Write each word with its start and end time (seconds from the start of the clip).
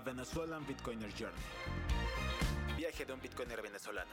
A 0.00 0.02
Venezuelan 0.02 0.66
Bitcoiner 0.66 1.10
Journey. 1.10 1.42
Viaje 2.74 3.04
de 3.04 3.12
un 3.12 3.20
Bitcoiner 3.20 3.60
venezolano. 3.60 4.10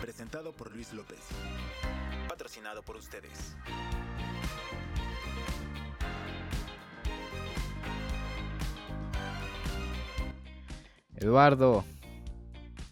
Presentado 0.00 0.52
por 0.52 0.72
Luis 0.72 0.94
López. 0.94 1.18
Patrocinado 2.26 2.82
por 2.82 2.96
ustedes. 2.96 3.54
Eduardo, 11.16 11.84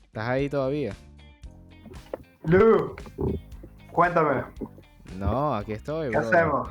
¿estás 0.04 0.28
ahí 0.28 0.48
todavía? 0.48 0.94
Lu, 2.44 2.94
cuéntame, 3.90 4.44
No, 5.18 5.54
aquí 5.54 5.72
estoy. 5.72 6.10
¿qué 6.10 6.18
bro. 6.18 6.28
hacemos? 6.28 6.68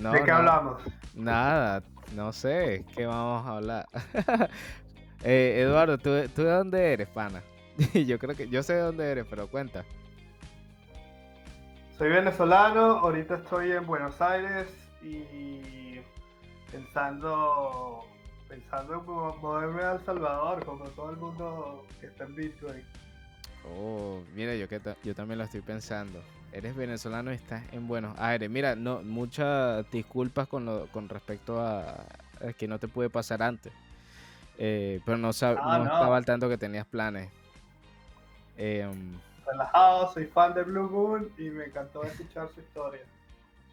No, 0.00 0.12
¿De 0.12 0.20
qué 0.24 0.30
no, 0.30 0.36
hablamos? 0.36 0.82
Nada, 1.14 1.82
no 2.14 2.32
sé, 2.32 2.84
¿qué 2.94 3.06
vamos 3.06 3.46
a 3.46 3.56
hablar? 3.56 3.86
Eh, 5.24 5.60
Eduardo, 5.62 5.98
¿tú, 5.98 6.10
¿tú 6.34 6.42
de 6.42 6.50
dónde 6.50 6.92
eres, 6.92 7.06
pana? 7.06 7.40
yo 7.94 8.18
creo 8.18 8.34
que, 8.34 8.48
yo 8.48 8.60
sé 8.64 8.72
de 8.74 8.80
dónde 8.80 9.08
eres, 9.08 9.24
pero 9.30 9.46
cuenta. 9.46 9.84
Soy 11.96 12.10
venezolano, 12.10 12.98
ahorita 12.98 13.36
estoy 13.36 13.70
en 13.70 13.86
Buenos 13.86 14.20
Aires 14.20 14.66
y 15.00 16.00
pensando, 16.72 18.04
pensando 18.48 18.94
en 18.94 19.06
mo- 19.06 19.36
moverme 19.40 19.82
a 19.82 19.92
El 19.92 20.00
Salvador, 20.04 20.64
como 20.64 20.86
todo 20.86 21.10
el 21.10 21.16
mundo 21.18 21.86
que 22.00 22.06
está 22.06 22.24
en 22.24 22.34
Bitcoin. 22.34 22.82
Oh, 23.78 24.22
mira, 24.34 24.56
yo, 24.56 24.68
que 24.68 24.80
yo 25.04 25.14
también 25.14 25.38
lo 25.38 25.44
estoy 25.44 25.60
pensando. 25.60 26.20
Eres 26.52 26.76
venezolano 26.76 27.32
y 27.32 27.36
estás 27.36 27.62
en 27.72 27.88
Buenos 27.88 28.18
Aires. 28.18 28.50
Mira, 28.50 28.76
no, 28.76 29.02
muchas 29.02 29.90
disculpas 29.90 30.46
con, 30.48 30.66
lo, 30.66 30.86
con 30.88 31.08
respecto 31.08 31.60
a, 31.60 31.92
a 32.46 32.52
que 32.58 32.68
no 32.68 32.78
te 32.78 32.88
pude 32.88 33.08
pasar 33.08 33.42
antes. 33.42 33.72
Eh, 34.58 35.00
pero 35.06 35.16
no, 35.16 35.30
sab- 35.30 35.58
Ah, 35.60 35.78
no 35.78 35.84
no. 35.86 35.92
estaba 35.94 36.16
al 36.16 36.26
tanto 36.26 36.48
que 36.50 36.58
tenías 36.58 36.84
planes. 36.86 37.30
Em, 38.56 39.14
Relajado, 39.46 40.12
soy 40.12 40.26
fan 40.26 40.54
de 40.54 40.62
Blue 40.62 40.88
Moon 40.90 41.30
y 41.38 41.44
me 41.50 41.64
encantó 41.64 42.02
escuchar 42.04 42.48
su 42.54 42.60
historia. 42.60 43.00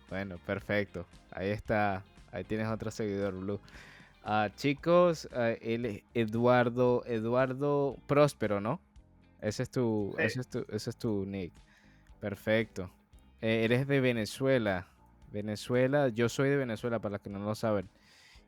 Bueno, 0.09 0.38
perfecto. 0.45 1.05
Ahí 1.31 1.49
está. 1.49 2.02
Ahí 2.31 2.43
tienes 2.45 2.67
otro 2.69 2.91
seguidor, 2.91 3.33
Blue. 3.33 3.59
Ah, 4.23 4.49
chicos, 4.55 5.27
ah, 5.33 5.49
él 5.61 5.86
es 5.86 6.03
Eduardo, 6.14 7.03
Eduardo 7.05 7.97
Próspero, 8.08 8.61
¿no? 8.61 8.80
Ese 9.41 9.64
es 9.64 9.69
tu, 9.69 10.14
Sí. 10.17 10.23
ese 10.23 10.41
es 10.41 10.47
tu, 10.47 10.66
ese 10.69 10.89
es 10.89 10.95
tu 10.97 11.25
nick. 11.25 11.52
Perfecto. 12.19 12.91
Eh, 13.41 13.63
eres 13.63 13.87
de 13.87 14.01
Venezuela. 14.01 14.87
Venezuela, 15.31 16.09
yo 16.09 16.27
soy 16.27 16.49
de 16.49 16.57
Venezuela, 16.57 16.99
para 16.99 17.13
los 17.13 17.21
que 17.21 17.29
no 17.29 17.39
lo 17.39 17.55
saben. 17.55 17.89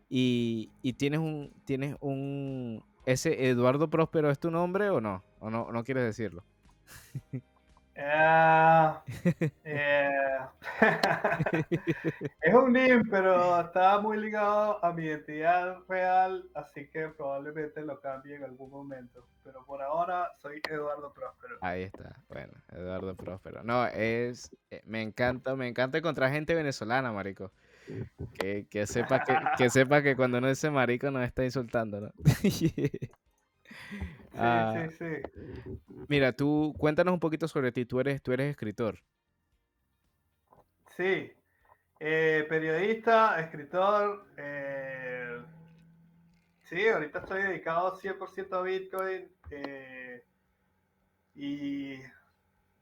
Y, 0.10 0.70
y 0.82 0.94
tienes 0.94 1.20
un, 1.20 1.54
tienes 1.66 1.96
un, 2.02 2.84
ese 3.06 3.50
Eduardo 3.50 3.90
Próspero 3.90 4.30
es 4.30 4.40
tu 4.40 4.52
nombre 4.52 4.90
o 4.90 5.00
no? 5.00 5.24
¿O 5.40 5.50
no, 5.50 5.72
no 5.72 5.84
quieres 5.84 6.04
decirlo? 6.04 6.44
Eh, 8.04 8.92
eh, 9.64 10.40
es 12.42 12.54
un 12.54 12.74
NIM, 12.74 13.08
pero 13.10 13.62
está 13.62 14.00
muy 14.00 14.18
ligado 14.18 14.84
a 14.84 14.92
mi 14.92 15.06
identidad 15.06 15.78
real, 15.88 16.50
así 16.56 16.88
que 16.88 17.10
probablemente 17.10 17.82
lo 17.82 18.00
cambie 18.02 18.36
en 18.36 18.44
algún 18.44 18.72
momento. 18.72 19.28
Pero 19.44 19.64
por 19.66 19.82
ahora 19.82 20.32
soy 20.42 20.62
Eduardo 20.70 21.14
Próspero. 21.14 21.58
Ahí 21.62 21.84
está, 21.84 22.16
bueno, 22.28 22.54
Eduardo 22.72 23.16
Próspero. 23.16 23.64
No, 23.64 23.86
es, 23.86 24.56
eh, 24.72 24.82
me 24.86 25.02
encanta, 25.02 25.56
me 25.56 25.68
encanta 25.68 26.00
encontrar 26.00 26.32
gente 26.32 26.56
venezolana, 26.56 27.12
marico. 27.12 27.52
Que, 28.40 28.68
que 28.70 28.88
sepa 28.88 29.24
que, 29.24 29.36
que 29.58 29.70
sepa 29.70 30.02
que 30.02 30.16
cuando 30.16 30.38
uno 30.38 30.48
dice 30.48 30.72
marico 30.72 31.12
nos 31.12 31.24
está 31.24 31.44
insultando, 31.44 32.02
¿no? 32.02 32.12
Sí, 34.32 34.38
Ah, 34.40 34.88
sí, 34.98 34.98
sí. 34.98 35.42
Mira, 36.08 36.32
tú 36.34 36.74
cuéntanos 36.78 37.14
un 37.14 37.20
poquito 37.20 37.48
sobre 37.48 37.72
ti. 37.72 37.86
Tú 37.86 38.00
eres, 38.00 38.22
tú 38.22 38.32
eres 38.32 38.52
escritor. 38.52 39.00
Sí, 40.96 41.34
eh, 42.00 42.46
periodista, 42.50 43.40
escritor. 43.40 44.26
eh, 44.38 45.40
sí, 46.70 46.88
ahorita 46.88 47.20
estoy 47.20 47.44
dedicado 47.44 47.96
100% 48.00 48.54
a 48.58 48.62
Bitcoin. 48.62 49.30
eh, 49.52 50.24
y 51.36 51.96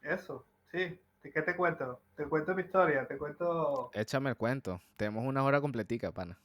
eso, 0.01 0.45
sí. 0.71 0.99
¿De 1.21 1.31
¿Qué 1.31 1.41
te 1.41 1.55
cuento? 1.55 2.01
Te 2.15 2.23
cuento 2.25 2.55
mi 2.55 2.61
historia, 2.61 3.05
te 3.05 3.17
cuento... 3.17 3.91
Échame 3.93 4.29
el 4.29 4.37
cuento. 4.37 4.79
Tenemos 4.95 5.25
una 5.25 5.43
hora 5.43 5.59
completica, 5.59 6.11
pana. 6.13 6.37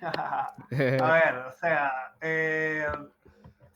A 0.00 0.54
ver, 0.70 1.36
o 1.46 1.52
sea, 1.52 2.14
eh, 2.20 2.86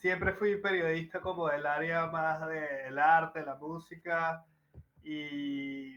siempre 0.01 0.33
fui 0.33 0.57
periodista 0.57 1.21
como 1.21 1.49
del 1.49 1.67
área 1.67 2.07
más 2.07 2.49
del 2.49 2.99
arte, 2.99 3.45
la 3.45 3.57
música, 3.57 4.45
y 5.03 5.95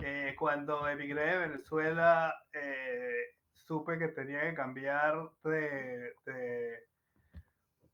eh, 0.00 0.34
cuando 0.38 0.88
emigré 0.88 1.32
de 1.32 1.38
Venezuela 1.48 2.32
eh, 2.52 3.34
supe 3.52 3.98
que 3.98 4.08
tenía 4.08 4.42
que 4.42 4.54
cambiar 4.54 5.30
de, 5.42 6.14
de, 6.24 6.78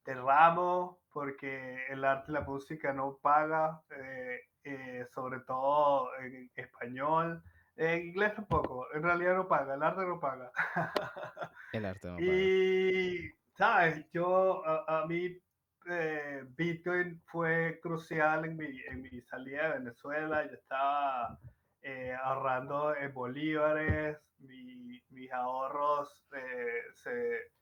de 0.05 0.15
ramo 0.15 1.01
porque 1.11 1.87
el 1.89 2.05
arte 2.05 2.31
y 2.31 2.35
la 2.35 2.43
música 2.43 2.93
no 2.93 3.17
paga, 3.17 3.81
eh, 3.89 4.41
eh, 4.65 5.07
sobre 5.09 5.41
todo 5.41 6.11
en 6.19 6.51
español. 6.55 7.43
En 7.77 8.09
inglés 8.09 8.35
tampoco, 8.35 8.87
en 8.93 9.03
realidad 9.03 9.37
no 9.37 9.49
paga, 9.49 9.75
el 9.75 9.83
arte 9.83 10.03
no 10.05 10.21
paga. 10.21 10.51
El 11.73 11.87
arte 11.87 12.09
no 12.09 12.17
paga. 12.17 12.29
Y, 12.31 13.33
¿sabes? 13.55 14.07
Yo, 14.13 14.63
a, 14.67 15.03
a 15.03 15.07
mí, 15.07 15.39
eh, 15.89 16.45
Bitcoin 16.57 17.21
fue 17.27 17.79
crucial 17.83 18.45
en 18.45 18.57
mi, 18.57 18.81
en 18.89 19.03
mi 19.03 19.21
salida 19.23 19.65
de 19.73 19.79
Venezuela. 19.81 20.45
Yo 20.47 20.55
estaba 20.55 21.39
eh, 21.83 22.15
ahorrando 22.23 22.95
en 22.97 23.13
bolívares, 23.15 24.19
mi- 24.39 25.01
mis 25.11 25.33
ahorros, 25.33 26.27
eh, 26.37 26.83
se- 26.95 27.53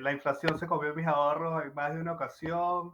la 0.00 0.12
inflación 0.12 0.58
se 0.58 0.66
comió 0.66 0.94
mis 0.94 1.06
ahorros 1.06 1.62
en 1.64 1.74
más 1.74 1.94
de 1.94 2.00
una 2.00 2.12
ocasión. 2.12 2.92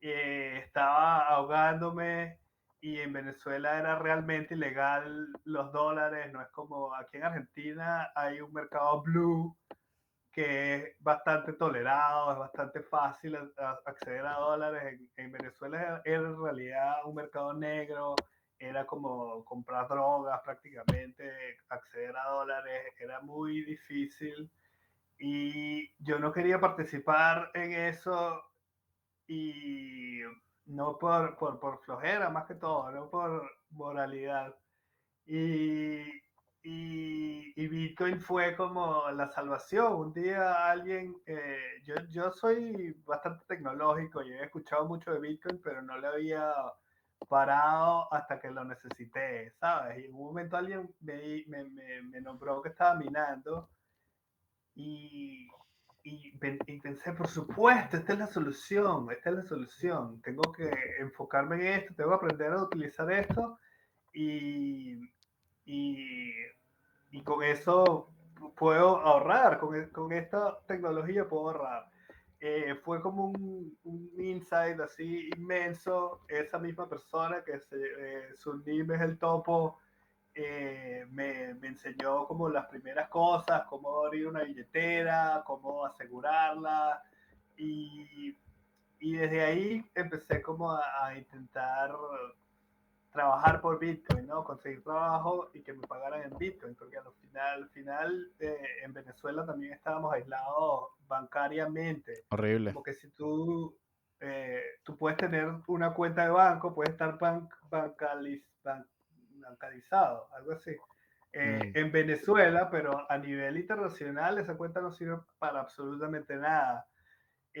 estaba 0.00 1.26
ahogándome 1.28 2.38
y 2.80 2.98
en 3.00 3.12
Venezuela 3.12 3.78
era 3.78 3.98
realmente 3.98 4.54
ilegal 4.54 5.28
los 5.44 5.72
dólares, 5.72 6.32
no 6.32 6.40
es 6.40 6.48
como 6.50 6.94
aquí 6.94 7.16
en 7.18 7.24
Argentina 7.24 8.10
hay 8.14 8.40
un 8.40 8.52
mercado 8.52 9.02
blue 9.02 9.56
que 10.38 10.74
es 10.76 10.96
bastante 11.00 11.52
tolerado, 11.54 12.32
es 12.32 12.38
bastante 12.38 12.82
fácil 12.82 13.36
a- 13.36 13.50
a- 13.58 13.80
acceder 13.86 14.24
a 14.26 14.34
dólares. 14.34 14.82
En, 15.16 15.24
en 15.24 15.32
Venezuela 15.32 16.02
era, 16.04 16.28
en 16.28 16.42
realidad 16.42 17.04
un 17.06 17.14
mercado 17.16 17.54
negro, 17.54 18.14
era 18.58 18.86
como 18.86 19.44
comprar 19.44 19.88
drogas 19.88 20.40
prácticamente, 20.44 21.58
acceder 21.68 22.16
a 22.16 22.28
dólares, 22.30 22.92
era 23.00 23.20
muy 23.20 23.62
difícil. 23.64 24.50
Y 25.18 25.94
yo 26.04 26.18
no 26.20 26.32
quería 26.32 26.60
participar 26.60 27.50
en 27.54 27.72
eso 27.74 28.42
y 29.26 30.20
no 30.66 30.98
por, 30.98 31.36
por, 31.38 31.60
por 31.60 31.80
flojera 31.84 32.30
más 32.30 32.46
que 32.46 32.54
todo, 32.56 32.90
no 32.92 33.10
por 33.10 33.50
moralidad. 33.70 34.56
Y, 35.26 36.04
y, 36.62 37.52
y 37.56 37.68
Bitcoin 37.68 38.20
fue 38.20 38.56
como 38.56 39.10
la 39.10 39.28
salvación. 39.28 39.94
Un 39.94 40.12
día 40.12 40.70
alguien, 40.70 41.16
eh, 41.26 41.80
yo, 41.84 41.94
yo 42.10 42.30
soy 42.32 42.92
bastante 43.04 43.44
tecnológico, 43.46 44.22
yo 44.22 44.34
he 44.34 44.44
escuchado 44.44 44.86
mucho 44.86 45.12
de 45.12 45.20
Bitcoin, 45.20 45.60
pero 45.62 45.82
no 45.82 45.98
le 45.98 46.06
había 46.08 46.52
parado 47.28 48.12
hasta 48.12 48.38
que 48.38 48.50
lo 48.50 48.64
necesité, 48.64 49.50
¿sabes? 49.52 49.98
Y 49.98 50.04
en 50.06 50.14
un 50.14 50.26
momento 50.26 50.56
alguien 50.56 50.94
me, 51.00 51.44
me, 51.48 51.64
me, 51.64 52.02
me 52.02 52.20
nombró 52.20 52.62
que 52.62 52.68
estaba 52.68 52.94
minando 52.94 53.70
y, 54.74 55.48
y, 56.04 56.32
y 56.66 56.80
pensé, 56.80 57.12
por 57.12 57.28
supuesto, 57.28 57.96
esta 57.96 58.12
es 58.12 58.18
la 58.18 58.26
solución, 58.28 59.10
esta 59.10 59.30
es 59.30 59.36
la 59.36 59.42
solución. 59.44 60.22
Tengo 60.22 60.52
que 60.52 60.70
enfocarme 61.00 61.56
en 61.56 61.80
esto, 61.80 61.94
tengo 61.94 62.10
que 62.10 62.16
aprender 62.16 62.52
a 62.52 62.62
utilizar 62.62 63.10
esto 63.10 63.58
y, 64.12 64.96
y, 65.68 66.32
y 67.10 67.22
con 67.22 67.42
eso 67.42 68.10
puedo 68.56 68.98
ahorrar, 68.98 69.58
con, 69.58 69.76
e- 69.76 69.90
con 69.90 70.12
esta 70.12 70.58
tecnología 70.66 71.28
puedo 71.28 71.48
ahorrar. 71.50 71.90
Eh, 72.40 72.74
fue 72.84 73.02
como 73.02 73.26
un, 73.26 73.78
un 73.84 74.12
insight 74.18 74.80
así 74.80 75.28
inmenso. 75.36 76.22
Esa 76.28 76.58
misma 76.58 76.88
persona 76.88 77.44
que 77.44 77.60
se, 77.60 77.76
eh, 77.76 78.36
su 78.36 78.62
es 78.66 79.00
el 79.02 79.18
topo, 79.18 79.78
eh, 80.34 81.06
me, 81.10 81.54
me 81.54 81.68
enseñó 81.68 82.26
como 82.26 82.48
las 82.48 82.66
primeras 82.66 83.08
cosas, 83.10 83.64
cómo 83.68 84.04
abrir 84.06 84.26
una 84.28 84.44
billetera, 84.44 85.42
cómo 85.46 85.84
asegurarla. 85.84 87.02
Y, 87.56 88.36
y 89.00 89.16
desde 89.16 89.42
ahí 89.44 89.90
empecé 89.94 90.40
como 90.42 90.72
a, 90.72 91.06
a 91.06 91.18
intentar 91.18 91.92
trabajar 93.10 93.60
por 93.60 93.78
Bitcoin, 93.78 94.26
¿no? 94.26 94.44
Conseguir 94.44 94.82
trabajo 94.82 95.50
y 95.54 95.62
que 95.62 95.72
me 95.72 95.86
pagaran 95.86 96.22
en 96.22 96.38
Bitcoin, 96.38 96.74
porque 96.74 96.98
al 96.98 97.12
final, 97.20 97.62
al 97.62 97.68
final 97.70 98.32
eh, 98.38 98.58
en 98.82 98.92
Venezuela 98.92 99.46
también 99.46 99.72
estábamos 99.72 100.12
aislados 100.12 100.90
bancariamente. 101.06 102.24
Horrible. 102.30 102.72
Porque 102.72 102.94
si 102.94 103.10
tú, 103.10 103.76
eh, 104.20 104.62
tú 104.82 104.96
puedes 104.96 105.18
tener 105.18 105.48
una 105.66 105.94
cuenta 105.94 106.24
de 106.24 106.30
banco, 106.30 106.74
puedes 106.74 106.92
estar 106.92 107.18
bank, 107.18 107.52
bancaliz, 107.70 108.44
bancarizado, 109.40 110.28
algo 110.34 110.52
así. 110.52 110.76
Eh, 111.32 111.72
mm. 111.74 111.78
En 111.78 111.92
Venezuela, 111.92 112.70
pero 112.70 113.06
a 113.10 113.18
nivel 113.18 113.58
internacional 113.58 114.38
esa 114.38 114.56
cuenta 114.56 114.80
no 114.80 114.92
sirve 114.92 115.18
para 115.38 115.60
absolutamente 115.60 116.36
nada. 116.36 116.87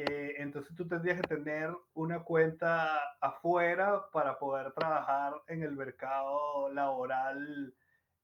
Eh, 0.00 0.36
entonces 0.38 0.76
tú 0.76 0.86
tendrías 0.86 1.20
que 1.20 1.26
tener 1.26 1.76
una 1.94 2.22
cuenta 2.22 3.16
afuera 3.20 4.08
para 4.12 4.38
poder 4.38 4.70
trabajar 4.72 5.34
en 5.48 5.64
el 5.64 5.72
mercado 5.72 6.72
laboral 6.72 7.74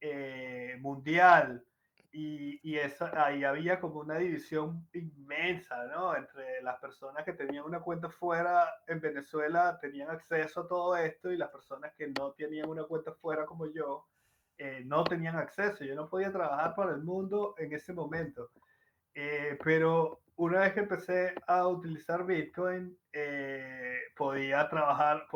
eh, 0.01 0.77
mundial. 0.81 1.67
Y, 2.13 2.61
y 2.63 2.79
eso, 2.79 3.11
ahí 3.17 3.43
había 3.43 3.81
como 3.81 3.99
una 3.99 4.19
división 4.19 4.89
inmensa, 4.93 5.85
¿no? 5.87 6.15
Entre 6.15 6.63
las 6.63 6.79
personas 6.79 7.25
que 7.25 7.33
tenían 7.33 7.65
una 7.65 7.81
cuenta 7.81 8.09
fuera 8.09 8.73
en 8.87 9.01
Venezuela 9.01 9.77
tenían 9.81 10.11
acceso 10.11 10.61
a 10.61 10.69
todo 10.69 10.97
esto 10.97 11.33
y 11.33 11.37
las 11.37 11.51
personas 11.51 11.93
que 11.95 12.07
no 12.07 12.35
tenían 12.35 12.69
una 12.69 12.85
cuenta 12.85 13.13
fuera 13.15 13.45
como 13.47 13.67
yo 13.67 14.07
eh, 14.59 14.83
no 14.85 15.03
tenían 15.03 15.35
acceso. 15.37 15.83
Yo 15.83 15.97
no 15.97 16.09
podía 16.09 16.31
trabajar 16.31 16.77
para 16.77 16.93
el 16.93 17.03
mundo 17.03 17.57
en 17.59 17.73
ese 17.73 17.93
momento. 17.93 18.53
pero 19.65 20.24
una 20.37 20.61
vez 20.61 20.73
que 20.73 20.81
empecé 20.81 21.35
a 21.47 21.67
utilizar 21.69 22.27
Bitcoin, 22.27 22.99
eh, 23.13 23.99
podía 24.17 24.69
trabajar, 24.69 25.27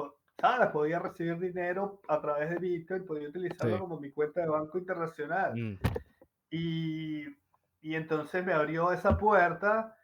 ¿sabes? 0.41 0.69
Podía 0.71 0.99
recibir 0.99 1.39
dinero 1.39 2.01
a 2.09 2.21
través 2.21 2.51
de 2.51 2.57
Bitcoin, 2.57 3.07
podía 3.07 3.29
utilizarlo 3.29 3.79
como 3.79 4.01
mi 4.01 4.11
cuenta 4.11 4.41
de 4.41 4.49
banco 4.49 4.79
internacional. 4.79 5.55
Mm. 5.55 5.79
Y, 6.51 7.27
y 7.81 7.95
entonces 7.95 8.45
me 8.45 8.53
abrió 8.53 8.93
esa 8.93 9.17
puerta 9.17 9.97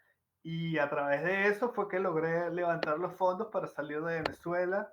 y 0.43 0.79
a 0.79 0.89
través 0.89 1.25
de 1.25 1.49
eso 1.49 1.73
fue 1.73 1.89
que 1.89 1.99
logré 1.99 2.51
levantar 2.51 2.99
los 2.99 3.15
fondos 3.15 3.49
para 3.49 3.67
salir 3.67 4.01
de 4.03 4.23
Venezuela. 4.23 4.93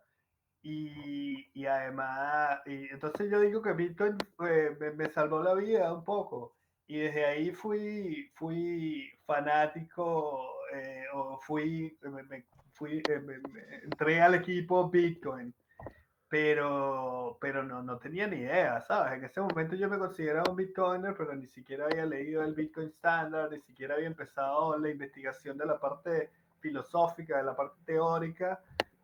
Y, 0.64 1.50
y 1.54 1.66
además, 1.66 2.62
y 2.66 2.88
entonces 2.90 3.30
yo 3.32 3.40
digo 3.40 3.62
que 3.62 3.74
Bitcoin 3.74 4.16
eh, 4.48 4.78
me, 4.80 4.92
me 4.92 5.10
salvó 5.10 5.42
la 5.42 5.56
vida 5.56 5.92
un 5.92 6.06
poco 6.06 6.56
y 6.88 7.00
desde 7.00 7.26
ahí 7.26 7.52
fui, 7.52 8.32
fui 8.36 9.12
fanático 9.26 10.56
eh, 10.74 11.06
o 11.14 11.38
fui, 11.40 11.98
me, 12.02 12.44
fui 12.74 13.02
eh, 13.08 13.82
entré 13.84 14.22
al 14.22 14.36
equipo 14.36 14.90
Bitcoin, 14.90 15.54
pero, 16.28 17.38
pero 17.42 17.64
no, 17.64 17.84
no 17.84 17.98
tenía 17.98 18.28
ni 18.28 18.38
idea, 18.38 18.82
¿sabes? 18.82 19.14
En 19.14 19.26
ese 19.26 19.42
momento 19.42 19.76
yo 19.76 19.90
me 19.90 19.98
consideraba 19.98 20.50
un 20.50 20.56
Bitcoiner, 20.56 21.16
pero 21.16 21.36
ni 21.36 21.48
siquiera 21.48 21.86
había 21.86 22.06
leído 22.06 22.44
el 22.44 22.54
Bitcoin 22.54 22.88
Standard, 22.88 23.52
ni 23.52 23.60
siquiera 23.62 23.96
había 23.96 24.08
empezado 24.08 24.78
la 24.78 24.90
investigación 24.90 25.58
de 25.58 25.66
la 25.66 25.80
parte 25.80 26.30
filosófica, 26.60 27.38
de 27.38 27.44
la 27.44 27.56
parte 27.56 27.78
teórica, 27.86 28.62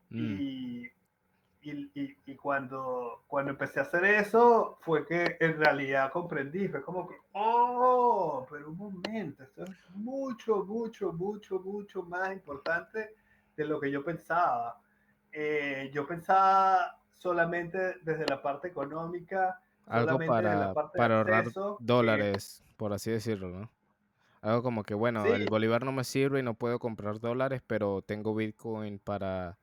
mm. 0.09 0.35
y, 0.39 0.91
y, 1.71 2.17
y, 2.25 2.35
cuando, 2.35 3.23
cuando 3.27 3.51
empecé 3.51 3.79
a 3.79 3.83
hacer 3.83 4.03
eso, 4.05 4.77
fue 4.81 5.05
que 5.05 5.37
en 5.39 5.57
realidad 5.57 6.11
comprendí, 6.11 6.67
fue 6.67 6.81
como 6.81 7.07
que, 7.07 7.15
oh, 7.33 8.45
pero 8.49 8.69
un 8.69 8.77
momento, 8.77 9.43
esto 9.43 9.63
es 9.63 9.71
mucho, 9.95 10.63
mucho, 10.63 11.11
mucho, 11.13 11.59
mucho 11.59 12.03
más 12.03 12.31
importante 12.31 13.15
de 13.55 13.65
lo 13.65 13.79
que 13.79 13.91
yo 13.91 14.03
pensaba. 14.03 14.79
Eh, 15.31 15.89
yo 15.93 16.07
pensaba 16.07 16.99
solamente 17.17 17.95
desde 18.03 18.25
la 18.27 18.41
parte 18.41 18.69
económica, 18.69 19.59
algo 19.87 20.19
para, 20.19 20.73
para 20.73 21.17
ahorrar 21.17 21.45
dólares, 21.79 22.63
por 22.77 22.93
así 22.93 23.11
decirlo, 23.11 23.49
¿no? 23.49 23.69
Algo 24.41 24.63
como 24.63 24.83
que, 24.83 24.93
bueno, 24.93 25.25
el 25.25 25.47
bolívar 25.49 25.83
no 25.83 25.91
me 25.91 26.03
sirve 26.03 26.39
y 26.39 26.43
no 26.43 26.53
puedo 26.53 26.79
comprar 26.79 27.19
dólares, 27.19 27.61
pero 27.65 28.01
tengo 28.01 28.35
Bitcoin 28.35 28.99
para 28.99 29.57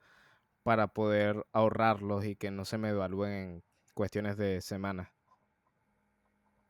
para 0.64 0.88
poder 0.88 1.44
ahorrarlos 1.52 2.24
y 2.24 2.36
que 2.36 2.50
no 2.50 2.64
se 2.64 2.78
me 2.78 2.88
evalúen 2.88 3.32
en 3.32 3.62
cuestiones 3.92 4.36
de 4.36 4.60
semana. 4.62 5.12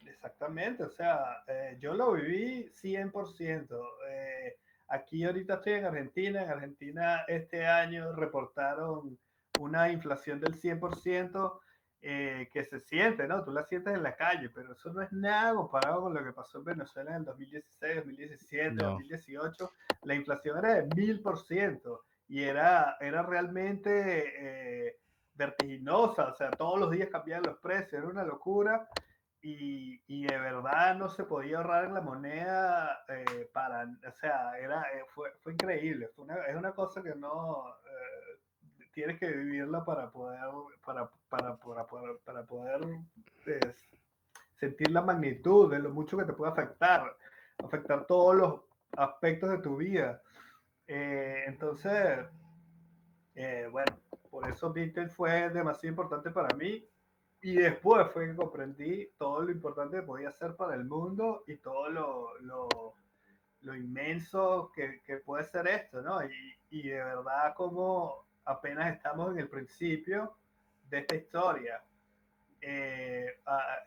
Exactamente, 0.05 0.83
o 0.83 0.91
sea, 0.91 1.45
eh, 1.47 1.79
yo 1.81 1.95
lo 1.95 2.13
viví 2.13 2.69
100%. 2.71 3.79
Eh, 4.09 4.57
aquí 4.89 5.25
ahorita 5.25 5.55
estoy 5.55 5.75
en 5.75 5.85
Argentina, 5.87 6.43
en 6.43 6.51
Argentina 6.51 7.25
este 7.29 7.67
año 7.67 8.15
reportaron 8.15 9.17
una 9.61 9.91
inflación 9.91 10.41
del 10.41 10.55
100%. 10.55 11.61
Eh, 12.07 12.51
que 12.53 12.63
se 12.65 12.81
siente, 12.81 13.27
¿no? 13.27 13.43
Tú 13.43 13.51
la 13.51 13.65
sientes 13.65 13.95
en 13.95 14.03
la 14.03 14.15
calle, 14.15 14.51
pero 14.51 14.75
eso 14.75 14.93
no 14.93 15.01
es 15.01 15.11
nada 15.11 15.55
comparado 15.55 16.03
con 16.03 16.13
lo 16.13 16.23
que 16.23 16.35
pasó 16.35 16.59
en 16.59 16.65
Venezuela 16.65 17.13
en 17.13 17.17
el 17.17 17.25
2016, 17.25 17.97
2017, 17.97 18.75
2018. 18.75 19.73
La 20.03 20.15
inflación 20.15 20.59
era 20.59 20.75
de 20.75 20.89
1000% 20.91 22.01
y 22.35 22.43
era, 22.43 22.97
era 22.99 23.23
realmente 23.23 24.89
eh, 24.89 24.99
vertiginosa, 25.35 26.31
o 26.31 26.35
sea, 26.35 26.51
todos 26.51 26.81
los 26.81 26.91
días 26.91 27.09
cambiaban 27.09 27.45
los 27.47 27.61
precios, 27.61 27.93
era 27.93 28.09
una 28.09 28.25
locura 28.25 28.89
y, 29.41 30.03
y 30.09 30.27
de 30.27 30.37
verdad 30.41 30.97
no 30.97 31.09
se 31.09 31.23
podía 31.23 31.59
ahorrar 31.59 31.85
en 31.85 31.95
la 31.95 32.01
moneda 32.01 33.05
eh, 33.07 33.49
para, 33.53 33.85
o 33.85 34.13
sea, 34.15 34.59
era, 34.59 34.83
eh, 34.83 35.05
fue, 35.15 35.31
fue 35.45 35.53
increíble, 35.53 36.09
fue 36.09 36.25
una, 36.25 36.45
es 36.47 36.57
una 36.57 36.73
cosa 36.73 37.05
que 37.05 37.15
no, 37.15 37.73
tienes 38.93 39.17
que 39.21 39.31
vivirla 39.31 39.85
para 39.85 40.11
poder, 40.11 40.41
para, 40.85 41.09
para, 41.29 41.57
para, 41.57 41.87
para, 41.87 42.15
para 42.25 42.43
poder 42.43 42.81
sentir 44.59 44.91
la 44.91 45.03
magnitud 45.03 45.71
de 45.71 45.79
lo 45.79 45.91
mucho 45.91 46.19
que 46.19 46.25
te 46.25 46.33
puede 46.33 46.51
afectar, 46.51 47.17
afectar 47.63 48.07
todos 48.07 48.35
los 48.35 48.61
aspectos 48.97 49.51
de 49.51 49.59
tu 49.59 49.77
vida. 49.77 50.21
Eh, 50.87 51.45
entonces, 51.47 52.27
eh, 53.35 53.69
bueno, 53.71 53.99
por 54.31 54.49
eso 54.49 54.73
Bitcoin 54.73 55.11
fue 55.11 55.51
demasiado 55.51 55.89
importante 55.89 56.31
para 56.31 56.55
mí. 56.57 56.85
Y 57.41 57.57
después 57.57 58.11
fue 58.13 58.29
que 58.29 58.37
comprendí 58.37 59.11
todo 59.19 59.43
lo 59.43 59.53
importante 59.53 59.99
que 59.99 60.03
podía 60.03 60.33
ser 60.33 60.57
para 60.57 60.75
el 60.75 60.85
mundo 60.85 61.45
y 61.47 61.57
todo 61.57 61.91
lo, 61.91 62.39
lo, 62.41 62.95
lo 63.61 63.77
inmenso 63.77 64.73
que, 64.75 65.03
que, 65.03 65.19
puede 65.19 65.45
ser 65.45 65.67
esto, 65.69 66.01
¿no? 66.01 66.25
Y, 66.25 66.57
y, 66.71 66.89
de 66.89 67.05
verdad 67.05 67.55
como 67.55 68.25
apenas 68.47 68.95
estamos 68.95 69.33
en 69.33 69.41
el 69.41 69.49
principio 69.49 70.35
de 70.89 71.01
esta 71.01 71.17
historia. 71.17 71.83
Eh, 72.67 73.27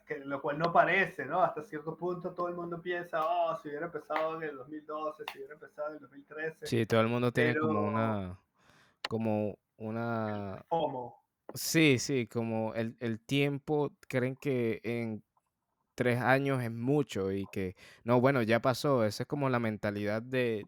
que, 0.05 0.19
lo 0.19 0.39
cual 0.39 0.59
no 0.59 0.71
parece, 0.71 1.25
¿no? 1.25 1.41
Hasta 1.41 1.63
cierto 1.63 1.97
punto 1.97 2.33
todo 2.33 2.47
el 2.47 2.53
mundo 2.53 2.79
piensa, 2.79 3.25
oh, 3.25 3.57
si 3.59 3.69
hubiera 3.69 3.87
empezado 3.87 4.37
en 4.37 4.49
el 4.49 4.55
2012, 4.55 5.23
si 5.31 5.39
hubiera 5.39 5.55
empezado 5.55 5.89
en 5.89 5.93
el 5.95 6.01
2013. 6.01 6.67
Sí, 6.67 6.85
todo 6.85 7.01
el 7.01 7.07
mundo 7.07 7.31
tiene 7.31 7.57
como 7.57 7.81
una, 7.81 8.39
como 9.09 9.57
una... 9.77 10.63
¿Cómo? 10.67 11.23
Sí, 11.55 11.97
sí, 11.97 12.27
como 12.27 12.75
el, 12.75 12.95
el 12.99 13.19
tiempo, 13.19 13.93
creen 14.07 14.35
que 14.35 14.79
en 14.83 15.23
tres 15.95 16.19
años 16.19 16.61
es 16.61 16.71
mucho 16.71 17.31
y 17.31 17.47
que, 17.51 17.75
no, 18.03 18.21
bueno, 18.21 18.43
ya 18.43 18.59
pasó, 18.59 19.05
esa 19.05 19.23
es 19.23 19.27
como 19.27 19.49
la 19.49 19.59
mentalidad 19.59 20.21
de, 20.21 20.67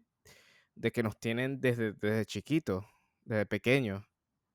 de 0.74 0.90
que 0.90 1.04
nos 1.04 1.16
tienen 1.16 1.60
desde, 1.60 1.92
desde 1.92 2.26
chiquitos, 2.26 2.84
desde 3.24 3.46
pequeños, 3.46 4.04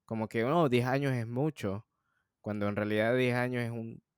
como 0.04 0.28
que, 0.28 0.44
no, 0.44 0.68
10 0.68 0.86
años 0.88 1.14
es 1.14 1.26
mucho 1.26 1.86
cuando 2.46 2.68
en 2.68 2.76
realidad 2.76 3.16
10 3.16 3.36
años 3.38 3.64
es 3.64 3.72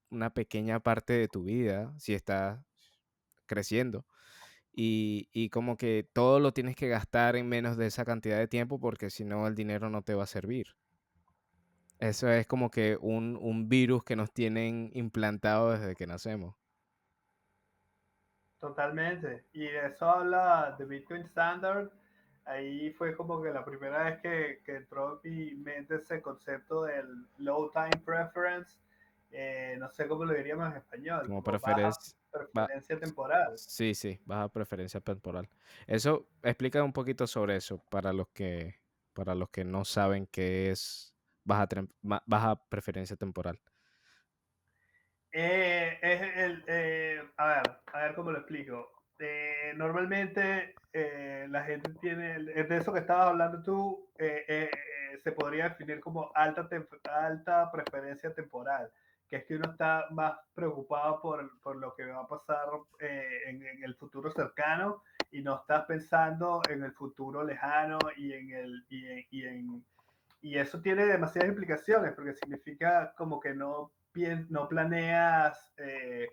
una 0.09 0.31
pequeña 0.31 0.81
parte 0.81 1.13
de 1.13 1.29
tu 1.29 1.43
vida, 1.43 1.93
si 1.97 2.13
estás 2.13 2.59
creciendo. 3.45 4.05
Y, 4.73 5.49
como 5.49 5.77
que 5.77 6.05
todo 6.11 6.41
lo 6.41 6.51
tienes 6.51 6.75
que 6.75 6.89
gastar 6.89 7.37
en 7.37 7.47
menos 7.47 7.77
de 7.77 7.85
esa 7.85 8.03
cantidad 8.03 8.37
de 8.37 8.49
tiempo 8.49 8.81
porque 8.81 9.09
si 9.09 9.23
no 9.23 9.47
el 9.47 9.55
dinero 9.55 9.89
no 9.89 10.01
te 10.01 10.13
va 10.13 10.23
a 10.23 10.27
servir. 10.27 10.75
Eso 11.99 12.29
es 12.29 12.45
como 12.47 12.69
que 12.69 12.97
un, 12.99 13.69
virus 13.69 14.03
que 14.03 14.17
nos 14.17 14.33
tienen 14.33 14.91
implantado 14.93 15.71
desde 15.71 15.95
que 15.95 16.05
nacemos. 16.05 16.53
Totalmente. 18.59 19.45
Y 19.53 19.67
eso 19.67 20.05
habla 20.05 20.75
de 20.77 20.83
Bitcoin 20.83 21.21
Standard 21.21 21.89
ahí 22.47 22.91
fue 22.91 23.15
como 23.15 23.41
que 23.41 23.51
la 23.51 23.63
primera 23.63 24.05
vez 24.05 24.19
que, 24.21 24.61
que 24.65 24.77
entró 24.77 25.21
en 25.23 25.31
mi 25.31 25.55
mente 25.55 25.95
ese 25.95 26.21
concepto 26.21 26.83
del 26.83 27.27
low 27.37 27.71
time 27.71 28.01
preference. 28.03 28.79
Eh, 29.31 29.75
no 29.77 29.89
sé 29.89 30.07
cómo 30.07 30.25
lo 30.25 30.33
diríamos 30.33 30.71
en 30.71 30.77
español. 30.77 31.27
Como, 31.27 31.43
preferencia, 31.43 32.17
preferencia 32.31 32.99
temporal. 32.99 33.57
Sí, 33.57 33.93
sí, 33.93 34.19
baja 34.25 34.47
preferencia 34.47 35.01
temporal. 35.01 35.49
Eso 35.85 36.27
explica 36.41 36.81
un 36.81 36.93
poquito 36.93 37.27
sobre 37.27 37.57
eso 37.57 37.79
para 37.89 38.13
los 38.13 38.29
que 38.29 38.75
para 39.13 39.33
los 39.33 39.49
que 39.49 39.63
no 39.63 39.83
saben 39.83 40.27
qué 40.27 40.69
es 40.69 41.13
baja, 41.43 41.67
baja 42.01 42.55
preferencia 42.69 43.15
temporal. 43.15 43.59
Eh, 45.31 45.97
es 46.01 46.21
el, 46.37 46.63
eh, 46.67 47.21
a 47.35 47.47
ver, 47.47 47.79
a 47.93 47.99
ver 48.03 48.15
cómo 48.15 48.31
lo 48.31 48.37
explico. 48.37 48.96
Eh, 49.19 49.73
normalmente 49.75 50.75
eh, 50.93 51.47
la 51.49 51.63
gente 51.63 51.93
tiene, 52.01 52.39
de 52.39 52.77
eso 52.77 52.93
que 52.93 52.99
estabas 52.99 53.27
hablando 53.27 53.61
tú, 53.63 54.09
eh, 54.17 54.69
se 55.23 55.31
podría 55.31 55.69
definir 55.69 55.99
como 55.99 56.31
alta, 56.35 56.67
alta 57.11 57.71
preferencia 57.71 58.33
temporal, 58.33 58.91
que 59.27 59.37
es 59.37 59.45
que 59.45 59.55
uno 59.55 59.71
está 59.71 60.05
más 60.11 60.37
preocupado 60.53 61.21
por, 61.21 61.59
por 61.61 61.75
lo 61.77 61.93
que 61.95 62.05
va 62.05 62.21
a 62.21 62.27
pasar 62.27 62.67
eh, 62.99 63.41
en, 63.47 63.65
en, 63.65 63.83
el 63.83 63.95
futuro 63.95 64.31
cercano 64.31 65.03
y 65.31 65.41
no 65.41 65.55
estás 65.55 65.85
pensando 65.85 66.61
en 66.69 66.83
el 66.83 66.93
futuro 66.93 67.43
lejano 67.43 67.99
y 68.15 68.33
en 68.33 68.51
el 68.51 68.85
y 68.89 69.27
y 69.31 69.45
en, 69.45 69.85
y 70.41 70.57
eso 70.57 70.81
tiene 70.81 71.05
demasiadas 71.05 71.49
implicaciones 71.49 72.13
porque 72.13 72.33
significa 72.33 73.13
como 73.17 73.39
que 73.39 73.53
no 73.53 73.91
no 74.49 74.67
planeas 74.67 75.73
eh, 75.77 76.27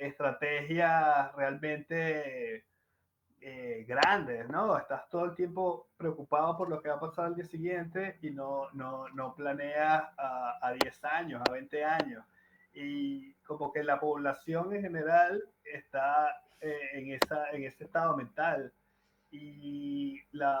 estrategias 0.00 1.34
realmente 1.34 2.64
eh, 3.40 3.84
grandes, 3.88 4.48
¿no? 4.48 4.78
Estás 4.78 5.08
todo 5.08 5.24
el 5.24 5.34
tiempo 5.34 5.88
preocupado 5.96 6.56
por 6.56 6.68
lo 6.68 6.80
que 6.80 6.88
va 6.88 6.96
a 6.96 7.00
pasar 7.00 7.26
al 7.26 7.34
día 7.34 7.44
siguiente 7.44 8.18
y 8.22 8.30
no, 8.30 8.70
no, 8.72 9.08
no 9.08 9.34
planeas 9.34 10.04
a, 10.16 10.58
a 10.62 10.72
10 10.72 11.04
años, 11.04 11.42
a 11.46 11.52
20 11.52 11.84
años. 11.84 12.24
Y 12.74 13.34
como 13.42 13.72
que 13.72 13.82
la 13.82 14.00
población 14.00 14.74
en 14.74 14.82
general 14.82 15.42
está 15.64 16.42
eh, 16.60 16.90
en, 16.92 17.12
esa, 17.12 17.50
en 17.50 17.64
ese 17.64 17.84
estado 17.84 18.16
mental. 18.16 18.72
Y 19.32 20.20
la, 20.30 20.60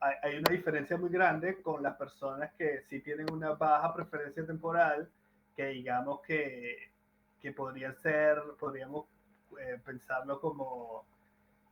hay, 0.00 0.36
una 0.36 0.52
diferencia 0.52 0.98
muy 0.98 1.08
grande 1.08 1.62
con 1.62 1.82
las 1.82 1.96
personas 1.96 2.52
que 2.58 2.82
sí 2.82 3.00
tienen 3.00 3.32
una 3.32 3.52
baja 3.52 3.94
preferencia 3.94 4.46
temporal, 4.46 5.10
que 5.56 5.66
digamos 5.68 6.20
que, 6.20 6.92
que 7.40 7.52
podrían 7.52 7.94
ser, 7.96 8.42
podríamos 8.58 9.06
eh, 9.60 9.80
pensarlo 9.84 10.40
como 10.40 11.06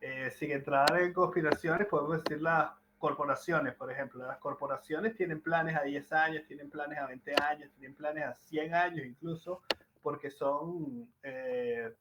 eh, 0.01 0.31
sin 0.31 0.53
entrar 0.53 1.01
en 1.01 1.13
conspiraciones, 1.13 1.87
podemos 1.89 2.23
decir 2.23 2.43
las 2.43 2.71
corporaciones, 2.99 3.75
por 3.75 3.91
ejemplo. 3.91 4.27
Las 4.27 4.39
corporaciones 4.39 5.17
tienen 5.17 5.41
planes 5.41 5.77
a 5.77 5.83
10 5.83 6.13
años, 6.13 6.45
tienen 6.47 6.71
planes 6.71 6.99
a 6.99 7.07
20 7.07 7.35
años, 7.43 7.71
tienen 7.73 7.97
planes 7.97 8.25
a 8.25 8.35
100 8.35 8.75
años 8.75 9.07
incluso, 9.07 9.63
porque 10.03 10.31
son 10.31 11.13
eh, 11.23 11.95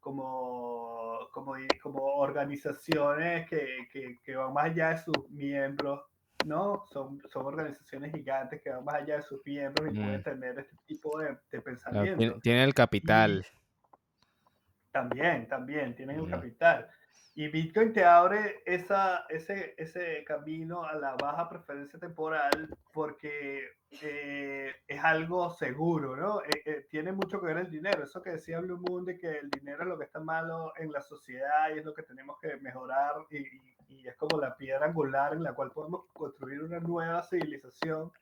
como, 0.00 1.28
como, 1.32 1.54
como 1.82 2.02
organizaciones 2.16 3.48
que, 3.48 3.88
que, 3.92 4.18
que, 4.22 4.36
van 4.36 4.52
más 4.52 4.64
allá 4.66 4.90
de 4.90 4.98
sus 4.98 5.30
miembros, 5.30 6.02
¿no? 6.46 6.84
Son, 6.90 7.20
son 7.28 7.46
organizaciones 7.46 8.12
gigantes 8.12 8.60
que 8.62 8.70
van 8.70 8.84
más 8.84 8.96
allá 8.96 9.16
de 9.16 9.22
sus 9.22 9.44
miembros 9.44 9.88
y 9.92 9.98
mm. 9.98 10.02
pueden 10.02 10.22
tener 10.22 10.58
este 10.58 10.76
tipo 10.86 11.18
de, 11.18 11.36
de 11.50 11.60
pensamiento. 11.60 12.40
Tienen 12.40 12.62
el 12.62 12.74
capital. 12.74 13.44
Y 13.44 14.90
también, 14.90 15.48
también, 15.48 15.94
tienen 15.94 16.16
mm. 16.16 16.24
el 16.24 16.30
capital. 16.30 16.88
Y 17.34 17.48
Bitcoin 17.48 17.92
te 17.92 18.04
abre 18.04 18.62
esa, 18.66 19.24
ese, 19.28 19.74
ese 19.78 20.24
camino 20.24 20.84
a 20.84 20.94
la 20.94 21.14
baja 21.14 21.48
preferencia 21.48 21.98
temporal 21.98 22.68
porque 22.92 23.68
eh, 24.02 24.74
es 24.86 25.04
algo 25.04 25.50
seguro, 25.50 26.16
¿no? 26.16 26.42
Eh, 26.42 26.62
eh, 26.64 26.86
tiene 26.90 27.12
mucho 27.12 27.40
que 27.40 27.46
ver 27.46 27.58
el 27.58 27.70
dinero. 27.70 28.02
Eso 28.02 28.20
que 28.20 28.30
decía 28.30 28.60
Blue 28.60 28.78
Moon 28.78 29.04
de 29.04 29.16
que 29.16 29.38
el 29.38 29.50
dinero 29.50 29.82
es 29.82 29.88
lo 29.88 29.98
que 29.98 30.04
está 30.04 30.20
malo 30.20 30.72
en 30.76 30.90
la 30.90 31.00
sociedad 31.00 31.74
y 31.74 31.78
es 31.78 31.84
lo 31.84 31.94
que 31.94 32.02
tenemos 32.02 32.36
que 32.40 32.56
mejorar 32.56 33.14
y, 33.30 33.38
y 33.38 33.69
es 34.06 34.16
como 34.16 34.40
la 34.40 34.56
piedra 34.56 34.86
angular 34.86 35.32
en 35.34 35.42
la 35.42 35.54
cual 35.54 35.70
podemos 35.70 36.06
construir 36.12 36.62
una 36.62 36.80
nueva 36.80 37.22
civilización. 37.22 38.12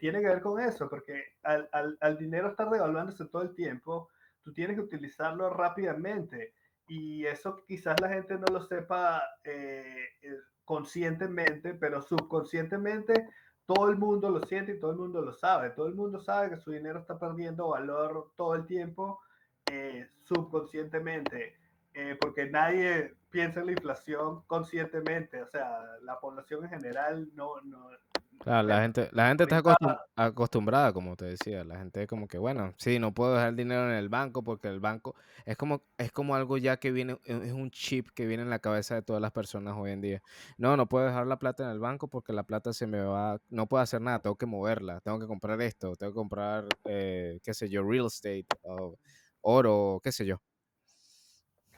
tiene 0.00 0.20
que 0.20 0.28
ver 0.28 0.40
con 0.40 0.60
eso, 0.60 0.88
porque 0.88 1.36
al, 1.42 1.68
al, 1.72 1.96
al 2.00 2.18
dinero 2.18 2.48
estar 2.48 2.70
devaluándose 2.70 3.26
todo 3.26 3.42
el 3.42 3.54
tiempo, 3.54 4.08
tú 4.42 4.52
tienes 4.52 4.76
que 4.76 4.82
utilizarlo 4.82 5.50
rápidamente 5.50 6.54
y 6.88 7.26
eso 7.26 7.62
quizás 7.66 8.00
la 8.00 8.08
gente 8.08 8.34
no 8.38 8.46
lo 8.50 8.62
sepa 8.62 9.22
eh, 9.44 10.06
eh, 10.22 10.38
conscientemente, 10.64 11.74
pero 11.74 12.00
subconscientemente 12.00 13.28
todo 13.66 13.90
el 13.90 13.98
mundo 13.98 14.30
lo 14.30 14.42
siente 14.46 14.72
y 14.72 14.80
todo 14.80 14.92
el 14.92 14.96
mundo 14.98 15.20
lo 15.20 15.34
sabe. 15.34 15.70
Todo 15.70 15.86
el 15.86 15.94
mundo 15.94 16.18
sabe 16.18 16.48
que 16.48 16.56
su 16.56 16.70
dinero 16.70 17.00
está 17.00 17.18
perdiendo 17.18 17.68
valor 17.68 18.32
todo 18.36 18.54
el 18.54 18.66
tiempo 18.66 19.20
eh, 19.70 20.08
subconscientemente, 20.22 21.58
porque 22.20 22.46
nadie 22.46 23.14
piensa 23.30 23.60
en 23.60 23.66
la 23.66 23.72
inflación 23.72 24.42
conscientemente. 24.46 25.42
O 25.42 25.48
sea, 25.48 25.80
la 26.02 26.18
población 26.20 26.64
en 26.64 26.70
general 26.70 27.30
no, 27.34 27.60
no, 27.62 27.90
Claro, 28.40 28.68
la 28.68 28.80
gente, 28.82 29.08
la 29.12 29.28
gente 29.28 29.44
está 29.44 29.62
acostumbrada, 30.14 30.92
como 30.92 31.16
te 31.16 31.24
decía, 31.24 31.64
la 31.64 31.76
gente 31.78 32.06
como 32.06 32.28
que, 32.28 32.38
bueno, 32.38 32.72
sí, 32.76 32.98
no 32.98 33.12
puedo 33.12 33.34
dejar 33.34 33.48
el 33.48 33.56
dinero 33.56 33.90
en 33.90 33.96
el 33.96 34.08
banco 34.08 34.44
porque 34.44 34.68
el 34.68 34.78
banco 34.78 35.16
es 35.44 35.56
como, 35.56 35.82
es 35.98 36.12
como 36.12 36.36
algo 36.36 36.56
ya 36.56 36.76
que 36.78 36.92
viene, 36.92 37.18
es 37.24 37.52
un 37.52 37.70
chip 37.70 38.08
que 38.14 38.26
viene 38.26 38.44
en 38.44 38.50
la 38.50 38.60
cabeza 38.60 38.94
de 38.94 39.02
todas 39.02 39.20
las 39.20 39.32
personas 39.32 39.74
hoy 39.76 39.90
en 39.90 40.00
día. 40.00 40.22
No, 40.56 40.76
no 40.76 40.88
puedo 40.88 41.06
dejar 41.06 41.26
la 41.26 41.38
plata 41.38 41.64
en 41.64 41.70
el 41.70 41.80
banco 41.80 42.08
porque 42.08 42.32
la 42.32 42.44
plata 42.44 42.72
se 42.72 42.86
me 42.86 43.00
va, 43.00 43.40
no 43.48 43.66
puedo 43.66 43.82
hacer 43.82 44.00
nada, 44.00 44.20
tengo 44.20 44.36
que 44.36 44.46
moverla, 44.46 45.00
tengo 45.00 45.18
que 45.18 45.26
comprar 45.26 45.60
esto, 45.60 45.96
tengo 45.96 46.12
que 46.12 46.16
comprar, 46.16 46.66
eh, 46.84 47.40
qué 47.42 47.54
sé 47.54 47.68
yo, 47.68 47.82
real 47.82 48.06
estate, 48.06 48.46
o 48.62 48.98
oro, 49.40 50.00
qué 50.02 50.12
sé 50.12 50.24
yo. 50.24 50.40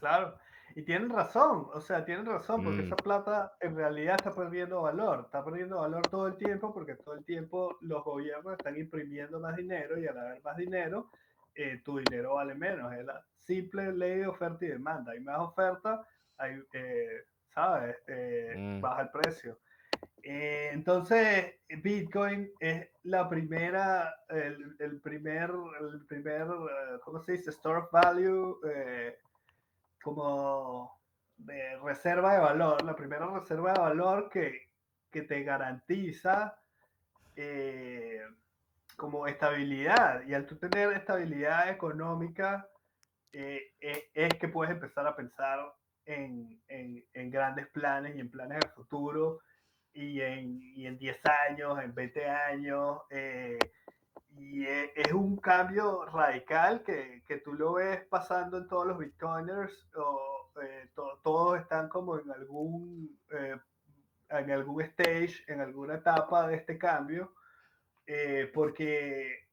Claro. 0.01 0.35
Y 0.75 0.83
tienen 0.83 1.11
razón, 1.11 1.67
o 1.73 1.81
sea, 1.81 2.05
tienen 2.05 2.27
razón, 2.27 2.63
porque 2.63 2.83
mm. 2.83 2.87
esa 2.87 2.97
plata 2.97 3.55
en 3.61 3.75
realidad 3.75 4.17
está 4.17 4.33
perdiendo 4.33 4.83
valor, 4.83 5.23
está 5.25 5.45
perdiendo 5.45 5.81
valor 5.81 6.07
todo 6.09 6.29
el 6.29 6.37
tiempo, 6.37 6.73
porque 6.73 6.95
todo 6.95 7.15
el 7.15 7.25
tiempo 7.25 7.77
los 7.81 8.05
gobiernos 8.05 8.53
están 8.53 8.77
imprimiendo 8.77 9.41
más 9.41 9.57
dinero 9.57 9.99
y 9.99 10.07
al 10.07 10.19
haber 10.19 10.43
más 10.43 10.57
dinero, 10.57 11.11
eh, 11.55 11.81
tu 11.85 11.99
dinero 11.99 12.35
vale 12.35 12.55
menos. 12.55 12.93
Es 12.93 13.05
la 13.05 13.25
simple 13.37 13.93
ley 13.93 14.21
de 14.21 14.27
oferta 14.29 14.65
y 14.65 14.69
demanda. 14.69 15.13
Hay 15.13 15.21
más 15.21 15.41
oferta, 15.41 16.07
hay, 16.39 16.63
eh, 16.73 17.25
¿sabes? 17.53 17.97
Eh, 18.07 18.55
mm. 18.57 18.81
Baja 18.81 19.03
el 19.03 19.11
precio. 19.11 19.59
entonces, 20.23 21.57
Bitcoin 21.83 22.53
es 22.61 22.89
la 23.05 23.29
primera, 23.29 24.15
el, 24.29 24.77
el 24.79 25.01
primer, 25.01 25.51
el 25.81 26.07
primer, 26.07 26.47
¿cómo 27.03 27.19
se 27.21 27.33
dice? 27.33 27.51
Store 27.51 27.81
of 27.81 27.91
value 27.91 28.57
como 30.03 31.01
reserva 31.83 32.35
de 32.35 32.41
valor, 32.41 32.85
la 32.85 32.95
primera 32.95 33.27
reserva 33.27 33.73
de 33.73 33.81
valor 33.81 34.29
que, 34.31 34.71
que 35.11 35.23
te 35.23 35.43
garantiza 35.43 36.59
eh, 37.37 38.23
como 38.97 39.27
estabilidad. 39.27 40.27
Y 40.27 40.35
al 40.35 40.47
tú 40.47 40.57
tener 40.57 40.93
estabilidad 40.93 41.71
económica, 41.71 42.69
eh, 43.33 43.73
eh, 43.81 44.11
es 44.15 44.35
que 44.35 44.49
puedes 44.49 44.75
empezar 44.75 45.07
a 45.07 45.17
pensar 45.17 45.59
en, 46.05 46.61
en, 46.69 47.31
grandes 47.31 47.69
planes 47.69 48.17
y 48.17 48.21
en 48.21 48.31
planes 48.31 48.59
de 48.61 48.69
futuro 48.69 49.41
y 49.93 50.21
en, 50.21 50.61
y 50.75 50.87
en 50.87 50.99
10 50.99 51.21
años, 51.49 51.79
en 51.83 51.95
20 51.95 52.29
años. 52.29 53.01
Y 54.37 54.65
e, 54.65 54.93
es 54.95 55.13
un 55.13 55.37
cambio 55.37 56.05
radical 56.07 56.83
que, 56.83 57.23
que, 57.27 57.39
tú 57.39 57.55
lo 57.55 57.75
ves 57.75 58.05
pasando 58.09 58.59
en 58.59 58.69
todos 58.69 58.87
los 58.87 58.99
bitcoiners, 58.99 59.89
o, 59.97 60.53
eh, 60.63 60.91
todos 61.23 61.61
están 61.61 61.89
como 61.89 62.19
en 62.19 62.31
algún, 62.31 63.19
eh, 63.33 63.57
en 64.31 64.51
algún 64.51 64.83
stage, 64.83 65.45
en 65.49 65.61
alguna 65.61 65.97
etapa 65.97 66.49
de 66.49 66.57
este 66.57 66.79
cambio, 66.79 67.35
eh, 68.07 68.51
porque 68.53 69.49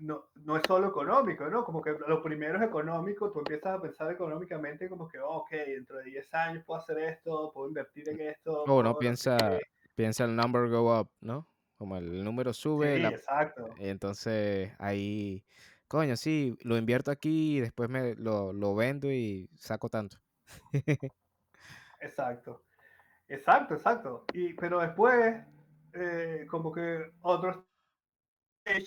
no, 0.00 0.30
no, 0.34 0.56
es 0.56 0.62
solo 0.66 0.88
económico, 0.88 1.48
¿no? 1.48 1.64
Como 1.64 1.82
que 1.82 1.94
lo 2.06 2.22
primero 2.22 2.58
es 2.58 2.64
económico, 2.64 3.30
tú 3.30 3.40
empiezas 3.40 3.78
a 3.78 3.82
pensar 3.82 4.10
económicamente 4.10 4.88
como 4.88 5.08
que, 5.08 5.18
oh, 5.18 5.38
ok, 5.38 5.50
dentro 5.50 5.98
de 5.98 6.04
10 6.04 6.34
años 6.34 6.64
puedo 6.64 6.80
hacer 6.80 6.98
esto, 6.98 7.52
puedo 7.52 7.68
invertir 7.68 8.08
en 8.08 8.20
esto. 8.20 8.64
No, 8.66 8.82
no 8.82 8.96
piensa, 8.96 9.36
piensa 9.94 10.24
el 10.24 10.34
number 10.34 10.68
go 10.68 10.98
up, 10.98 11.10
¿no? 11.20 11.49
Como 11.80 11.96
el 11.96 12.22
número 12.22 12.52
sube. 12.52 12.98
Sí, 12.98 13.04
exacto. 13.06 13.70
Entonces 13.78 14.70
ahí, 14.78 15.42
coño, 15.88 16.14
sí, 16.14 16.54
lo 16.60 16.76
invierto 16.76 17.10
aquí 17.10 17.56
y 17.56 17.60
después 17.60 17.88
me 17.88 18.14
lo, 18.16 18.52
lo 18.52 18.74
vendo 18.74 19.10
y 19.10 19.48
saco 19.56 19.88
tanto. 19.88 20.18
exacto. 22.02 22.62
Exacto, 23.26 23.76
exacto. 23.76 24.26
Y, 24.34 24.52
pero 24.52 24.80
después, 24.80 25.42
eh, 25.94 26.46
como 26.50 26.70
que 26.70 27.12
otro 27.22 27.64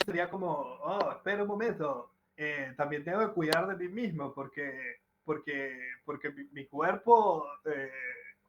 sería 0.06 0.30
como, 0.30 0.52
oh, 0.52 1.14
espera 1.14 1.42
un 1.42 1.48
momento, 1.48 2.12
eh, 2.38 2.76
también 2.78 3.04
tengo 3.04 3.22
que 3.22 3.34
cuidar 3.34 3.76
de 3.76 3.88
mí 3.88 3.92
mismo 3.92 4.36
porque, 4.36 4.98
porque, 5.24 5.80
porque 6.06 6.30
mi, 6.30 6.44
mi 6.52 6.68
cuerpo 6.68 7.44
eh, 7.66 7.90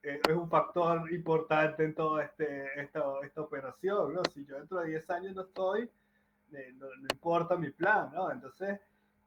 es 0.05 0.37
un 0.37 0.49
factor 0.51 1.11
importante 1.13 1.85
en 1.85 1.95
toda 1.95 2.25
este, 2.25 2.81
esta, 2.81 3.03
esta 3.23 3.41
operación, 3.41 4.13
¿no? 4.13 4.23
Si 4.33 4.45
yo 4.45 4.57
dentro 4.57 4.81
de 4.81 4.91
10 4.91 5.11
años 5.11 5.35
no 5.35 5.43
estoy, 5.43 5.91
eh, 6.53 6.75
no, 6.77 6.87
no, 6.87 7.09
importa 7.11 7.57
mi 7.57 7.71
plan, 7.71 8.11
¿no? 8.13 8.31
Entonces, 8.31 8.81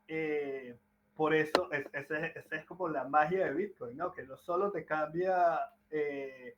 eh, 0.08 0.78
por 1.16 1.34
eso, 1.34 1.72
es, 1.72 1.86
esa 1.94 2.28
es, 2.28 2.52
es, 2.52 2.66
como 2.66 2.88
la 2.90 3.06
magia 3.06 3.46
de 3.46 3.54
Bitcoin, 3.54 3.98
¿no? 3.98 4.14
Que 4.14 4.24
no 4.24 4.38
solo 4.38 4.72
te 4.72 4.86
cambia 4.86 5.60
eh, 5.90 6.56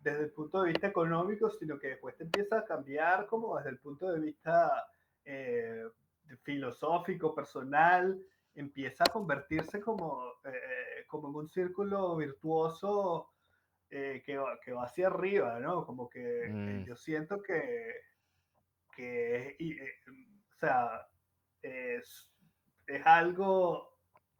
desde 0.00 0.24
el 0.24 0.30
punto 0.30 0.62
de 0.62 0.70
vista 0.70 0.88
económico, 0.88 1.48
sino 1.50 1.78
que 1.78 1.88
después 1.88 2.16
te 2.16 2.24
empieza 2.24 2.58
a 2.58 2.64
cambiar 2.64 3.26
como 3.26 3.56
desde 3.56 3.70
el 3.70 3.78
punto 3.78 4.10
de 4.10 4.18
vista 4.18 4.90
eh, 5.24 5.86
filosófico, 6.42 7.34
personal, 7.36 8.20
empieza 8.56 9.04
a 9.04 9.12
convertirse 9.12 9.80
como, 9.80 10.34
como 11.06 11.28
en 11.28 11.34
un 11.36 11.48
círculo 11.48 12.16
virtuoso 12.16 13.30
eh, 13.90 14.22
que, 14.24 14.36
va, 14.38 14.58
que 14.64 14.72
va 14.72 14.84
hacia 14.84 15.08
arriba, 15.08 15.58
¿no? 15.60 15.84
Como 15.84 16.08
que 16.08 16.44
eh, 16.46 16.50
Mm. 16.52 16.84
yo 16.86 16.96
siento 16.96 17.42
que, 17.42 17.92
que 18.96 19.56
y, 19.58 19.72
eh, 19.78 19.92
o 20.08 20.56
sea, 20.58 21.06
es, 21.62 22.30
es 22.86 23.06
algo 23.06 23.98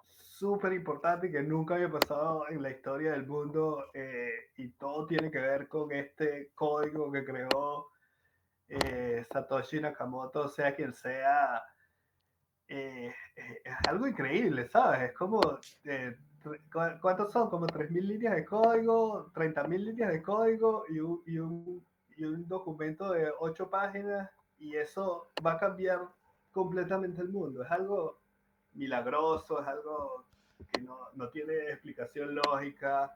súper 0.08 0.72
importante 0.72 1.30
que 1.30 1.42
nunca 1.42 1.74
había 1.74 1.90
pasado 1.90 2.48
en 2.48 2.62
la 2.62 2.70
historia 2.70 3.12
del 3.12 3.26
mundo 3.26 3.86
eh, 3.94 4.50
y 4.56 4.70
todo 4.72 5.06
tiene 5.06 5.30
que 5.30 5.38
ver 5.38 5.68
con 5.68 5.92
este 5.92 6.52
código 6.54 7.10
que 7.12 7.24
creó 7.24 7.88
eh, 8.68 9.24
Satoshi 9.32 9.80
Nakamoto, 9.80 10.48
sea 10.48 10.74
quien 10.76 10.92
sea, 10.92 11.62
es 12.66 13.14
algo 13.88 14.06
increíble, 14.06 14.68
¿sabes? 14.68 15.10
Es 15.10 15.12
como, 15.16 15.40
eh, 15.84 16.16
tre- 16.16 16.16
¿cu- 16.16 16.29
¿cuántos 17.00 17.32
son? 17.32 17.50
Como 17.50 17.66
3.000 17.66 18.06
líneas 18.06 18.34
de 18.36 18.44
código, 18.44 19.30
30.000 19.34 19.84
líneas 19.84 20.12
de 20.12 20.22
código 20.22 20.84
y 20.88 20.98
un, 21.00 21.22
y, 21.26 21.38
un, 21.38 21.86
y 22.16 22.24
un 22.24 22.46
documento 22.48 23.12
de 23.12 23.30
8 23.38 23.68
páginas 23.70 24.30
y 24.58 24.76
eso 24.76 25.30
va 25.44 25.52
a 25.52 25.58
cambiar 25.58 26.00
completamente 26.52 27.20
el 27.22 27.28
mundo. 27.28 27.62
Es 27.62 27.70
algo 27.70 28.20
milagroso, 28.74 29.60
es 29.60 29.66
algo 29.66 30.26
que 30.72 30.82
no, 30.82 30.98
no 31.14 31.28
tiene 31.30 31.54
explicación 31.70 32.34
lógica. 32.34 33.12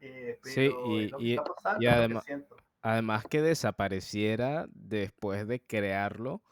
eh, 0.00 0.38
pero 0.42 0.54
Sí, 0.54 0.70
y- 0.86 1.04
es 1.06 1.10
lo 1.10 1.18
que 1.18 1.24
y- 1.24 1.34
está 1.34 1.44
pasando, 1.54 1.78
y 1.80 1.84
que 1.86 1.90
además- 1.90 2.24
siento. 2.24 2.56
Además 2.80 3.24
que 3.26 3.42
desapareciera 3.42 4.66
después 4.70 5.48
de 5.48 5.60
crearlo, 5.60 6.42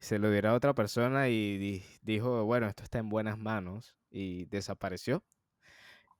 se 0.00 0.18
lo 0.18 0.30
diera 0.30 0.50
a 0.50 0.54
otra 0.54 0.74
persona 0.74 1.28
y 1.28 1.58
di- 1.58 1.84
dijo, 2.02 2.44
bueno, 2.44 2.68
esto 2.68 2.84
está 2.84 2.98
en 2.98 3.08
buenas 3.08 3.38
manos 3.38 3.96
y 4.10 4.46
desapareció. 4.46 5.24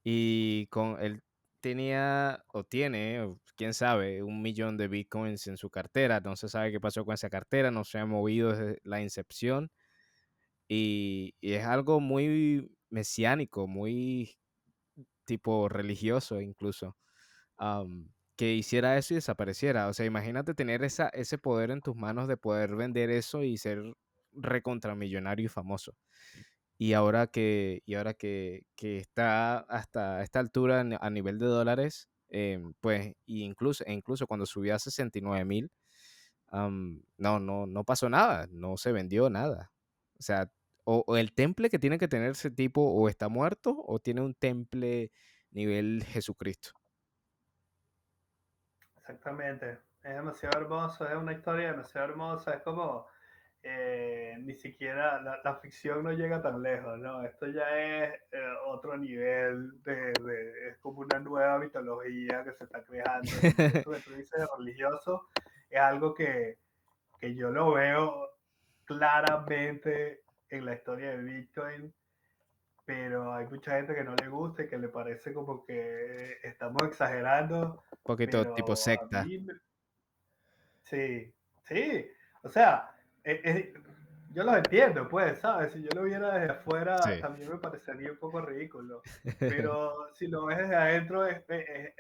Y 0.05 0.67
con 0.69 1.01
él 1.01 1.23
tenía 1.61 2.45
o 2.53 2.65
tiene, 2.65 3.37
quién 3.57 3.75
sabe, 3.75 4.23
un 4.23 4.43
millón 4.43 4.77
de 4.77 4.89
bitcoins 4.89 5.47
en 5.49 5.57
su 5.57 5.71
cartera. 5.71 6.21
No 6.21 6.37
se 6.37 6.49
sabe 6.49 6.73
qué 6.73 6.81
pasó 6.81 7.05
con 7.05 7.15
esa 7.15 7.31
cartera, 7.31 7.71
no 7.71 7.85
se 7.85 7.99
ha 7.99 8.07
movido 8.07 8.51
desde 8.51 8.81
la 8.85 9.01
incepción. 9.03 9.71
Y, 10.69 11.35
es 11.41 11.65
algo 11.65 12.01
muy 12.01 12.71
mesiánico, 12.91 13.67
muy 13.67 14.39
tipo 15.25 15.69
religioso 15.69 16.41
incluso, 16.41 16.97
que 18.39 18.55
hiciera 18.55 18.97
eso 18.99 19.15
y 19.15 19.17
desapareciera. 19.17 19.89
O 19.89 19.95
sea, 19.95 20.07
imagínate 20.07 20.55
tener 20.55 20.85
esa, 20.85 21.09
ese 21.11 21.39
poder 21.39 21.73
en 21.73 21.83
tus 21.83 21.97
manos 21.97 22.29
de 22.29 22.37
poder 22.39 22.77
vender 22.77 23.11
eso 23.11 23.43
y 23.45 23.59
ser 23.59 23.83
recontramillonario 24.33 25.47
y 25.47 25.49
famoso. 25.49 25.97
Y 26.79 26.93
ahora 26.95 27.27
que, 27.29 27.83
y 27.87 27.95
ahora 27.97 28.15
que, 28.15 28.65
que 28.77 28.99
está 28.99 29.59
hasta 29.61 30.23
esta 30.23 30.41
altura 30.41 30.83
a 31.01 31.11
nivel 31.11 31.39
de 31.41 31.47
dólares, 31.47 32.09
em, 32.31 32.75
pues, 32.81 33.15
incluso, 33.27 33.85
e 33.87 33.93
incluso 33.93 34.27
cuando 34.29 34.47
subió 34.47 34.75
a 34.77 34.79
69 34.79 35.45
mil, 35.45 35.71
am, 36.49 37.03
no, 37.19 37.41
no, 37.41 37.67
no 37.67 37.85
pasó 37.85 38.09
nada, 38.11 38.47
no 38.51 38.77
se 38.79 38.93
vendió 38.93 39.31
nada. 39.31 39.73
O 40.21 40.23
sea, 40.23 40.51
o, 40.85 41.05
o 41.07 41.17
el 41.17 41.33
temple 41.35 41.71
que 41.71 41.79
tiene 41.81 41.99
que 41.99 42.09
tener 42.09 42.33
ese 42.33 42.51
tipo 42.51 42.83
o 42.83 43.09
está 43.09 43.29
muerto 43.29 43.77
o 43.87 43.99
tiene 44.01 44.23
un 44.23 44.35
temple 44.35 45.13
nivel 45.53 46.05
Jesucristo. 46.07 46.78
Exactamente. 49.09 49.79
Es 50.03 50.15
demasiado 50.15 50.61
hermoso, 50.61 51.09
es 51.09 51.17
una 51.17 51.33
historia 51.33 51.71
demasiado 51.71 52.09
hermosa. 52.09 52.53
Es 52.53 52.63
como 52.63 53.07
eh, 53.63 54.37
ni 54.41 54.55
siquiera 54.55 55.19
la, 55.23 55.55
ficción 55.57 56.05
no 56.05 56.13
llega 56.13 56.43
tan 56.43 56.63
lejos, 56.63 56.99
¿no? 56.99 57.25
Esto 57.25 57.47
ya 57.47 57.79
es 57.79 58.13
eh, 58.33 58.55
otro 58.67 58.99
nivel 58.99 59.83
de, 59.83 60.13
es 60.69 60.77
como 60.81 61.01
una 61.01 61.19
nueva 61.21 61.59
mitología 61.59 62.45
que 62.45 62.53
se 62.53 62.65
está 62.65 62.85
creando. 62.85 63.31
Eso 63.31 63.91
que 63.93 64.47
religioso 64.59 65.29
es 65.71 65.81
algo 65.81 66.13
que, 66.13 66.59
que 67.19 67.35
yo 67.35 67.51
lo 67.51 67.73
veo 67.73 68.29
claramente 68.85 70.21
en 70.51 70.67
la 70.67 70.75
historia 70.75 71.13
de 71.13 71.23
Bitcoin, 71.23 71.95
pero 72.89 73.35
hay 73.35 73.47
mucha 73.49 73.73
gente 73.73 73.95
que 73.95 74.03
no 74.03 74.15
le 74.17 74.29
gusta 74.29 74.63
y 74.63 74.67
que 74.67 74.79
le 74.79 74.89
parece 74.89 75.35
como 75.35 75.63
que 75.67 76.39
estamos 76.43 76.81
exagerando. 76.85 77.83
Un 77.91 77.99
poquito 78.03 78.55
tipo 78.55 78.75
secta. 78.75 79.25
mí 79.27 79.47
Sí, 80.85 81.31
sí. 81.65 82.11
O 82.43 82.49
sea, 82.49 82.91
eh, 83.25 83.43
eh, 83.45 83.75
yo 84.31 84.43
los 84.43 84.57
entiendo, 84.57 85.07
pues, 85.07 85.39
¿sabes? 85.39 85.75
Si 85.75 85.83
yo 85.83 85.91
lo 85.95 86.05
viera 86.05 86.39
desde 86.39 86.51
afuera, 86.55 86.97
Sí. 87.03 87.21
también 87.21 87.51
me 87.51 87.59
parecería 87.59 88.11
un 88.11 88.17
poco 88.17 88.41
ridículo. 88.41 89.03
Pero 89.69 90.09
si 90.15 90.29
lo 90.29 90.47
ves 90.47 90.57
desde 90.57 90.77
adentro, 90.77 91.27
es- 91.27 91.45
es- 91.47 91.95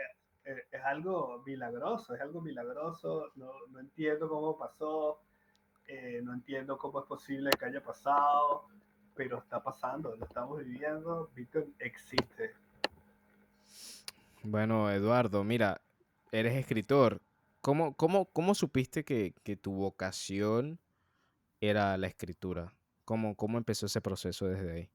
es 0.73 0.83
algo 0.87 1.43
milagroso, 1.45 2.15
es 2.15 2.21
algo 2.23 2.41
milagroso. 2.41 3.31
No, 3.35 3.53
no 3.71 3.81
entiendo 3.81 4.27
cómo 4.27 4.57
pasó, 4.57 5.21
eh, 5.87 6.23
no 6.25 6.33
entiendo 6.33 6.79
cómo 6.79 7.01
es 7.01 7.07
posible 7.07 7.51
que 7.59 7.67
haya 7.67 7.83
pasado, 7.83 8.69
pero 9.19 9.39
está 9.41 9.61
pasando, 9.61 10.15
lo 10.15 10.25
estamos 10.25 10.65
viviendo. 10.65 11.29
Bitcoin 11.35 11.75
existe. 11.81 12.55
Bueno, 14.45 14.91
Eduardo, 14.93 15.43
mira, 15.43 15.81
eres 16.31 16.55
escritor. 16.55 17.21
¿Cómo, 17.61 17.95
cómo, 17.97 18.27
cómo 18.27 18.55
supiste 18.55 19.05
que, 19.05 19.35
que 19.43 19.57
tu 19.57 19.73
vocación 19.73 20.79
era 21.61 21.97
la 21.99 22.07
escritura? 22.07 22.73
¿Cómo, 23.05 23.35
cómo 23.37 23.59
empezó 23.59 23.87
ese 23.87 24.01
proceso 24.01 24.47
desde 24.47 24.73
ahí? 24.73 24.91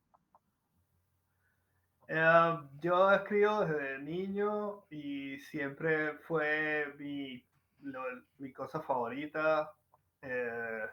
Eh, 2.08 2.58
yo 2.82 3.12
escribo 3.12 3.66
desde 3.66 4.00
niño 4.00 4.86
y 4.90 5.40
siempre 5.40 6.14
fue 6.20 6.94
mi, 7.00 7.44
lo- 7.82 8.24
mi 8.40 8.54
cosa 8.54 8.82
favorita. 8.82 9.74
Eh, 10.22 10.86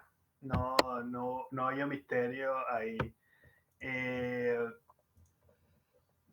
no, 0.43 0.77
no, 1.05 1.47
no 1.51 1.69
había 1.69 1.87
misterio 1.87 2.53
ahí. 2.71 2.99
Eh, 3.81 4.59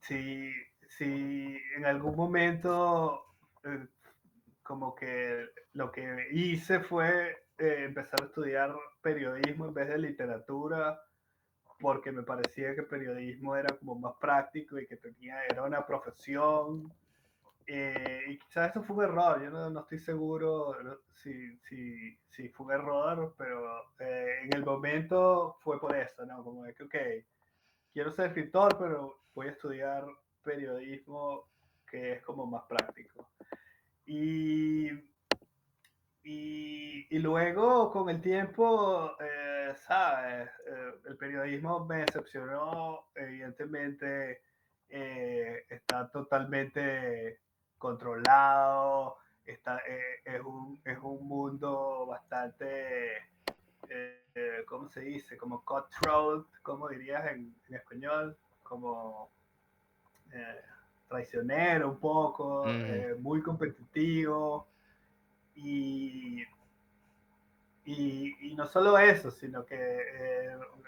si, 0.02 0.52
si 0.88 1.58
en 1.76 1.86
algún 1.86 2.16
momento 2.16 3.26
eh, 3.64 3.88
como 4.64 4.96
que 4.96 5.48
lo 5.74 5.92
que 5.92 6.28
hice 6.32 6.82
fue 6.82 7.46
eh, 7.58 7.84
empezar 7.86 8.22
a 8.22 8.26
estudiar 8.26 8.76
periodismo 9.02 9.68
en 9.68 9.74
vez 9.74 9.90
de 9.90 9.98
literatura 9.98 11.00
porque 11.80 12.12
me 12.12 12.24
parecía 12.24 12.76
que 12.76 12.84
periodismo 12.84 13.56
era 13.56 13.78
como 13.78 13.96
más 13.96 14.16
práctico 14.20 14.80
y 14.80 14.88
que 14.88 14.98
tenía, 14.98 15.46
era 15.46 15.64
una 15.64 15.86
profesión. 15.86 16.92
Eh, 17.68 18.24
y 18.30 18.40
quizás 18.40 18.72
eso 18.72 18.84
fue 18.84 18.96
un 18.96 19.04
error, 19.04 19.44
yo 19.44 19.50
no, 19.52 19.70
no 19.70 19.82
estoy 19.82 20.00
seguro 20.00 20.74
si, 21.14 21.58
si, 21.60 22.18
si 22.30 22.50
fue 22.50 22.68
un 22.68 22.72
error, 22.72 23.36
pero 23.38 23.94
en 24.00 24.54
el 24.56 24.64
momento 24.66 25.58
fue 25.60 25.80
por 25.80 25.96
eso, 25.96 26.26
¿no? 26.26 26.44
Como 26.44 26.64
de 26.64 26.74
que, 26.74 26.84
ok, 26.84 26.96
quiero 27.98 28.12
ser 28.12 28.28
escritor, 28.28 28.78
pero 28.78 29.22
voy 29.34 29.48
a 29.48 29.52
estudiar 29.54 30.06
periodismo 30.44 31.50
que 31.90 32.12
es 32.12 32.22
como 32.22 32.46
más 32.46 32.62
práctico. 32.70 33.28
Y, 34.06 34.88
y, 36.22 37.18
luego 37.18 37.92
con 37.92 38.08
el 38.10 38.22
tiempo, 38.22 39.16
eh, 39.20 39.74
¿sabes? 39.88 40.48
Eh, 40.68 40.92
el 41.08 41.18
periodismo 41.18 41.88
me 41.88 42.02
decepcionó, 42.02 43.08
evidentemente 43.16 44.44
eh, 44.90 45.66
está 45.68 46.08
totalmente 46.12 47.40
controlado, 47.80 49.18
está, 49.44 49.82
es, 50.24 50.42
un, 50.42 50.80
es 50.86 51.00
un 51.02 51.28
mundo 51.28 52.06
bastante, 52.06 53.24
eh, 53.90 54.64
¿cómo 54.68 54.88
se 54.90 55.02
dice? 55.02 55.38
Como 55.38 55.64
cutthroat, 55.64 56.46
¿cómo 56.62 56.88
dirías 56.90 57.26
en, 57.32 57.56
en 57.70 57.76
español? 57.76 58.38
Como 58.64 59.32
eh, 60.34 60.62
traicionero 61.08 61.90
un 61.92 62.00
poco, 62.00 62.62
Ujú. 62.64 62.70
eh, 62.72 63.16
muy 63.20 63.42
competitivo. 63.42 64.68
Y, 65.56 66.44
y, 67.86 68.36
y 68.52 68.56
no 68.56 68.68
solo 68.68 68.98
eso, 68.98 69.32
sino 69.32 69.66
que 69.66 69.76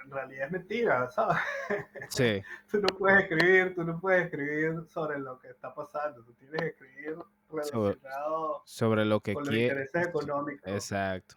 en 0.03 0.11
realidad 0.11 0.45
es 0.47 0.51
mentira, 0.51 1.09
¿sabes? 1.09 1.37
Sí, 2.09 2.41
Tú 2.69 2.79
no 2.81 2.87
puedes 2.97 3.21
escribir, 3.23 3.73
tú 3.75 3.83
no 3.83 3.99
puedes 3.99 4.25
escribir 4.25 4.83
sobre 4.87 5.19
lo 5.19 5.39
que 5.39 5.49
está 5.49 5.73
pasando, 5.73 6.23
tú 6.23 6.33
tienes 6.33 6.59
que 6.61 6.67
escribir 6.67 7.15
Sobre- 7.47 7.93
relacionado 7.95 8.61
sobre 8.65 9.05
lo 9.05 9.19
que 9.21 9.33
con 9.33 9.45
los 9.45 9.53
intereses 9.55 10.07
económicos. 10.07 10.71
Exacto. 10.71 11.35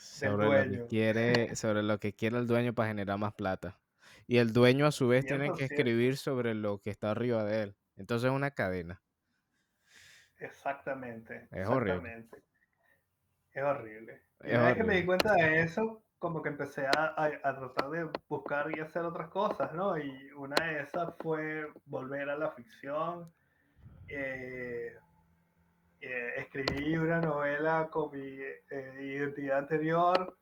Sobre 0.00 0.64
lo 0.66 0.78
que 0.78 0.86
quiere, 0.88 1.56
sobre 1.56 1.82
lo 1.82 1.98
que 2.00 2.14
quiere 2.14 2.38
el 2.38 2.46
dueño 2.46 2.74
para 2.74 2.88
generar 2.88 3.18
más 3.18 3.34
plata. 3.34 3.78
Y 4.26 4.38
el 4.38 4.52
dueño 4.52 4.86
a 4.86 4.92
su 4.92 5.08
vez 5.08 5.26
tiene 5.26 5.52
que 5.52 5.66
100%. 5.66 5.74
escribir 5.74 6.16
sobre 6.16 6.54
lo 6.54 6.80
que 6.80 6.90
está 6.90 7.10
arriba 7.10 7.44
de 7.44 7.62
él. 7.64 7.76
Entonces 7.96 8.30
es 8.30 8.34
una 8.36 8.50
cadena. 8.52 9.02
Exactamente. 10.38 11.48
Es 11.50 11.66
horrible. 11.68 12.12
exactamente. 12.14 12.42
Es 13.52 13.62
horrible. 13.62 14.22
Y 14.44 14.52
Es 14.52 14.58
una 14.58 14.68
vez 14.68 14.76
que 14.76 14.84
me 14.84 14.94
di 14.94 15.00
horrible. 15.00 15.06
cuenta 15.06 15.34
de 15.34 15.60
eso, 15.60 16.02
como 16.18 16.42
que 16.42 16.48
empecé 16.50 16.86
a, 16.86 17.14
a- 17.16 17.40
a 17.42 17.56
tratar 17.58 17.90
de 17.90 18.08
buscar 18.28 18.70
y 18.76 18.80
hacer 18.80 19.02
otras 19.02 19.28
cosas, 19.28 19.72
¿no? 19.74 19.98
Y 19.98 20.30
una 20.32 20.56
de 20.66 20.80
esas 20.82 21.14
fue 21.18 21.66
volver 21.86 22.30
a 22.30 22.36
la 22.36 22.50
ficción. 22.52 23.32
eh, 24.08 24.96
eh, 26.00 26.32
escribí 26.38 26.96
una 26.96 27.20
novela 27.20 27.88
con 27.90 28.10
mi 28.12 28.38
eh, 28.70 28.94
identidad 29.00 29.58
anterior 29.58 30.36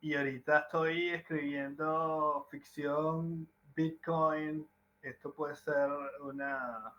y 0.00 0.14
ahorita 0.14 0.60
estoy 0.60 1.10
escribiendo 1.10 2.46
ficción, 2.50 3.48
Bitcoin. 3.74 4.68
Esto 5.02 5.32
puede 5.32 5.54
ser 5.54 5.88
una 6.22 6.92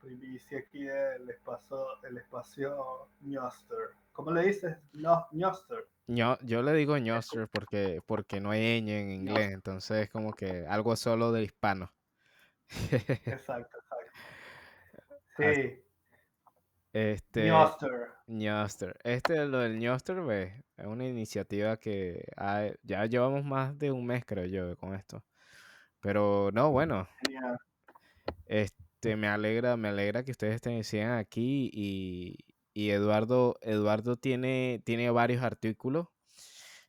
primicia 0.00 0.58
aquí 0.58 0.84
del 0.84 1.28
espacio, 1.28 2.02
el 2.04 2.16
espacio 2.16 3.08
Ñoster. 3.20 3.90
¿Cómo 4.12 4.30
le 4.30 4.46
dices? 4.46 4.78
No, 4.92 5.26
Ñoster. 5.32 5.86
Yo, 6.06 6.38
yo 6.42 6.62
le 6.62 6.72
digo 6.74 6.98
ñoster 6.98 7.48
porque, 7.48 8.02
porque 8.06 8.40
no 8.40 8.50
hay 8.50 8.82
ñ 8.82 8.90
en 8.90 9.10
inglés, 9.10 9.52
entonces 9.52 10.04
es 10.04 10.10
como 10.10 10.34
que 10.34 10.66
algo 10.66 10.96
solo 10.96 11.32
de 11.32 11.44
hispano. 11.44 11.92
Exacto, 13.26 13.78
exacto. 13.78 14.12
Sí. 15.36 15.83
Este. 16.94 17.44
Ñoster. 18.26 18.96
Este, 19.02 19.44
lo 19.46 19.58
del 19.58 19.78
Ñoster, 19.80 20.20
ve, 20.22 20.64
es 20.76 20.86
una 20.86 21.06
iniciativa 21.06 21.76
que 21.76 22.24
ha- 22.36 22.70
ya 22.84 23.04
llevamos 23.06 23.44
más 23.44 23.76
de 23.78 23.90
un 23.90 24.06
mes, 24.06 24.24
creo 24.24 24.46
yo, 24.46 24.76
con 24.78 24.94
esto. 24.94 25.24
Pero 26.00 26.50
no, 26.52 26.70
bueno, 26.70 27.08
Genial. 27.26 27.58
este, 28.46 29.16
me 29.16 29.26
alegra, 29.26 29.76
me 29.76 29.88
alegra 29.88 30.22
que 30.22 30.30
ustedes 30.30 30.54
estén, 30.54 30.84
sigan 30.84 31.18
aquí 31.18 31.68
y, 31.72 32.36
y 32.72 32.90
Eduardo, 32.90 33.56
Eduardo 33.60 34.16
tiene, 34.16 34.80
tiene 34.84 35.10
varios 35.10 35.42
artículos. 35.42 36.06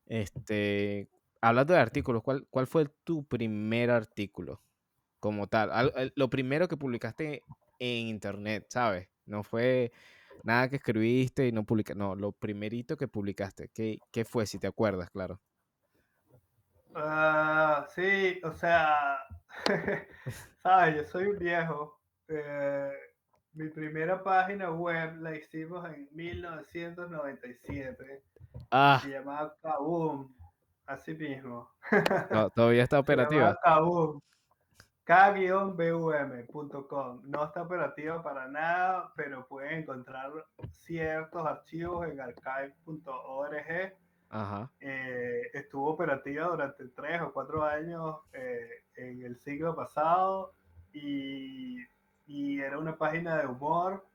Este, 0.06 1.10
hablando 1.42 1.74
de 1.74 1.80
artículos, 1.80 2.22
¿cuál, 2.22 2.46
cuál 2.52 2.68
fue 2.68 2.86
tu 3.04 3.26
primer 3.26 3.90
artículo 3.90 4.62
como 5.20 5.48
tal? 5.48 5.72
Al- 5.72 5.94
al- 5.96 6.14
lo 6.16 6.30
primero 6.30 6.68
que 6.68 6.78
publicaste 6.78 7.42
en 7.80 8.08
internet, 8.08 8.68
¿sabes? 8.70 9.10
No 9.26 9.44
fue 9.44 9.92
nada 10.44 10.70
que 10.70 10.76
escribiste 10.78 11.48
y 11.48 11.52
no 11.52 11.64
publicaste, 11.66 11.98
no, 12.00 12.16
lo 12.16 12.32
primerito 12.32 12.96
que 12.98 13.08
publicaste. 13.08 13.70
¿Qué, 13.74 13.98
qué 14.12 14.26
fue, 14.26 14.46
si 14.46 14.60
te 14.60 14.68
acuerdas, 14.68 15.10
claro? 15.10 15.40
Ah, 16.94 17.88
sí, 17.94 18.40
o 18.44 18.52
sea, 18.54 19.18
sabes, 20.64 20.96
yo 20.96 21.04
soy 21.06 21.26
un 21.26 21.38
viejo. 21.40 22.00
Eh, 22.28 22.92
mi 23.54 23.70
primera 23.70 24.22
página 24.24 24.72
web 24.72 25.18
la 25.22 25.36
hicimos 25.36 25.86
en 25.94 26.08
1997. 26.12 28.24
Ah, 28.72 29.00
Se 29.02 29.10
llamaba 29.10 29.56
Kaboom, 29.62 30.34
así 30.86 31.14
mismo. 31.14 31.70
to- 32.32 32.50
todavía 32.52 32.84
está 32.84 32.96
Se 32.98 33.02
operativa. 33.02 33.42
llamaba 33.42 33.60
Kaboom. 33.64 34.22
K-bum.com. 35.06 36.82
No 37.26 37.46
está 37.46 37.62
operativa 37.62 38.24
para 38.24 38.48
nada, 38.48 39.12
pero 39.16 39.48
pueden 39.48 39.84
encontrar 39.84 40.32
ciertos 40.68 41.46
archivos 41.46 42.08
en 42.08 42.20
archive.org. 42.20 43.94
Eh, 44.80 45.42
estuvo 45.54 45.92
operativa 45.92 46.48
durante 46.48 46.88
tres 46.90 47.22
o 47.22 47.32
cuatro 47.32 47.64
años 47.64 48.18
eh, 48.34 48.84
en 48.96 49.22
el 49.22 49.38
siglo 49.38 49.76
pasado 49.76 50.54
y, 50.92 51.78
y 52.26 52.60
era 52.60 52.80
una 52.80 52.98
página 52.98 53.38
de 53.38 53.46
humor 53.48 54.06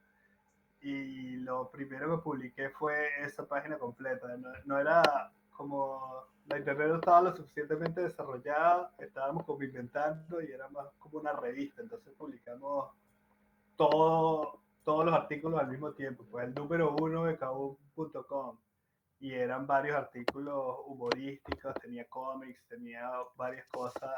y 0.81 1.37
lo 1.37 1.70
primero 1.70 2.16
que 2.16 2.22
publiqué 2.22 2.70
fue 2.70 3.09
esa 3.24 3.46
página 3.46 3.79
completa. 3.79 4.37
No, 4.38 4.48
no 4.64 4.79
era 4.79 5.33
como 5.53 6.26
la 6.51 6.59
internet 6.59 6.89
no 6.89 6.95
estaba 6.97 7.23
lo 7.23 7.37
suficientemente 7.37 8.01
desarrollada, 8.03 8.93
estábamos 8.99 9.45
como 9.45 9.63
inventando 9.63 10.43
y 10.43 10.51
era 10.51 10.69
más 10.69 10.87
como 10.99 11.21
una 11.21 11.33
revista, 11.33 11.81
entonces 11.81 12.13
publicamos 12.19 12.91
todo, 13.77 14.61
todos 14.85 15.05
los 15.05 15.15
artículos 15.15 15.61
al 15.61 15.69
mismo 15.69 15.93
tiempo. 15.93 16.25
Pues 16.29 16.49
el 16.49 16.55
número 16.55 16.97
uno 17.01 17.25
de 17.25 17.39
kaboom.com 17.39 18.59
y 19.21 19.33
eran 19.33 19.67
varios 19.67 19.97
artículos 19.97 20.79
humorísticos, 20.87 21.75
tenía 21.75 22.09
cómics, 22.09 22.61
tenía 22.69 23.09
varias 23.37 23.67
cosas, 23.69 24.11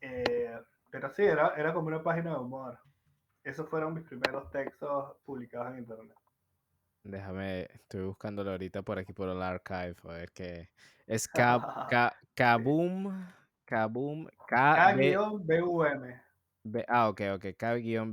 eh, 0.00 0.60
pero 0.90 1.08
sí, 1.14 1.24
era, 1.24 1.54
era 1.56 1.72
como 1.72 1.86
una 1.86 2.02
página 2.02 2.32
de 2.32 2.40
humor. 2.40 2.78
Esos 3.42 3.66
fueron 3.68 3.94
mis 3.94 4.04
primeros 4.04 4.50
textos 4.50 5.16
publicados 5.24 5.72
en 5.72 5.78
internet. 5.78 6.16
Déjame, 7.08 7.62
estoy 7.72 8.02
buscándolo 8.02 8.50
ahorita 8.50 8.82
por 8.82 8.98
aquí 8.98 9.14
por 9.14 9.30
el 9.30 9.40
archive, 9.40 9.96
a 10.04 10.08
ver 10.08 10.30
qué. 10.30 10.68
Es 11.06 11.26
Kab- 11.32 11.88
Ka- 11.88 12.14
Kaboom, 12.34 13.26
Kaboom, 13.64 14.26
K 14.46 14.74
K-BUM. 14.76 16.02
B- 16.64 16.84
ah, 16.86 17.08
ok, 17.08 17.20
ok, 17.36 17.46
K-BUM, 17.56 18.12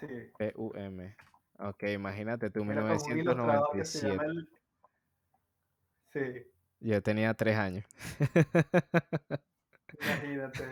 Sí. 0.00 0.06
B-U-M. 0.38 1.16
Ok, 1.58 1.82
imagínate 1.82 2.48
tú, 2.48 2.64
Era 2.64 2.82
como 2.82 3.04
un 3.04 3.18
ilustrador 3.18 3.76
que 3.76 3.84
se 3.84 3.98
1997. 3.98 4.08
llama 4.08 4.24
el... 4.24 4.48
Sí, 6.12 6.50
Yo 6.80 7.02
tenía 7.02 7.34
tres 7.34 7.58
años. 7.58 7.84
imagínate. 10.00 10.64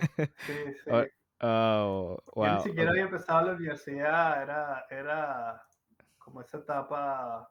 Sí, 0.47 0.55
sí. 0.85 0.91
Oh, 0.91 1.05
Oh, 1.41 2.17
Yo 2.37 2.49
ni 2.49 2.57
wow. 2.57 2.63
siquiera 2.63 2.85
ok. 2.85 2.91
había 2.93 3.03
empezado 3.05 3.47
la 3.47 3.53
universidad, 3.53 4.43
era, 4.43 4.87
era 4.89 5.63
como 6.25 6.41
esa 6.41 6.59
etapa, 6.59 7.51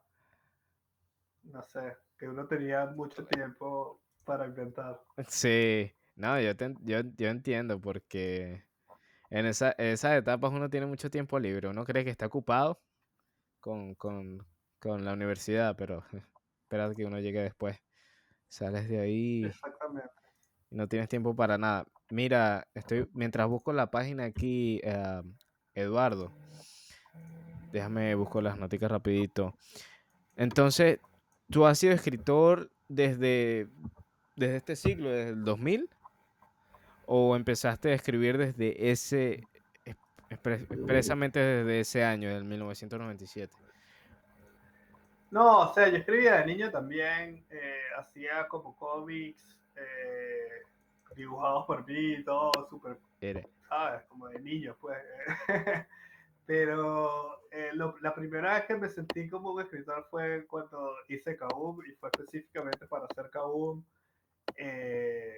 no 1.44 1.62
sé, 1.62 1.96
que 2.18 2.28
uno 2.28 2.46
tenía 2.46 2.86
mucho 2.86 3.24
tiempo 3.24 4.00
para 4.24 4.46
inventar. 4.46 5.00
Sí, 5.28 5.92
no, 6.16 6.40
yo, 6.40 6.56
te 6.56 6.74
yo, 6.80 7.00
yo 7.16 7.28
entiendo 7.28 7.80
porque 7.80 8.64
en 9.30 9.46
esa, 9.46 9.70
esas 9.72 10.16
etapas 10.16 10.52
uno 10.52 10.68
tiene 10.68 10.86
mucho 10.86 11.10
tiempo 11.10 11.38
libre. 11.38 11.68
Uno 11.68 11.84
cree 11.84 12.04
que 12.04 12.10
está 12.10 12.26
ocupado 12.26 12.82
con, 13.60 13.94
con, 13.94 14.44
con 14.80 15.04
la 15.04 15.12
universidad, 15.12 15.76
pero 15.76 16.04
espera 16.62 16.92
que 16.94 17.04
uno 17.04 17.20
llegue 17.20 17.40
después. 17.40 17.80
Sales 18.48 18.88
de 18.88 19.00
ahí 19.00 19.44
Exactamente. 19.44 20.10
y 20.70 20.76
no 20.76 20.88
tienes 20.88 21.08
tiempo 21.08 21.34
para 21.34 21.58
nada. 21.58 21.86
Mira, 22.10 22.68
estoy 22.74 23.08
mientras 23.14 23.48
busco 23.48 23.72
la 23.72 23.90
página 23.90 24.24
aquí, 24.24 24.80
eh, 24.84 25.22
Eduardo. 25.74 26.32
Déjame 27.74 28.14
busco 28.14 28.40
las 28.40 28.56
noticias 28.56 28.88
rapidito. 28.88 29.56
Entonces, 30.36 31.00
¿tú 31.50 31.66
has 31.66 31.76
sido 31.76 31.92
escritor 31.92 32.70
desde, 32.86 33.66
desde 34.36 34.56
este 34.58 34.76
siglo, 34.76 35.10
desde 35.10 35.30
el 35.30 35.44
2000? 35.44 35.90
¿O 37.06 37.34
empezaste 37.34 37.90
a 37.90 37.94
escribir 37.94 38.38
desde 38.38 38.92
ese, 38.92 39.48
es- 39.84 39.96
expre- 40.30 40.60
expresamente 40.70 41.40
desde 41.40 41.80
ese 41.80 42.04
año, 42.04 42.28
del 42.32 42.44
1997? 42.44 43.52
No, 45.32 45.62
o 45.68 45.74
sea, 45.74 45.88
yo 45.88 45.96
escribía 45.96 46.36
de 46.36 46.46
niño 46.46 46.70
también, 46.70 47.44
eh, 47.50 47.80
hacía 47.98 48.46
como 48.46 48.76
cómics 48.76 49.42
eh, 49.74 50.62
dibujados 51.16 51.66
por 51.66 51.84
mí 51.88 52.12
y 52.12 52.22
todo, 52.24 52.52
súper. 52.70 52.98
¿sabes? 53.68 54.04
Como 54.08 54.28
de 54.28 54.38
niño, 54.38 54.76
pues. 54.80 54.96
Pero 56.46 57.48
eh, 57.50 57.70
lo- 57.74 57.96
la 58.00 58.14
primera 58.14 58.54
vez 58.54 58.64
que 58.66 58.76
me 58.76 58.88
sentí 58.88 59.28
como 59.30 59.52
un 59.52 59.62
escritor 59.62 60.04
fue 60.10 60.46
cuando 60.46 60.94
hice 61.08 61.36
Kaboom 61.36 61.80
y 61.86 61.92
fue 61.92 62.10
específicamente 62.12 62.86
para 62.86 63.06
hacer 63.06 63.30
Kaboom. 63.30 63.82
Eh, 64.56 65.36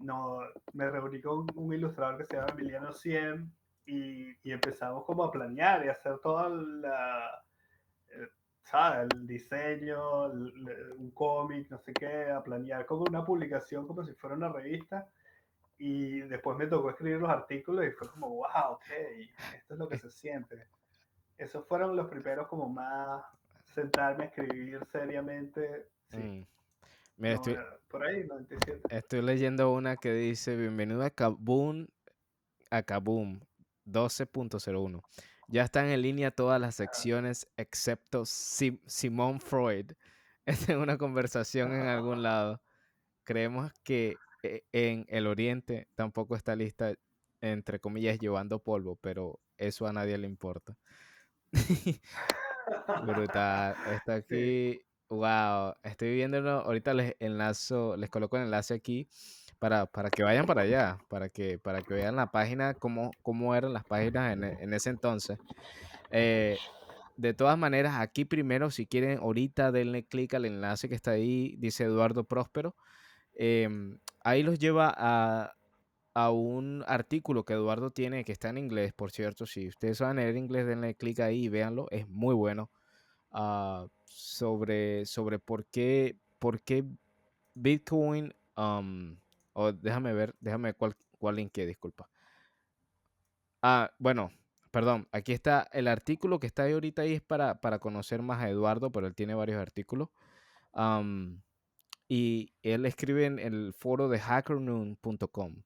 no, 0.00 0.40
me 0.72 0.90
reuní 0.90 1.20
con 1.20 1.46
un 1.54 1.74
ilustrador 1.74 2.18
que 2.18 2.24
se 2.26 2.36
llama 2.36 2.52
Emiliano 2.52 2.92
Cien 2.92 3.52
y, 3.84 4.30
y 4.48 4.52
empezamos 4.52 5.04
como 5.04 5.24
a 5.24 5.30
planear 5.32 5.84
y 5.84 5.88
hacer 5.88 6.18
toda 6.20 6.48
la, 6.48 7.44
eh. 8.08 8.28
El 8.72 9.26
diseño, 9.26 10.26
el- 10.32 10.68
el- 10.68 10.92
un 10.92 11.10
cómic, 11.10 11.68
no 11.70 11.78
sé 11.78 11.92
qué, 11.92 12.30
a 12.30 12.42
planear 12.42 12.86
como 12.86 13.02
una 13.02 13.24
publicación 13.26 13.86
como 13.86 14.04
si 14.04 14.12
fuera 14.14 14.36
una 14.36 14.48
revista. 14.52 15.10
Y 15.82 16.20
después 16.20 16.58
me 16.58 16.66
tocó 16.66 16.90
escribir 16.90 17.16
los 17.20 17.30
artículos 17.30 17.86
y 17.86 17.90
fue 17.92 18.06
como, 18.10 18.28
wow, 18.28 18.72
ok, 18.72 18.84
esto 19.54 19.72
es 19.74 19.78
lo 19.78 19.88
que 19.88 19.96
se 19.98 20.10
siente. 20.10 20.66
Esos 21.38 21.66
fueron 21.66 21.96
los 21.96 22.06
primeros 22.10 22.48
como 22.48 22.68
más 22.68 23.24
sentarme 23.64 24.24
a 24.24 24.26
escribir 24.26 24.84
seriamente. 24.92 25.88
Sí, 26.10 26.18
Mm. 26.18 26.46
Mira, 27.16 27.34
no, 27.34 27.40
estoy, 27.40 27.56
por 27.88 28.02
ahí, 28.04 28.26
97. 28.26 28.80
estoy 28.90 29.22
leyendo 29.22 29.72
una 29.72 29.96
que 29.96 30.12
dice, 30.12 30.54
bienvenido 30.54 31.02
a 31.02 31.08
Kaboom, 31.10 31.86
a 32.70 32.82
Kaboom 32.82 33.40
12.01. 33.86 35.02
Ya 35.48 35.64
están 35.64 35.86
en 35.86 36.02
línea 36.02 36.30
todas 36.30 36.60
las 36.60 36.74
secciones 36.76 37.48
excepto 37.56 38.24
Sim- 38.26 38.80
Simón 38.86 39.40
Freud. 39.40 39.92
Esta 40.44 40.72
es 40.72 40.78
una 40.78 40.98
conversación 40.98 41.72
en 41.72 41.86
algún 41.86 42.22
lado. 42.22 42.60
Creemos 43.24 43.72
que 43.82 44.16
en 44.42 45.06
el 45.08 45.26
Oriente 45.26 45.88
tampoco 45.94 46.36
está 46.36 46.56
lista, 46.56 46.94
entre 47.40 47.80
comillas, 47.80 48.18
llevando 48.18 48.62
polvo, 48.62 48.96
pero 48.96 49.40
eso 49.56 49.86
a 49.86 49.92
nadie 49.92 50.18
le 50.18 50.26
importa. 50.26 50.76
Brutal. 53.06 53.76
Está 53.86 54.16
Sí. 54.28 54.78
aquí 54.78 54.80
Wow, 55.10 55.74
estoy 55.82 56.14
viéndolo. 56.14 56.50
Ahorita 56.60 56.94
les 56.94 57.16
enlazo, 57.18 57.96
les 57.96 58.08
coloco 58.10 58.36
el 58.36 58.44
enlace 58.44 58.74
aquí 58.74 59.08
para, 59.58 59.86
para 59.86 60.08
que 60.08 60.22
vayan 60.22 60.46
para 60.46 60.62
allá, 60.62 60.98
para 61.08 61.28
que, 61.28 61.58
para 61.58 61.82
que 61.82 61.94
vean 61.94 62.14
la 62.14 62.30
página, 62.30 62.74
cómo, 62.74 63.10
cómo 63.22 63.56
eran 63.56 63.72
las 63.72 63.84
páginas 63.84 64.32
en, 64.32 64.44
en 64.44 64.72
ese 64.72 64.90
entonces. 64.90 65.36
Eh, 66.12 66.58
de 67.16 67.34
todas 67.34 67.58
maneras, 67.58 67.96
aquí 67.98 68.24
primero, 68.24 68.70
si 68.70 68.86
quieren, 68.86 69.18
ahorita 69.18 69.72
denle 69.72 70.06
clic 70.06 70.32
al 70.34 70.44
enlace 70.44 70.88
que 70.88 70.94
está 70.94 71.10
ahí, 71.10 71.56
dice 71.58 71.84
Eduardo 71.84 72.22
Próspero. 72.22 72.76
Em, 73.42 73.98
ahí 74.22 74.42
los 74.42 74.58
lleva 74.58 74.92
a, 74.96 75.54
a 76.14 76.30
un 76.30 76.84
artículo 76.86 77.44
que 77.44 77.54
Eduardo 77.54 77.90
tiene, 77.90 78.24
que 78.24 78.32
está 78.32 78.50
en 78.50 78.58
inglés, 78.58 78.92
por 78.92 79.12
cierto. 79.12 79.46
Si 79.46 79.68
ustedes 79.68 79.98
saben 79.98 80.16
leer 80.18 80.36
inglés, 80.36 80.66
denle 80.66 80.94
clic 80.94 81.20
ahí 81.20 81.44
y 81.44 81.48
véanlo. 81.48 81.86
Es 81.90 82.06
muy 82.08 82.34
bueno. 82.34 82.70
ah, 83.32 83.86
sobre, 84.06 85.06
sobre 85.06 85.38
por 85.38 85.66
qué, 85.66 86.16
por 86.38 86.60
qué 86.62 86.84
Bitcoin. 87.54 88.34
um, 88.56 89.16
déjame 89.80 90.12
ver, 90.12 90.34
déjame 90.40 90.74
cuál, 90.74 90.96
cuál 91.18 91.36
link 91.36 91.52
disculpa. 91.54 92.08
Ah, 93.62 93.90
bueno, 93.98 94.30
perdón, 94.70 95.08
aquí 95.12 95.32
está 95.32 95.68
el 95.72 95.88
artículo 95.88 96.40
que 96.40 96.46
está 96.46 96.64
ahí 96.64 96.72
ahorita 96.72 97.02
ahí 97.02 97.14
es 97.14 97.22
para, 97.22 97.60
para 97.60 97.78
conocer 97.78 98.22
más 98.22 98.42
a 98.42 98.50
Eduardo, 98.50 98.90
pero 98.90 99.06
él 99.06 99.14
tiene 99.14 99.34
varios 99.34 99.58
artículos. 99.60 100.08
Y 102.10 102.52
él 102.64 102.86
escribe 102.86 103.24
en 103.24 103.38
el 103.38 103.72
foro 103.72 104.08
de 104.08 104.18
hackernoon.com. 104.18 105.62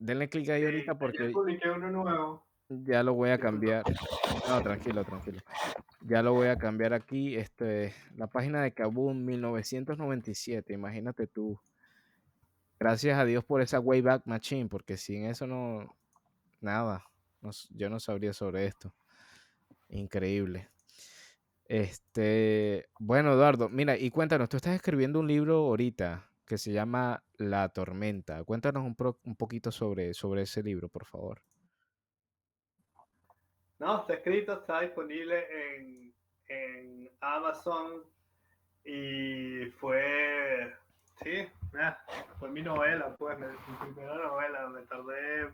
Denle 0.00 0.28
clic 0.28 0.48
ahí 0.48 0.64
ahorita 0.64 0.98
porque 0.98 1.28
publiqué 1.30 1.70
uno 1.70 1.92
nuevo. 1.92 2.44
ya 2.68 3.04
lo 3.04 3.14
voy 3.14 3.30
a 3.30 3.38
cambiar. 3.38 3.84
No, 4.48 4.60
tranquilo, 4.64 5.04
tranquilo. 5.04 5.40
Ya 6.00 6.24
lo 6.24 6.32
voy 6.32 6.48
a 6.48 6.58
cambiar 6.58 6.92
aquí. 6.92 7.36
Este, 7.36 7.94
la 8.16 8.26
página 8.26 8.64
de 8.64 8.72
Kabul 8.72 9.14
1997. 9.14 10.72
Imagínate 10.72 11.28
tú. 11.28 11.56
Gracias 12.80 13.16
a 13.16 13.24
Dios 13.24 13.44
por 13.44 13.62
esa 13.62 13.78
Wayback 13.78 14.26
Machine, 14.26 14.68
porque 14.68 14.96
sin 14.96 15.26
eso 15.26 15.46
no, 15.46 15.96
nada. 16.60 17.04
no 17.40 17.50
yo 17.70 17.88
no 17.88 18.00
sabría 18.00 18.32
sobre 18.32 18.66
esto. 18.66 18.92
Increíble. 19.88 20.68
Este, 21.66 22.88
bueno, 22.98 23.32
Eduardo, 23.32 23.68
mira, 23.68 23.96
y 23.96 24.10
cuéntanos, 24.10 24.48
tú 24.48 24.56
estás 24.56 24.74
escribiendo 24.74 25.20
un 25.20 25.26
libro 25.26 25.56
ahorita 25.56 26.28
que 26.46 26.58
se 26.58 26.72
llama 26.72 27.22
La 27.38 27.70
Tormenta. 27.70 28.44
Cuéntanos 28.44 28.84
un, 28.84 29.36
poquito 29.36 29.72
sobre, 29.72 30.12
sobre 30.12 30.42
ese 30.42 30.62
libro, 30.62 30.88
por 30.88 31.06
favor. 31.06 31.40
No, 33.78 34.00
está 34.00 34.14
escrito, 34.14 34.52
está 34.52 34.80
disponible 34.80 35.46
en, 35.78 36.14
en 36.48 37.10
Amazon 37.20 38.04
y 38.84 39.64
fue, 39.78 40.74
sí, 41.22 41.48
fue 42.38 42.50
mi 42.50 42.62
novela, 42.62 43.16
pues, 43.16 43.38
mi 43.38 43.92
primera 43.92 44.16
novela. 44.16 44.68
Me 44.68 44.82
tardé 44.82 45.50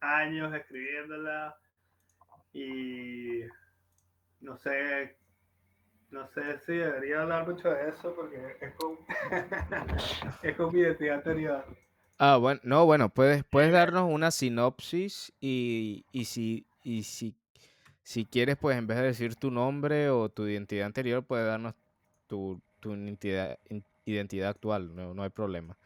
años 0.00 0.54
escribiéndola 0.54 1.56
y 2.52 3.40
no 4.40 4.56
sé, 4.56 5.17
no 6.10 6.26
sé 6.28 6.58
si 6.60 6.72
debería 6.72 7.22
hablar 7.22 7.46
mucho 7.46 7.68
de 7.70 7.90
eso 7.90 8.14
porque 8.14 8.56
es 8.60 8.74
con, 8.74 8.98
es 10.42 10.56
con 10.56 10.72
mi 10.72 10.80
identidad 10.80 11.16
anterior. 11.16 11.64
Ah, 12.18 12.36
bueno, 12.36 12.60
no, 12.64 12.84
bueno, 12.84 13.08
puedes, 13.10 13.44
puedes 13.44 13.70
darnos 13.72 14.10
una 14.10 14.30
sinopsis 14.30 15.32
y, 15.40 16.04
y 16.12 16.24
si, 16.24 16.66
y 16.82 17.04
si, 17.04 17.34
si 18.02 18.24
quieres, 18.24 18.56
pues 18.56 18.76
en 18.76 18.86
vez 18.86 18.98
de 18.98 19.04
decir 19.04 19.36
tu 19.36 19.50
nombre 19.50 20.10
o 20.10 20.28
tu 20.28 20.46
identidad 20.46 20.86
anterior, 20.86 21.22
puedes 21.22 21.46
darnos 21.46 21.74
tu, 22.26 22.60
tu 22.80 22.94
identidad, 22.94 23.58
identidad 24.04 24.50
actual, 24.50 24.94
no, 24.94 25.14
no 25.14 25.22
hay 25.22 25.30
problema. 25.30 25.76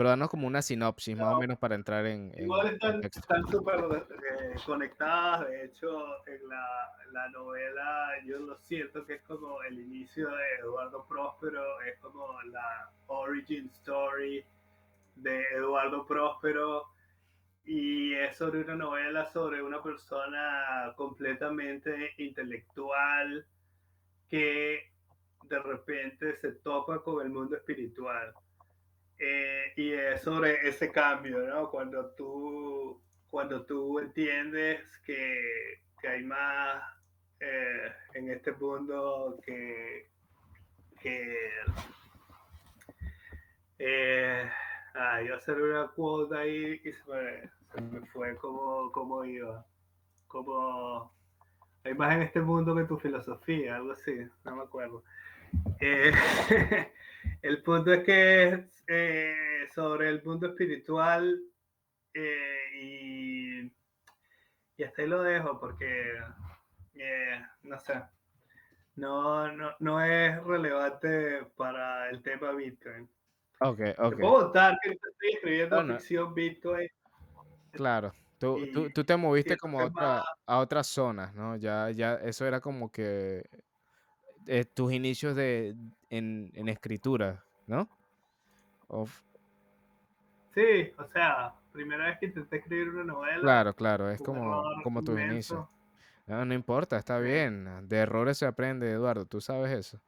Pero 0.00 0.08
danos 0.08 0.30
como 0.30 0.46
una 0.46 0.62
sinopsis, 0.62 1.14
más 1.14 1.26
o 1.26 1.32
no, 1.32 1.38
menos, 1.40 1.58
para 1.58 1.74
entrar 1.74 2.06
en, 2.06 2.32
en 2.34 2.44
Igual 2.44 2.68
están 2.68 3.04
están 3.04 3.46
súper 3.48 3.80
eh, 3.80 4.54
conectadas, 4.64 5.46
de 5.46 5.66
hecho 5.66 6.26
en 6.26 6.48
la, 6.48 6.90
la 7.12 7.28
novela 7.28 8.12
yo 8.24 8.38
lo 8.38 8.56
siento 8.60 9.04
que 9.04 9.16
es 9.16 9.22
como 9.24 9.62
el 9.62 9.78
inicio 9.78 10.30
de 10.30 10.54
Eduardo 10.60 11.04
Próspero, 11.06 11.82
es 11.82 11.98
como 11.98 12.40
la 12.44 12.90
origin 13.08 13.66
story 13.74 14.42
de 15.16 15.42
Eduardo 15.54 16.06
Próspero 16.06 16.86
y 17.66 18.14
es 18.14 18.38
sobre 18.38 18.62
una 18.62 18.76
novela 18.76 19.26
sobre 19.26 19.62
una 19.62 19.82
persona 19.82 20.94
completamente 20.96 22.14
intelectual 22.16 23.44
que 24.30 24.80
de 25.44 25.58
repente 25.58 26.36
se 26.36 26.52
topa 26.52 27.02
con 27.02 27.20
el 27.20 27.30
mundo 27.30 27.54
espiritual. 27.54 28.32
Eh, 29.22 29.72
y 29.76 29.92
es 29.92 30.22
sobre 30.22 30.66
ese 30.66 30.90
cambio, 30.90 31.40
¿no? 31.40 31.70
Cuando 31.70 32.06
tú, 32.12 32.98
cuando 33.28 33.66
tú 33.66 33.98
entiendes 33.98 34.80
que, 35.04 35.82
que 36.00 36.08
hay 36.08 36.22
más 36.24 36.82
eh, 37.38 37.92
en 38.14 38.30
este 38.30 38.52
mundo 38.52 39.38
que, 39.44 40.08
que 41.02 41.50
eh, 43.78 44.50
ah, 44.94 45.16
a 45.16 45.36
hacer 45.36 45.60
una 45.60 45.88
quote 45.88 46.38
ahí 46.38 46.80
y 46.82 46.90
se 46.90 47.04
me, 47.10 47.50
se 47.74 47.80
me 47.82 48.06
fue 48.06 48.34
como, 48.36 48.90
como 48.90 49.22
iba, 49.26 49.66
como 50.28 51.12
hay 51.84 51.92
más 51.92 52.14
en 52.14 52.22
este 52.22 52.40
mundo 52.40 52.74
que 52.74 52.84
tu 52.84 52.98
filosofía, 52.98 53.76
algo 53.76 53.92
así, 53.92 54.26
no 54.44 54.56
me 54.56 54.62
acuerdo. 54.62 55.04
El 57.42 57.62
punto 57.62 57.92
es 57.92 58.04
que 58.04 58.68
eh, 58.86 59.68
sobre 59.74 60.08
el 60.08 60.22
mundo 60.22 60.48
espiritual 60.48 61.40
eh, 62.12 62.64
y, 62.74 63.60
y 64.76 64.84
hasta 64.84 65.02
ahí 65.02 65.08
lo 65.08 65.22
dejo 65.22 65.58
porque 65.58 66.18
eh, 66.94 67.42
no 67.62 67.78
sé, 67.80 68.02
no, 68.96 69.50
no, 69.52 69.74
no 69.78 70.04
es 70.04 70.42
relevante 70.44 71.44
para 71.56 72.10
el 72.10 72.22
tema 72.22 72.52
Bitcoin. 72.52 73.08
Ok, 73.60 73.78
Te 73.78 73.94
ok. 73.98 74.18
puedo 74.18 74.40
contar 74.40 74.78
que 74.82 74.90
estoy 74.90 75.30
escribiendo 75.32 75.82
no, 75.82 75.94
ficción 75.98 76.34
Bitcoin 76.34 76.88
claro. 77.72 78.12
Tú, 78.38 78.58
y 78.58 78.72
tú, 78.72 78.90
tú 78.90 79.04
te 79.04 79.16
moviste 79.16 79.58
como 79.58 79.80
a 79.80 79.84
otra, 79.84 80.24
a 80.46 80.58
otras 80.60 80.86
zonas, 80.86 81.34
¿no? 81.34 81.56
Ya, 81.56 81.90
ya, 81.90 82.14
eso 82.14 82.46
era 82.46 82.58
como 82.60 82.90
que 82.90 83.44
eh, 84.52 84.64
tus 84.64 84.92
inicios 84.92 85.36
de, 85.36 85.76
en, 86.10 86.50
en 86.54 86.68
escritura, 86.68 87.44
¿no? 87.68 87.88
Of- 88.88 89.22
sí, 90.54 90.92
o 90.98 91.06
sea, 91.12 91.54
primera 91.72 92.06
vez 92.06 92.18
que 92.18 92.26
intenté 92.26 92.56
escribir 92.56 92.88
una 92.88 93.04
novela, 93.04 93.40
claro, 93.40 93.74
claro, 93.74 94.10
es 94.10 94.20
como, 94.20 94.64
como 94.82 95.02
tus 95.02 95.20
inicios. 95.20 95.68
No, 96.26 96.44
no 96.44 96.52
importa, 96.52 96.96
está 96.96 97.20
bien. 97.20 97.88
De 97.88 97.98
errores 97.98 98.38
se 98.38 98.46
aprende, 98.46 98.90
Eduardo, 98.90 99.24
tú 99.24 99.40
sabes 99.40 99.70
eso. 99.70 100.00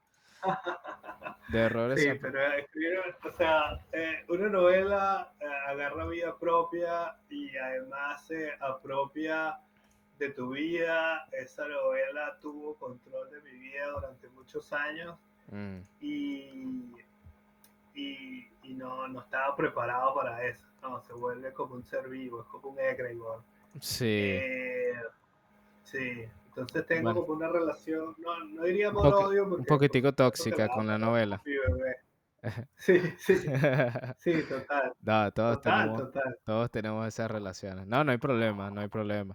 De 1.52 1.60
errores 1.60 2.00
se 2.00 2.12
Sí, 2.14 2.18
pero 2.20 2.40
escribir, 2.54 2.98
o 3.24 3.32
sea, 3.32 3.80
eh, 3.92 4.24
una 4.28 4.48
novela 4.48 5.34
eh, 5.40 5.44
agarra 5.68 6.04
vida 6.06 6.36
propia 6.36 7.16
y 7.30 7.56
además 7.56 8.26
se 8.26 8.50
apropia 8.60 9.60
de 10.18 10.30
tu 10.30 10.50
vida. 10.50 11.26
Esa 11.32 11.66
novela 11.68 12.38
tuvo 12.40 12.74
control 12.76 13.30
de 13.30 13.40
mi 13.42 13.58
vida 13.58 13.88
durante 13.88 14.28
muchos 14.30 14.72
años 14.72 15.18
Mm, 15.48 15.80
y, 16.00 16.94
y, 17.94 18.48
y 18.62 18.74
no, 18.74 19.06
no 19.08 19.20
estaba 19.20 19.54
preparado 19.56 20.14
para 20.14 20.46
eso. 20.46 20.64
No, 20.80 21.00
se 21.02 21.12
vuelve 21.12 21.52
como 21.52 21.74
un 21.74 21.84
ser 21.84 22.08
vivo, 22.08 22.40
es 22.40 22.46
como 22.46 22.70
un 22.70 22.80
egregor. 22.80 23.42
Sí, 23.80 24.06
Eh, 24.08 24.94
sí, 25.84 26.24
entonces 26.48 26.86
tengo 26.86 27.02
bueno, 27.12 27.20
como 27.20 27.34
una 27.34 27.48
relación, 27.48 28.14
no, 28.18 28.44
no 28.44 28.62
diría 28.64 28.90
un, 28.90 28.98
amor-odio 28.98 29.44
un 29.44 29.64
poquitico 29.64 30.12
tóxica 30.12 30.68
con 30.68 30.86
la 30.86 30.98
novela. 30.98 31.40
mi 31.44 31.52
bebé. 31.52 31.96
Sí, 32.76 32.98
sí, 33.18 33.34
sí, 34.18 34.32
total, 34.48 34.92
No, 35.00 35.30
todos 35.32 35.56
total, 35.56 35.62
tenemos, 35.62 36.02
total. 36.02 36.38
todos 36.44 36.70
tenemos 36.70 37.06
esas 37.06 37.30
relaciones. 37.30 37.86
No, 37.86 38.02
no 38.02 38.10
hay 38.12 38.18
problema, 38.18 38.70
no 38.70 38.80
hay 38.80 38.88
problema. 38.88 39.34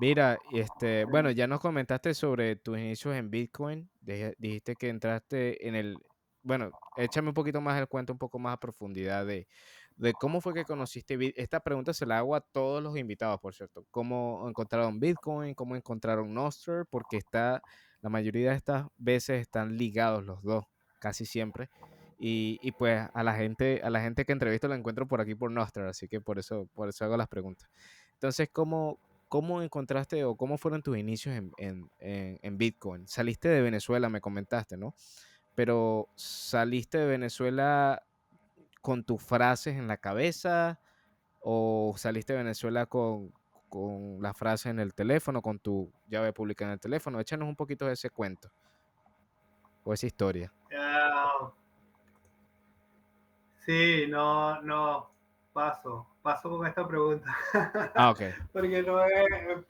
Mira, 0.00 0.38
este, 0.52 1.04
bueno, 1.04 1.30
ya 1.30 1.46
nos 1.46 1.60
comentaste 1.60 2.14
sobre 2.14 2.56
tus 2.56 2.78
inicios 2.78 3.14
en 3.16 3.30
Bitcoin. 3.30 3.90
Dije- 4.00 4.34
Dijiste 4.38 4.76
que 4.76 4.88
entraste 4.88 5.66
en 5.66 5.74
el, 5.74 5.98
bueno, 6.42 6.70
échame 6.96 7.28
un 7.28 7.34
poquito 7.34 7.60
más 7.60 7.78
el 7.80 7.88
cuento, 7.88 8.12
un 8.12 8.18
poco 8.18 8.38
más 8.38 8.54
a 8.54 8.60
profundidad 8.60 9.26
de, 9.26 9.48
de 9.96 10.12
cómo 10.14 10.40
fue 10.40 10.54
que 10.54 10.64
conociste 10.64 11.16
Bitcoin. 11.16 11.42
Esta 11.42 11.60
pregunta 11.60 11.92
se 11.92 12.06
la 12.06 12.18
hago 12.18 12.36
a 12.36 12.40
todos 12.40 12.82
los 12.82 12.96
invitados, 12.96 13.40
por 13.40 13.54
cierto. 13.54 13.84
¿Cómo 13.90 14.46
encontraron 14.48 15.00
Bitcoin? 15.00 15.54
¿Cómo 15.54 15.74
encontraron 15.74 16.32
Nostr? 16.32 16.86
Porque 16.88 17.16
está, 17.16 17.62
la 18.00 18.10
mayoría 18.10 18.50
de 18.50 18.56
estas 18.56 18.86
veces 18.96 19.40
están 19.40 19.76
ligados 19.76 20.24
los 20.24 20.42
dos, 20.42 20.64
casi 21.00 21.26
siempre. 21.26 21.68
Y, 22.18 22.58
y 22.62 22.72
pues 22.72 23.08
a 23.12 23.22
la 23.22 23.34
gente, 23.34 23.80
a 23.82 23.90
la 23.90 24.00
gente 24.00 24.24
que 24.24 24.32
entrevisto 24.32 24.68
la 24.68 24.76
encuentro 24.76 25.06
por 25.06 25.20
aquí 25.20 25.34
por 25.34 25.50
Nostr, 25.50 25.82
así 25.82 26.08
que 26.08 26.20
por 26.20 26.38
eso, 26.38 26.68
por 26.74 26.88
eso 26.88 27.04
hago 27.04 27.16
las 27.16 27.28
preguntas. 27.28 27.68
Entonces, 28.14 28.48
¿cómo, 28.52 28.98
cómo 29.28 29.62
encontraste 29.62 30.24
o 30.24 30.36
cómo 30.36 30.56
fueron 30.56 30.82
tus 30.82 30.96
inicios 30.96 31.34
en, 31.34 31.52
en, 31.58 31.90
en- 31.98 32.38
en 32.42 32.56
Bitcoin? 32.58 33.06
Saliste 33.08 33.48
de 33.48 33.60
Venezuela, 33.62 34.08
me 34.08 34.20
comentaste, 34.20 34.76
¿no? 34.76 34.94
pero 35.56 36.08
saliste 36.16 36.98
de 36.98 37.06
Venezuela 37.06 38.02
con 38.80 39.04
tus 39.04 39.22
frases 39.22 39.76
en 39.76 39.86
la 39.86 39.98
cabeza 39.98 40.80
o 41.40 41.94
saliste 41.96 42.32
de 42.32 42.40
Venezuela 42.40 42.86
con, 42.86 43.32
con 43.68 44.20
la 44.20 44.34
frase 44.34 44.70
en 44.70 44.80
el 44.80 44.94
teléfono, 44.94 45.42
con 45.42 45.60
tu 45.60 45.92
llave 46.08 46.32
pública 46.32 46.64
en 46.64 46.72
el 46.72 46.80
teléfono. 46.80 47.20
Échanos 47.20 47.48
un 47.48 47.54
poquito 47.54 47.86
de 47.86 47.92
ese 47.92 48.10
cuento 48.10 48.50
o 49.84 49.92
esa 49.92 50.06
historia. 50.06 50.52
Ah, 50.76 51.52
sí, 53.66 54.06
no, 54.08 54.60
no, 54.62 55.10
paso, 55.52 56.06
paso 56.22 56.50
con 56.50 56.66
esta 56.66 56.86
pregunta. 56.86 57.34
Ah, 57.94 58.10
ok. 58.10 58.20
Porque 58.52 58.82
no 58.82 59.04
es, 59.04 59.64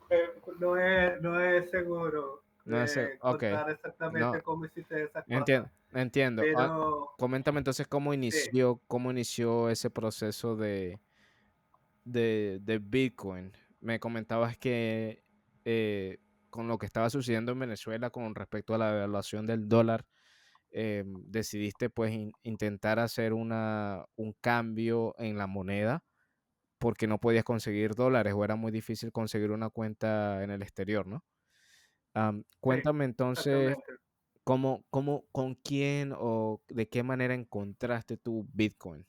no 0.59 0.76
es, 0.76 1.20
no 1.22 1.40
es 1.40 1.70
seguro. 1.70 2.42
No 2.64 2.83
es 2.83 2.96
eh, 2.96 3.18
contar 3.20 3.70
exactamente 3.70 4.38
No. 4.38 4.42
cómo 4.42 4.64
hiciste 4.64 5.04
esas 5.04 5.24
cosas. 5.24 5.38
Entiendo, 5.38 5.70
entiendo. 5.92 6.42
Ah, 6.42 6.46
Pero 6.57 7.11
coméntame 7.18 7.59
entonces 7.59 7.87
cómo 7.87 8.14
inició, 8.14 8.80
cómo 8.87 9.11
inició 9.11 9.68
ese 9.68 9.90
proceso 9.90 10.57
de, 10.57 10.98
de, 12.04 12.59
de 12.62 12.78
Bitcoin. 12.78 13.52
Me 13.80 14.00
comentabas 14.00 14.57
que 14.57 15.22
eh, 15.66 16.18
con 16.48 16.68
lo 16.68 16.78
que 16.78 16.87
estaba 16.87 17.11
sucediendo 17.11 17.52
en 17.52 17.59
Venezuela 17.59 18.09
con 18.11 18.35
respecto 18.35 18.74
a 18.74 18.78
la 18.78 18.92
devaluación 18.92 19.46
del 19.46 19.68
dólar, 19.68 20.07
eh, 20.74 21.04
decidiste 21.06 21.90
pues 21.90 22.12
in- 22.14 22.32
intentar 22.44 23.00
hacer 23.00 23.34
una, 23.34 24.06
un 24.16 24.34
cambio 24.42 25.14
en 25.18 25.38
la 25.38 25.48
moneda 25.48 26.04
porque 26.78 27.06
no 27.06 27.18
podías 27.20 27.44
conseguir 27.44 27.94
dólares 27.94 28.34
o 28.37 28.44
era 28.44 28.56
muy 28.56 28.72
difícil 28.72 29.12
conseguir 29.12 29.50
una 29.52 29.70
cuenta 29.70 30.42
en 30.44 30.50
el 30.50 30.62
exterior, 30.62 31.06
¿no? 31.06 31.24
Am, 32.14 32.44
cuéntame 32.60 33.04
entonces 33.04 33.76
cómo, 34.44 34.84
cómo, 34.90 35.26
con 35.32 35.54
quién 35.56 36.14
o 36.16 36.62
de 36.68 36.88
qué 36.88 37.02
manera 37.02 37.34
encontraste 37.34 38.16
tu 38.18 38.46
Bitcoin. 38.52 39.06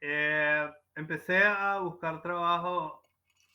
Eh, 0.00 0.70
empecé 0.94 1.38
a 1.44 1.78
buscar 1.78 2.22
trabajo 2.22 3.02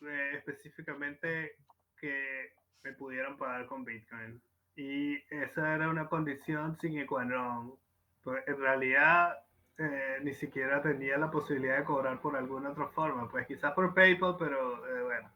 eh, 0.01 0.31
específicamente 0.35 1.57
que 1.99 2.53
me 2.83 2.93
pudieran 2.93 3.37
pagar 3.37 3.65
con 3.67 3.83
Bitcoin. 3.83 4.41
Y 4.75 5.15
esa 5.29 5.75
era 5.75 5.89
una 5.89 6.07
condición 6.07 6.77
sine 6.79 7.05
qua 7.05 7.23
non. 7.23 7.75
Pues 8.23 8.43
en 8.47 8.57
realidad 8.59 9.37
eh, 9.77 10.17
ni 10.23 10.33
siquiera 10.33 10.81
tenía 10.81 11.17
la 11.17 11.29
posibilidad 11.31 11.77
de 11.77 11.83
cobrar 11.83 12.19
por 12.19 12.35
alguna 12.35 12.71
otra 12.71 12.87
forma. 12.87 13.29
Pues 13.29 13.45
quizás 13.47 13.73
por 13.73 13.93
PayPal, 13.93 14.35
pero 14.37 14.85
eh, 14.87 15.03
bueno, 15.03 15.29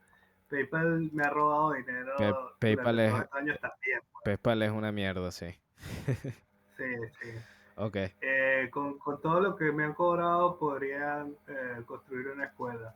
PayPal 0.50 1.10
me 1.14 1.24
ha 1.24 1.30
robado 1.30 1.74
dinero 1.74 2.16
Pe- 2.60 2.76
PayPal 2.76 3.00
es- 3.00 3.14
años 3.32 3.60
también. 3.60 4.02
PayPal 4.24 4.62
es 4.64 4.72
una 4.72 4.92
mierda, 4.92 5.32
sí. 5.32 5.56
Sí, 6.78 6.96
sí. 7.22 7.30
Ok. 7.76 7.98
Eh, 8.22 8.70
con, 8.72 8.98
con 9.00 9.22
todo 9.22 9.42
lo 9.42 9.56
que 9.58 9.70
me 9.72 9.84
han 9.84 9.94
cobrado 9.94 10.58
podrían 10.58 11.36
eh, 11.50 11.82
construir 11.86 12.28
una 12.30 12.46
escuela. 12.46 12.96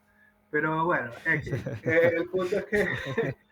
Pero 0.50 0.86
bueno. 0.86 1.12
Eh, 1.84 2.14
el 2.16 2.30
punto 2.30 2.58
es 2.60 2.66
que 2.66 2.88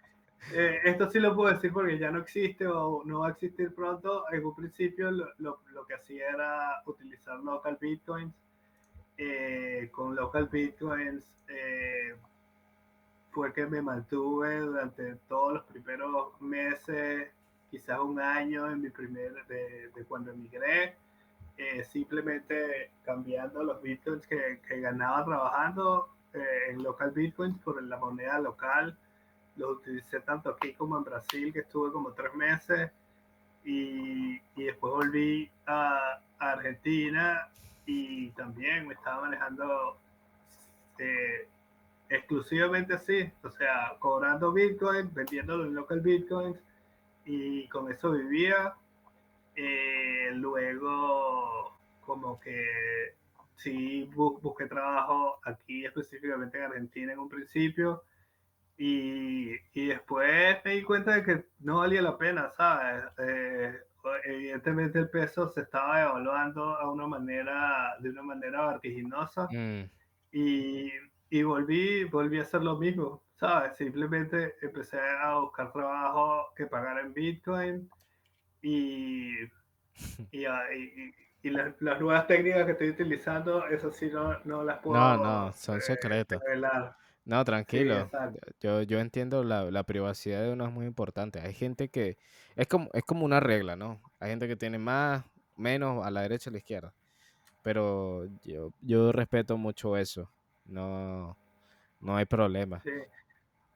eh, 0.54 0.80
esto 0.84 1.10
sí 1.10 1.20
lo 1.20 1.36
puedo 1.36 1.54
decir 1.54 1.72
porque 1.72 1.98
ya 1.98 2.12
no 2.12 2.20
existe 2.20 2.68
o 2.68 3.04
no 3.06 3.20
va 3.20 3.28
a 3.28 3.32
existir 3.32 3.74
pronto. 3.74 4.26
En 4.32 4.46
un 4.46 4.56
principio 4.56 5.12
lo, 5.12 5.60
que 5.88 5.94
hacía 5.94 6.30
era 6.30 6.82
utilizar 6.86 7.40
local 7.40 7.78
bitcoins. 7.80 8.34
Eh, 9.18 9.90
con 9.92 10.16
local 10.16 10.48
bitcoins 10.52 11.26
eh, 11.48 12.16
fue 13.32 13.54
que 13.54 13.66
me 13.68 13.82
mantuve 13.82 14.60
durante 14.60 15.16
todos 15.28 15.54
los 15.54 15.64
primeros 15.66 16.42
meses, 16.42 17.30
quizás 17.70 18.00
un 18.00 18.20
año 18.20 18.70
en 18.72 18.82
mi 18.82 18.90
primer, 18.90 19.46
de, 19.48 19.92
cuando 20.08 20.32
emigré 20.32 20.96
simplemente 21.92 22.90
cambiando 23.06 23.64
los 23.64 23.80
bitcoins 23.84 24.26
que, 24.26 24.60
que 24.68 24.82
ganaba 24.82 25.24
trabajando 25.24 26.10
eh, 26.34 26.70
en 26.70 26.82
local 26.82 27.12
bitcoins 27.12 27.58
por 27.60 27.82
la 27.84 27.98
moneda 27.98 28.40
local. 28.40 28.98
Los 29.58 29.78
utilicé 29.78 30.22
tanto 30.22 30.50
aquí 30.52 30.74
como 30.74 30.98
en 30.98 31.04
Brasil, 31.04 31.52
que 31.54 31.60
estuve 31.60 31.92
como 31.92 32.14
tres 32.14 32.34
meses. 32.34 32.92
Y, 33.64 34.42
y 34.56 34.64
después 34.64 34.92
volví 34.94 35.52
a, 35.68 36.20
a 36.40 36.52
Argentina 36.52 37.48
y 37.86 38.30
también 38.32 38.88
me 38.88 38.96
estaba 38.96 39.22
manejando 39.22 39.98
eh, 40.98 41.48
exclusivamente 42.10 42.94
así, 42.96 43.32
o 43.44 43.50
sea, 43.52 43.96
cobrando 44.00 44.52
bitcoin, 44.52 45.14
vendiéndolo 45.14 45.66
en 45.66 45.76
local 45.76 46.02
bitcoins 46.02 46.58
y 47.26 47.68
con 47.70 47.92
eso 47.92 48.12
vivía. 48.12 48.74
Eh, 49.56 50.32
luego, 50.34 51.78
como 52.02 52.40
que 52.40 53.16
sí 53.58 54.10
bu- 54.16 54.40
busqué 54.42 54.66
trabajo 54.66 55.40
aquí 55.44 55.86
específicamente 55.86 56.58
en 56.58 56.64
Argentina 56.64 57.14
en 57.14 57.20
un 57.20 57.30
principio 57.30 58.04
y, 58.78 59.52
y 59.74 59.88
después 59.88 60.58
me 60.66 60.72
di 60.72 60.84
cuenta 60.84 61.16
de 61.16 61.24
que 61.24 61.46
no 61.60 61.78
valía 61.80 62.02
la 62.02 62.18
pena, 62.18 62.52
¿sabes? 62.52 63.04
Eh, 63.20 63.80
evidentemente 64.26 65.00
el 65.00 65.10
peso 65.10 65.48
se 65.50 65.62
estaba 65.62 66.00
devaluando 66.00 66.64
a 66.76 66.92
una 66.92 67.08
manera, 67.08 67.96
de 68.00 68.10
una 68.10 68.24
manera 68.24 68.68
vertiginosa 68.68 69.48
Mm, 69.52 69.84
y, 70.32 70.92
y 71.30 71.44
volví, 71.44 72.06
volví 72.06 72.40
a 72.40 72.44
hacer 72.44 72.64
lo 72.64 72.78
mismo, 72.78 73.24
¿sabes? 73.36 73.76
Simplemente 73.78 74.56
empecé 74.62 75.00
a 75.00 75.36
buscar 75.40 75.72
trabajo 75.72 76.48
que 76.56 76.66
pagara 76.66 77.02
en 77.02 77.14
Bitcoin 77.14 77.90
y, 78.62 79.36
y, 80.32 80.46
y- 80.46 81.14
y- 81.44 81.50
las, 81.50 81.74
las 81.82 82.00
nuevas 82.00 82.28
técnicas 82.28 82.66
que 82.66 82.72
estoy 82.74 82.90
utilizando, 82.90 83.66
eso 83.68 83.92
sí 83.92 84.10
no, 84.12 84.40
no 84.46 84.64
las 84.64 84.80
puedo 84.80 85.00
No, 85.00 85.18
no, 85.18 85.54
son 85.54 85.78
eh, 85.78 85.82
revelar. 86.40 86.96
No, 87.26 87.44
tranquilo. 87.46 88.10
Yo, 88.60 88.82
yo 88.82 89.00
entiendo 89.00 89.44
la, 89.44 89.70
la 89.70 89.84
privacidad 89.84 90.42
de 90.42 90.52
uno 90.52 90.66
es 90.66 90.72
muy 90.72 90.86
importante. 90.86 91.40
Hay 91.40 91.54
gente 91.54 91.90
que 91.90 92.18
es 92.56 92.68
como, 92.68 92.90
es 92.94 93.04
como 93.04 93.26
una 93.26 93.40
regla, 93.40 93.76
¿no? 93.76 94.02
Hay 94.20 94.32
gente 94.32 94.48
que 94.48 94.56
tiene 94.56 94.80
más, 94.80 95.24
menos 95.56 96.06
a 96.06 96.12
la 96.12 96.22
derecha 96.22 96.50
o 96.50 96.52
a 96.52 96.54
la 96.54 96.58
izquierda. 96.58 96.94
Pero 97.62 98.26
yo, 98.44 98.74
yo 98.82 99.12
respeto 99.12 99.58
mucho 99.58 99.96
eso. 99.98 100.32
No, 100.66 101.38
no 102.00 102.16
hay 102.18 102.26
problema. 102.26 102.82
Sí. 102.82 102.92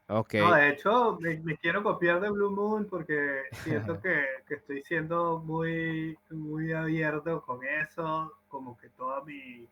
Ok. 0.08 0.36
No, 0.36 0.54
de 0.54 0.70
hecho, 0.70 1.18
me, 1.20 1.38
me 1.40 1.58
quiero 1.58 1.82
copiar 1.82 2.22
de 2.22 2.30
Blue 2.30 2.52
Moon 2.52 2.86
porque 2.86 3.44
siento 3.64 4.00
que, 4.02 4.24
que 4.48 4.56
estoy 4.56 4.84
siendo 4.84 5.40
muy, 5.40 6.18
muy 6.30 6.74
abierto 6.74 7.42
con 7.44 7.60
eso, 7.64 8.32
como 8.48 8.78
que 8.78 8.90
todos 8.90 9.26
mi, 9.26 9.68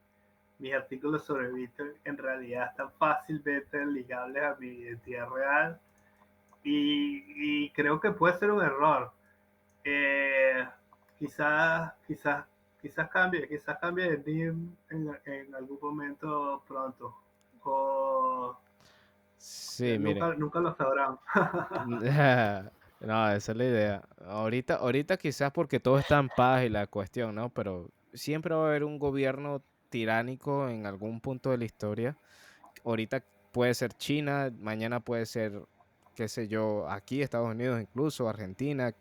mis 0.59 0.73
artículos 0.73 1.23
sobre 1.25 1.51
Bitcoin 1.51 1.93
en 2.05 2.17
realidad 2.17 2.69
están 2.71 2.91
fácilmente 2.93 3.85
ligables 3.85 4.43
a 4.43 4.55
mi 4.59 4.67
identidad 4.67 5.29
real 5.29 5.79
y, 6.63 7.65
y 7.65 7.69
creo 7.71 7.99
que 7.99 8.11
puede 8.11 8.37
ser 8.37 8.51
un 8.51 8.61
error. 8.63 9.11
Eh, 9.83 10.65
quizás, 11.19 11.93
quizás, 12.07 12.45
quizás 12.81 13.09
cambie, 13.09 13.47
quizás 13.47 13.77
cambie 13.79 14.09
de 14.11 14.17
team 14.17 14.75
en, 14.89 15.19
en 15.25 15.55
algún 15.55 15.79
momento 15.81 16.63
pronto. 16.67 17.15
O 17.63 18.57
Sí, 19.37 19.97
mire. 19.99 20.21
nunca, 20.21 20.35
nunca 20.35 20.59
lo 20.59 20.73
sabrán. 20.75 21.19
No, 22.99 23.29
esa 23.31 23.51
es 23.51 23.57
la 23.57 23.65
idea. 23.65 24.03
Ahorita, 24.25 24.75
ahorita 24.75 25.17
quizás 25.17 25.51
porque 25.51 25.79
todo 25.81 25.99
está 25.99 26.19
en 26.19 26.29
paz 26.29 26.63
y 26.63 26.69
la 26.69 26.87
cuestión, 26.87 27.35
¿no? 27.35 27.49
Pero 27.49 27.89
siempre 28.13 28.55
va 28.55 28.63
a 28.65 28.67
haber 28.69 28.85
un 28.85 28.97
gobierno 28.97 29.61
tiránico 29.93 30.67
en 30.69 30.87
algún 30.87 31.21
punto 31.21 31.51
de 31.51 31.59
la 31.59 31.65
historia. 31.65 32.17
Ahorita 32.83 33.23
puede 33.51 33.75
ser 33.75 33.93
China, 33.93 34.51
mañana 34.59 34.99
puede 35.01 35.27
ser, 35.27 35.61
qué 36.15 36.27
sé 36.27 36.47
yo, 36.47 36.89
aquí, 36.89 37.21
Estados 37.21 37.51
Unidos 37.51 37.79
incluso, 37.79 38.27
Argentina. 38.27 38.95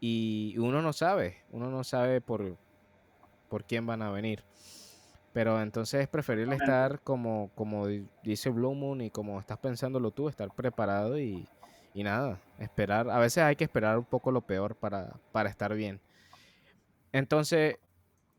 Y 0.00 0.58
uno 0.58 0.82
no 0.82 0.92
sabe, 0.92 1.44
uno 1.52 1.70
no 1.70 1.84
sabe 1.84 2.20
por, 2.20 2.56
por 3.48 3.62
quién 3.64 3.86
van 3.86 4.02
a 4.02 4.10
venir. 4.10 4.42
Pero 5.32 5.62
entonces 5.62 6.00
es 6.02 6.08
preferible 6.08 6.56
estar 6.56 7.00
como, 7.02 7.52
como 7.54 7.86
di- 7.86 8.08
dice 8.24 8.50
Blue 8.50 8.74
Moon 8.74 9.02
y 9.02 9.10
como 9.10 9.38
estás 9.38 9.58
pensándolo 9.58 10.10
tú, 10.10 10.28
estar 10.28 10.52
preparado 10.52 11.20
y, 11.20 11.46
y 11.94 12.02
nada, 12.02 12.40
esperar. 12.58 13.08
A 13.10 13.20
veces 13.20 13.44
hay 13.44 13.54
que 13.54 13.62
esperar 13.62 13.96
un 13.96 14.06
poco 14.06 14.32
lo 14.32 14.40
peor 14.40 14.74
para, 14.74 15.14
para 15.30 15.48
estar 15.50 15.72
bien. 15.74 16.00
Entonces, 17.12 17.76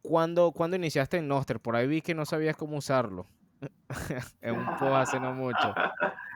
¿cuándo, 0.02 0.52
¿cuándo 0.52 0.78
iniciaste 0.78 1.18
en 1.18 1.28
Noster? 1.28 1.60
Por 1.60 1.76
ahí 1.76 1.88
vi 1.88 2.02
que 2.02 2.14
no 2.16 2.26
sabías 2.26 2.56
cómo 2.56 2.78
usarlo. 2.78 3.28
en 4.42 4.56
un 4.58 4.66
post 4.78 4.84
hace 4.96 5.20
no 5.20 5.34
mucho. 5.34 5.74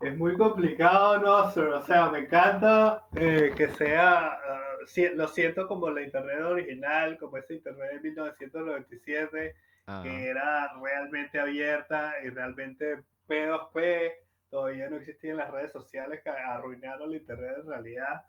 Es 0.00 0.18
muy 0.18 0.36
complicado, 0.36 1.18
¿no? 1.18 1.48
sir? 1.52 1.62
O 1.66 1.80
sea, 1.82 2.10
me 2.10 2.18
encanta 2.18 3.04
eh, 3.14 3.52
que 3.56 3.68
sea, 3.68 4.32
ah, 4.32 4.60
si- 4.84 5.14
lo 5.14 5.28
siento 5.28 5.68
como 5.68 5.90
la 5.90 6.02
internet 6.02 6.40
original, 6.40 7.16
como 7.18 7.36
ese 7.36 7.54
internet 7.54 7.92
de 7.92 8.00
1997, 8.10 9.54
Ajá. 9.86 10.02
que 10.02 10.26
era 10.26 10.72
realmente 10.82 11.38
abierta 11.38 12.14
y 12.24 12.30
realmente 12.30 13.04
P2P, 13.28 14.12
todavía 14.50 14.90
no 14.90 14.96
existían 14.96 15.36
las 15.36 15.52
redes 15.52 15.70
sociales 15.70 16.20
que 16.24 16.30
arruinaron 16.30 17.10
la 17.10 17.16
internet 17.18 17.54
en 17.62 17.68
realidad. 17.68 18.24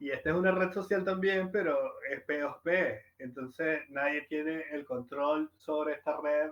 Y 0.00 0.10
esta 0.10 0.30
es 0.30 0.36
una 0.36 0.50
red 0.50 0.72
social 0.72 1.04
también, 1.04 1.50
pero 1.52 1.76
es 2.10 2.26
P2P. 2.26 3.00
Entonces 3.18 3.80
nadie 3.90 4.22
tiene 4.28 4.64
el 4.72 4.84
control 4.84 5.50
sobre 5.56 5.94
esta 5.94 6.16
red. 6.20 6.50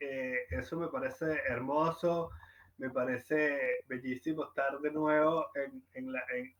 Eh, 0.00 0.46
eso 0.50 0.78
me 0.78 0.88
parece 0.88 1.40
hermoso. 1.48 2.30
Me 2.78 2.90
parece 2.90 3.84
bellísimo 3.86 4.44
estar 4.44 4.78
de 4.80 4.90
nuevo 4.90 5.46
en, 5.54 5.84
en, 5.94 6.12
la, 6.12 6.22
en, 6.34 6.54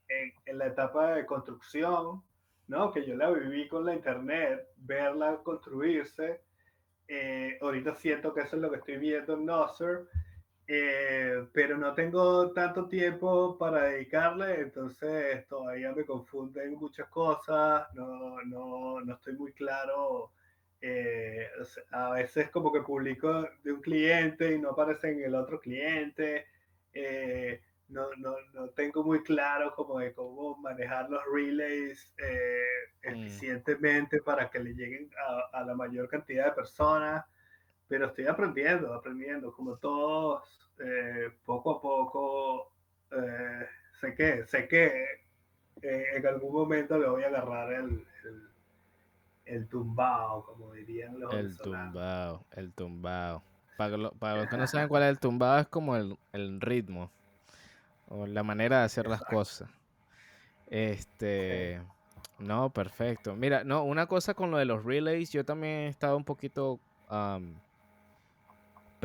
en, 0.45 0.57
la 0.57 0.67
etapa 0.67 1.13
de 1.15 1.25
construcción, 1.25 2.23
¿no? 2.67 2.91
Que 2.93 3.05
yo 3.05 3.15
la 3.15 3.31
viví 3.31 3.67
con 3.67 3.85
la 3.85 3.93
internet, 3.93 4.65
verla 4.77 5.41
construirse. 5.43 6.41
Eh, 7.07 7.57
ahorita 7.61 7.95
siento 7.95 8.33
que 8.33 8.41
eso 8.41 8.55
es 8.55 8.61
lo 8.61 8.71
que 8.71 8.77
estoy 8.77 8.97
viendo 8.97 9.33
en 9.33 9.45
Noster 9.45 10.07
eh, 10.67 11.47
pero 11.53 11.77
no 11.77 11.93
tengo 11.93 12.51
tanto 12.51 12.87
tiempo 12.87 13.55
para 13.57 13.83
dedicarle, 13.83 14.61
entonces 14.61 15.47
todavía 15.47 15.91
me 15.91 16.05
confunden 16.05 16.73
muchas 16.75 17.07
cosas, 17.09 17.87
no, 17.93 18.41
no, 18.43 18.99
no 19.01 19.13
estoy 19.13 19.33
muy 19.33 19.53
claro. 19.53 20.31
Eh, 20.81 21.47
a 21.91 22.11
veces 22.11 22.49
como 22.49 22.71
que 22.71 22.81
publico 22.81 23.47
de 23.63 23.71
un 23.71 23.81
cliente 23.81 24.53
y 24.53 24.59
no 24.59 24.71
aparece 24.71 25.11
en 25.11 25.23
el 25.23 25.35
otro 25.35 25.59
cliente. 25.59 26.47
Eh, 26.93 27.61
no, 27.89 28.07
no, 28.17 28.35
no, 28.53 28.69
tengo 28.69 29.03
muy 29.03 29.21
claro 29.23 29.73
como 29.75 29.99
de 29.99 30.13
cómo 30.13 30.57
manejar 30.57 31.09
los 31.09 31.21
relays 31.31 32.13
mm. 32.17 33.07
eficientemente 33.07 34.21
para 34.21 34.49
que 34.49 34.59
le 34.59 34.73
lleguen 34.73 35.09
a, 35.27 35.59
a 35.59 35.63
la 35.63 35.75
mayor 35.75 36.09
cantidad 36.09 36.45
de 36.45 36.51
personas 36.53 37.25
pero 37.95 38.07
estoy 38.07 38.27
aprendiendo, 38.27 38.93
aprendiendo, 38.93 39.53
como 39.53 39.77
todos, 39.77 40.43
eh, 40.79 41.31
poco 41.45 41.77
a 41.77 41.81
poco, 41.81 42.73
eh, 43.09 43.65
sé 44.01 44.13
que, 44.13 44.45
sé 44.47 44.67
que 44.67 44.87
eh, 45.81 46.03
en 46.15 46.27
algún 46.27 46.51
momento 46.51 46.99
le 46.99 47.07
voy 47.07 47.23
a 47.23 47.27
agarrar 47.27 47.71
el, 47.71 48.05
el, 49.45 49.69
tumbao, 49.69 50.45
como 50.45 50.73
dirían 50.73 51.17
los 51.17 51.33
El 51.33 51.57
tumbao, 51.57 52.45
el 52.51 52.73
tumbao. 52.73 53.41
Para, 53.77 54.09
para 54.11 54.35
los 54.39 54.49
que 54.49 54.57
no 54.57 54.67
saben 54.67 54.87
cuál 54.89 55.03
es 55.03 55.09
el 55.11 55.19
tumbao, 55.19 55.59
es 55.59 55.67
como 55.67 55.95
el, 55.95 56.17
el 56.33 56.59
ritmo 56.59 57.09
o 58.09 58.27
la 58.27 58.43
manera 58.43 58.79
de 58.79 58.85
hacer 58.87 59.07
las 59.07 59.21
cosas. 59.21 59.69
Este, 60.67 61.81
no, 62.39 62.71
perfecto. 62.71 63.37
Mira, 63.37 63.63
no, 63.63 63.85
una 63.85 64.07
cosa 64.07 64.33
con 64.33 64.51
lo 64.51 64.57
de 64.57 64.65
los 64.65 64.83
relays, 64.83 65.31
yo 65.31 65.45
también 65.45 65.73
he 65.73 65.87
estado 65.87 66.17
un 66.17 66.25
poquito 66.25 66.81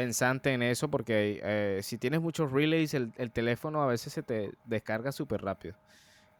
pensante 0.00 0.54
en 0.54 0.62
eso 0.62 0.88
porque 0.88 1.40
eh, 1.42 1.80
si 1.82 1.98
tienes 1.98 2.22
muchos 2.22 2.50
relays, 2.50 2.94
el, 2.94 3.12
teléfono 3.32 3.82
a 3.82 3.86
veces 3.86 4.14
se 4.14 4.22
te 4.22 4.50
descarga 4.64 5.12
súper 5.12 5.42
rápido. 5.42 5.76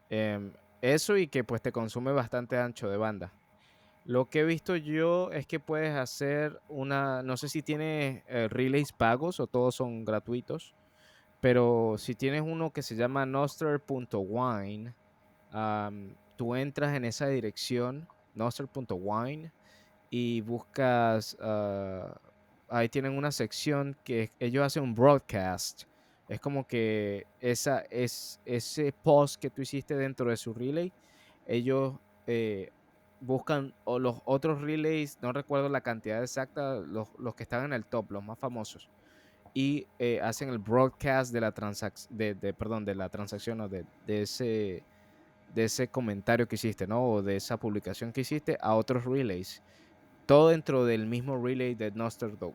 Em, 0.08 0.50
eso 0.80 1.18
y 1.18 1.26
que 1.26 1.44
pues 1.44 1.61
te 1.61 1.70
consume 1.70 2.11
bastante 2.11 2.56
ancho 2.56 2.88
de 2.88 2.96
banda. 2.96 3.34
Lo 4.06 4.30
que 4.30 4.40
he 4.40 4.44
visto 4.44 4.76
yo 4.76 5.30
es 5.30 5.46
que 5.46 5.61
puedes 5.61 5.94
hacer 5.94 6.58
una, 6.68 7.22
no 7.22 7.36
sé 7.36 7.50
si 7.50 7.61
tienes 7.61 8.22
eh, 8.28 8.48
relays 8.48 8.92
pagos 8.92 9.40
o 9.40 9.46
todos 9.46 9.74
son 9.74 10.06
gratuitos, 10.06 10.74
pero 11.42 11.96
si 11.98 12.14
tienes 12.14 12.40
uno 12.40 12.72
que 12.72 12.80
se 12.80 12.96
llama 12.96 13.26
noster.wine, 13.26 14.94
tú 16.36 16.54
entras 16.54 16.96
en 16.96 17.04
esa 17.04 17.26
dirección, 17.26 18.08
noster.wine, 18.34 19.52
y 20.08 20.40
buscas 20.40 21.36
ah, 21.40 22.18
ahí 22.71 22.89
tienen 22.89 23.16
una 23.16 23.33
sección 23.33 23.97
que 24.05 24.33
ellos 24.39 24.64
hacen 24.64 24.83
un 24.83 24.95
broadcast. 24.95 25.83
Es 26.29 26.41
como 26.41 26.66
que 26.66 27.27
esa, 27.41 27.81
es, 27.91 28.41
ese 28.45 28.93
post 28.93 29.41
que 29.41 29.51
tú 29.51 29.62
hiciste 29.62 29.97
dentro 29.97 30.31
de 30.31 30.37
su 30.37 30.55
relay, 30.55 30.93
ellos 31.47 31.95
eh, 32.29 32.71
buscan 33.21 33.75
o 33.85 33.99
los 33.99 34.23
otros 34.25 34.61
relays, 34.61 35.18
no 35.21 35.33
recuerdo 35.33 35.68
la 35.68 35.81
cantidad 35.81 36.23
exacta, 36.23 36.77
los, 36.77 37.09
que 37.35 37.43
están 37.43 37.64
en 37.64 37.73
el 37.73 37.85
top, 37.85 38.12
los 38.12 38.23
más 38.23 38.39
famosos, 38.39 38.89
y 39.53 39.89
eh, 39.99 40.21
hacen 40.23 40.51
el 40.51 40.59
broadcast 40.59 41.33
de 41.33 41.41
la 41.41 41.51
transacción, 41.51 42.16
de, 42.16 42.55
perdón, 42.57 42.85
de 42.85 42.95
la 42.95 43.09
transacción 43.09 43.61
o 43.62 43.68
de, 43.68 43.85
de, 44.07 44.23
ese, 44.23 44.85
de 45.53 45.64
ese 45.64 45.89
comentario 45.89 46.47
que 46.47 46.55
hiciste, 46.55 46.87
¿no? 46.87 47.05
O 47.05 47.23
de 47.23 47.35
esa 47.35 47.57
publicación 47.57 48.12
que 48.12 48.21
hiciste 48.21 48.57
a 48.61 48.77
otros 48.77 49.05
relays 49.05 49.61
todo 50.31 50.51
dentro 50.51 50.85
del 50.85 51.07
mismo 51.07 51.45
relay 51.45 51.74
de 51.74 51.91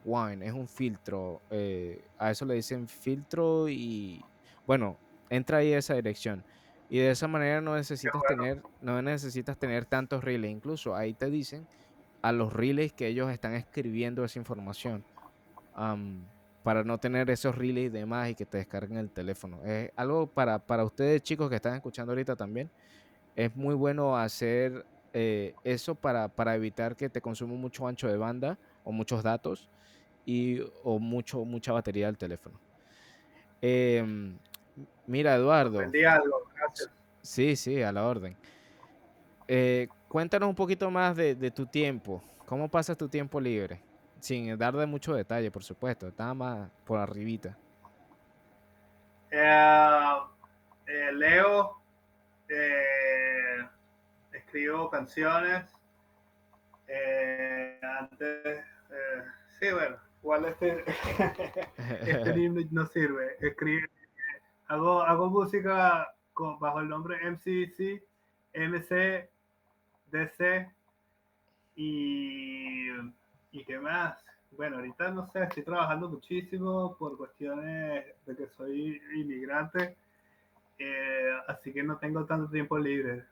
Wine. 0.06 0.48
Es 0.48 0.54
un 0.54 0.66
filtro. 0.66 1.42
Eh, 1.50 2.06
a 2.18 2.32
eso 2.32 2.46
le 2.46 2.54
dicen 2.54 2.88
filtro 2.88 3.68
y 3.68 4.24
bueno, 4.66 4.98
entra 5.30 5.58
ahí 5.58 5.74
esa 5.74 5.94
dirección. 5.94 6.42
Y 6.90 7.00
de 7.00 7.12
esa 7.12 7.28
manera 7.28 7.60
no 7.60 7.76
necesitas 7.76 8.22
tener, 8.30 8.64
no 8.80 9.02
necesitas 9.02 9.58
tener 9.58 9.84
tantos 9.84 10.24
relays. 10.24 10.54
Incluso 10.54 10.96
ahí 10.96 11.14
te 11.14 11.30
dicen 11.30 11.68
a 12.22 12.32
los 12.32 12.54
relays 12.54 12.94
que 12.94 13.08
ellos 13.08 13.30
están 13.30 13.56
escribiendo 13.56 14.24
esa 14.24 14.40
información. 14.40 15.04
para 16.64 16.86
no 16.86 16.98
tener 16.98 17.30
esos 17.30 17.58
relays 17.58 17.92
de 17.92 18.06
más 18.06 18.30
y 18.30 18.36
que 18.36 18.46
te 18.46 18.58
descarguen 18.58 19.00
el 19.00 19.10
teléfono. 19.10 19.62
Es 19.66 19.92
algo 19.98 20.28
para, 20.28 20.60
para 20.60 20.86
ustedes 20.86 21.22
chicos 21.24 21.50
que 21.50 21.58
están 21.58 21.76
escuchando 21.76 22.14
ahorita 22.14 22.38
también. 22.38 22.72
Es 23.36 23.54
muy 23.54 23.76
bueno 23.76 24.18
hacer 24.18 24.86
eh, 25.18 25.56
eso 25.64 25.96
para, 25.96 26.28
para, 26.28 26.56
evitar 26.56 26.98
que 26.98 27.10
te 27.10 27.22
consuma 27.22 27.54
mucho 27.54 27.88
ancho 27.88 28.10
de 28.10 28.18
banda 28.18 28.58
o 28.84 28.92
muchos 28.92 29.24
datos 29.24 29.70
y, 30.26 30.60
o 30.84 31.00
mucho, 31.00 31.46
mucha 31.46 31.72
batería 31.72 32.08
del 32.08 32.18
teléfono. 32.18 32.60
Em, 33.62 34.38
mira, 35.08 35.36
Eduardo. 35.36 35.80
algo, 35.80 36.52
gracias. 36.54 36.92
Sí, 37.22 37.56
sí, 37.56 37.82
a 37.82 37.94
la 37.94 38.06
orden. 38.06 38.36
Eh, 39.48 39.88
cuéntanos 40.10 40.50
un 40.50 40.56
poquito 40.56 40.92
más 40.92 41.16
de, 41.16 41.34
de, 41.34 41.50
tu 41.50 41.66
tiempo. 41.66 42.22
¿Cómo 42.46 42.70
pasas 42.70 42.98
tu 42.98 43.08
tiempo 43.08 43.40
libre? 43.40 43.82
Sin 44.20 44.58
dar 44.58 44.76
de 44.76 44.86
mucho 44.86 45.14
detalle, 45.14 45.50
por 45.50 45.64
supuesto. 45.64 46.10
Está 46.10 46.34
más 46.34 46.70
por 46.84 47.00
arribita. 47.00 47.58
Eh, 49.32 51.12
leo 51.14 51.78
escribo 54.56 54.90
canciones. 54.90 55.70
Eh, 56.88 57.78
antes, 58.00 58.46
eh, 58.46 59.24
sí, 59.60 59.70
bueno, 59.70 59.98
igual 60.22 60.46
este, 60.46 60.86
este 62.08 62.50
no 62.72 62.86
sirve. 62.86 63.36
Escribo, 63.42 63.86
hago, 64.68 65.02
hago 65.02 65.30
música 65.30 66.08
con, 66.34 66.58
bajo 66.60 66.80
el 66.80 66.88
nombre 66.88 67.18
MCC, 67.30 68.02
MC, 68.54 69.30
DC 70.12 70.72
y, 71.76 72.92
y 73.52 73.66
qué 73.66 73.78
más. 73.78 74.24
Bueno, 74.52 74.78
ahorita 74.78 75.12
no 75.12 75.28
sé, 75.28 75.44
estoy 75.44 75.64
trabajando 75.64 76.08
muchísimo 76.08 76.96
por 76.98 77.18
cuestiones 77.18 78.06
de 78.26 78.36
que 78.38 78.48
soy 78.48 79.02
inmigrante, 79.18 79.98
eh, 80.78 81.32
así 81.50 81.74
que 81.74 81.84
no 81.84 81.98
tengo 81.98 82.26
tanto 82.26 82.50
tiempo 82.50 82.78
libre. 82.80 83.26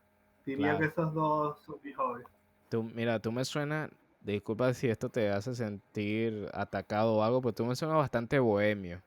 Diría 0.45 0.77
que 0.77 0.85
esos 0.85 1.13
dos 1.13 1.59
son 1.61 1.79
mis 1.83 1.95
hobbies. 1.95 2.27
Tú, 2.69 2.83
mira, 2.83 3.19
tú 3.19 3.31
me 3.31 3.45
suena, 3.45 3.89
disculpa 4.21 4.73
si 4.73 4.89
esto 4.89 5.09
te 5.09 5.29
hace 5.29 5.55
sentir 5.55 6.49
atacado 6.53 7.13
o 7.15 7.23
algo, 7.23 7.41
pero 7.41 7.53
tú 7.53 7.65
me 7.65 7.75
suena 7.75 7.95
bastante 7.95 8.39
bohemio. 8.39 9.01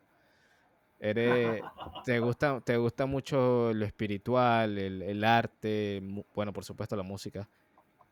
Eres, 0.98 1.62
te 2.04 2.20
gusta, 2.20 2.60
te 2.60 2.76
gusta 2.76 3.06
mucho 3.06 3.72
lo 3.74 3.84
espiritual, 3.84 4.78
el, 4.78 5.02
el 5.02 5.24
arte, 5.24 6.02
bueno, 6.34 6.52
por 6.52 6.64
supuesto 6.64 6.96
la 6.96 7.02
música, 7.02 7.48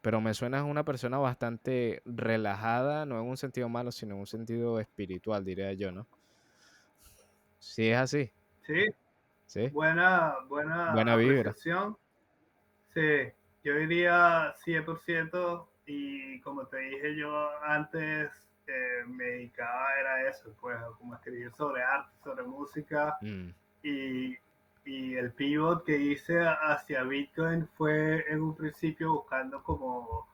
pero 0.03 0.21
me 0.21 0.35
suenas 0.35 0.65
una 0.65 0.85
persona 0.85 1.17
bastante 1.17 2.03
relajada, 2.05 3.07
no 3.07 3.19
en 3.19 3.27
un 3.27 3.39
sentido 3.39 3.71
malo, 3.71 3.91
sino 3.91 4.15
en 4.15 4.21
un 4.21 4.27
sentido 4.27 4.79
espiritual, 4.79 5.45
diría 5.45 5.73
yo, 5.73 5.93
¿no? 5.93 6.07
Sí 7.59 7.89
es 7.89 7.97
así. 7.97 8.31
Sí. 8.67 8.85
Sí. 9.47 9.69
Buena, 9.69 10.35
buena, 10.49 10.93
buena 10.93 11.17
vibra. 11.17 11.55
Sí, 12.95 13.33
yo 13.65 13.75
diría 13.75 14.55
100% 14.65 15.67
y 15.87 16.41
como 16.41 16.67
te 16.67 16.79
dije 16.79 17.17
yo 17.17 17.51
antes, 17.65 18.31
eh, 18.67 19.05
me 19.07 19.25
dedicaba 19.25 19.89
a 19.89 20.23
eso, 20.29 20.55
pues 20.61 20.77
como 20.99 21.15
escribir 21.15 21.53
sobre 21.53 21.83
arte, 21.83 22.11
sobre 22.23 22.45
música 22.45 23.19
mm. 23.21 23.49
y, 23.83 24.37
y, 24.85 25.15
el 25.17 25.33
pivot 25.33 25.85
que 25.85 25.99
hice 25.99 26.41
hacia 26.41 27.03
Bitcoin 27.03 27.67
fue 27.77 28.25
en 28.31 28.41
un 28.41 28.55
principio 28.55 29.13
buscando 29.15 29.63
como, 29.63 30.29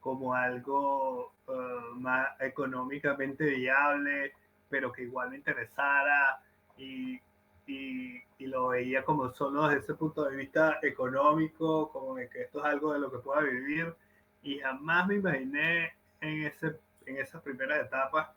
como 0.00 0.34
algo 0.34 1.32
uh, 1.46 1.94
más 1.96 2.40
económicamente 2.40 3.44
viable, 3.44 4.32
pero 4.70 4.92
que 4.92 5.02
igual 5.02 5.30
me 5.30 5.36
interesara 5.36 6.40
y 6.78 7.20
y, 7.66 8.22
lo 8.38 8.68
veía 8.68 9.02
como 9.04 9.32
solo 9.32 9.66
desde 9.68 9.80
ese 9.80 9.94
punto 9.94 10.24
de 10.24 10.36
vista 10.36 10.78
económico, 10.82 11.90
como 11.90 12.14
de 12.14 12.28
que 12.28 12.42
esto 12.42 12.58
es 12.58 12.64
algo 12.66 12.92
de 12.92 12.98
lo 13.00 13.10
que 13.10 13.18
pueda 13.18 13.40
vivir. 13.40 13.94
Y 14.42 14.58
jamás 14.58 15.06
me 15.06 15.14
imaginé 15.14 15.94
en, 16.20 16.44
ese, 16.44 16.76
en 17.06 17.16
esas 17.16 17.40
primeras 17.40 17.86
etapas 17.86 18.28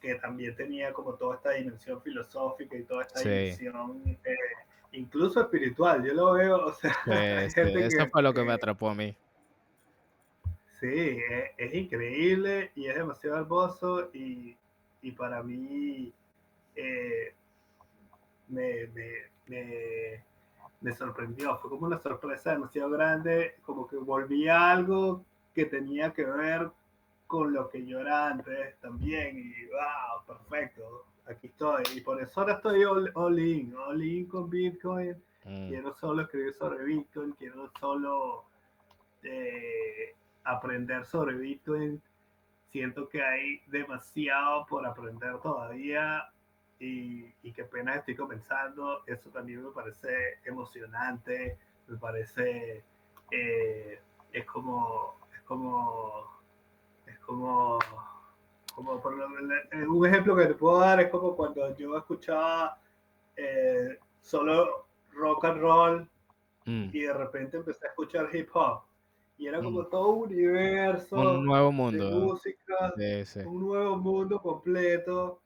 que 0.00 0.16
también 0.16 0.56
tenía 0.56 0.92
como 0.92 1.14
toda 1.14 1.36
esta 1.36 1.50
dimensión 1.52 2.02
filosófica 2.02 2.76
y 2.76 2.82
toda 2.82 3.02
esta 3.02 3.20
dimensión 3.20 4.18
eh, 4.24 4.36
incluso 4.90 5.40
espiritual. 5.40 6.04
Yo 6.04 6.12
lo 6.12 6.32
veo, 6.32 6.66
o 6.66 6.72
sea, 6.72 6.90
eso 7.46 8.08
fue 8.10 8.22
lo 8.22 8.34
que, 8.34 8.42
me 8.42 8.52
atrapó 8.52 8.90
a 8.90 8.94
mí. 8.96 9.16
Sí, 10.80 11.20
es, 11.56 11.74
increíble 11.74 12.72
y 12.74 12.86
es 12.88 12.96
demasiado 12.96 13.38
hermoso 13.38 14.10
y, 14.12 14.56
y 15.02 15.12
para 15.12 15.40
mí 15.44 16.12
eh, 16.74 17.32
me, 18.52 18.88
me, 19.48 20.24
me, 20.80 20.92
sorprendió. 20.92 21.58
Fue 21.58 21.70
como 21.70 21.86
una 21.86 21.98
sorpresa 21.98 22.52
demasiado 22.52 22.90
grande, 22.90 23.56
como 23.62 23.86
que 23.86 23.96
volví 23.96 24.48
a 24.48 24.70
algo 24.70 25.24
que 25.54 25.66
tenía 25.66 26.12
que 26.12 26.24
ver 26.24 26.70
con 27.26 27.52
lo 27.52 27.68
que 27.68 27.84
yo 27.86 28.00
era 28.00 28.28
antes 28.28 28.78
también 28.80 29.38
y 29.38 29.66
wow, 29.66 30.24
perfecto, 30.26 31.06
aquí 31.26 31.46
estoy. 31.46 31.82
Y 31.96 32.00
por 32.02 32.20
eso 32.20 32.40
ahora 32.40 32.54
estoy 32.54 32.84
all, 32.84 33.38
in, 33.38 33.74
all 33.74 34.02
in 34.02 34.26
con 34.26 34.50
Bitcoin. 34.50 35.16
Mm. 35.44 35.68
Quiero 35.68 35.94
solo 35.94 36.22
escribir 36.22 36.52
sobre 36.54 36.84
Bitcoin, 36.84 37.32
quiero 37.32 37.70
solo 37.80 38.44
eh, 39.22 40.14
aprender 40.44 41.04
sobre 41.06 41.34
Bitcoin. 41.34 42.00
Siento 42.70 43.08
que 43.08 43.22
hay 43.22 43.60
demasiado 43.66 44.66
por 44.66 44.86
aprender 44.86 45.38
todavía 45.40 46.31
y, 46.82 47.32
y 47.42 47.52
que 47.52 47.62
apenas 47.62 47.98
estoy 47.98 48.16
comenzando. 48.16 49.02
Eso 49.06 49.30
también 49.30 49.62
me 49.62 49.70
parece 49.70 50.38
emocionante, 50.44 51.56
me 51.86 51.96
parece, 51.96 52.84
eh, 53.30 54.00
es 54.32 54.44
como, 54.46 55.14
es 55.34 55.42
como, 55.42 56.40
es 57.06 57.18
como, 57.20 57.78
como 58.74 59.00
por 59.00 59.14
un 59.14 60.06
ejemplo 60.06 60.34
que 60.36 60.46
te 60.46 60.54
puedo 60.54 60.80
dar 60.80 61.00
es 61.00 61.10
como 61.10 61.36
cuando 61.36 61.76
yo 61.76 61.96
escuchaba 61.96 62.78
eh, 63.36 63.98
solo 64.20 64.86
rock 65.12 65.44
and 65.44 65.60
roll 65.60 66.10
mm. 66.64 66.88
y 66.92 67.00
de 67.00 67.12
repente 67.12 67.58
empecé 67.58 67.86
a 67.86 67.90
escuchar 67.90 68.28
hip 68.34 68.48
hop 68.54 68.80
y 69.36 69.46
era 69.46 69.60
como 69.60 69.82
mm. 69.82 69.90
todo 69.90 70.08
un 70.12 70.32
universo 70.32 71.16
un 71.16 71.44
nuevo 71.44 71.70
mundo 71.70 72.08
de 72.08 72.14
música, 72.14 72.94
un 73.44 73.60
nuevo 73.60 73.96
mundo 73.96 74.40
completo 74.40 75.42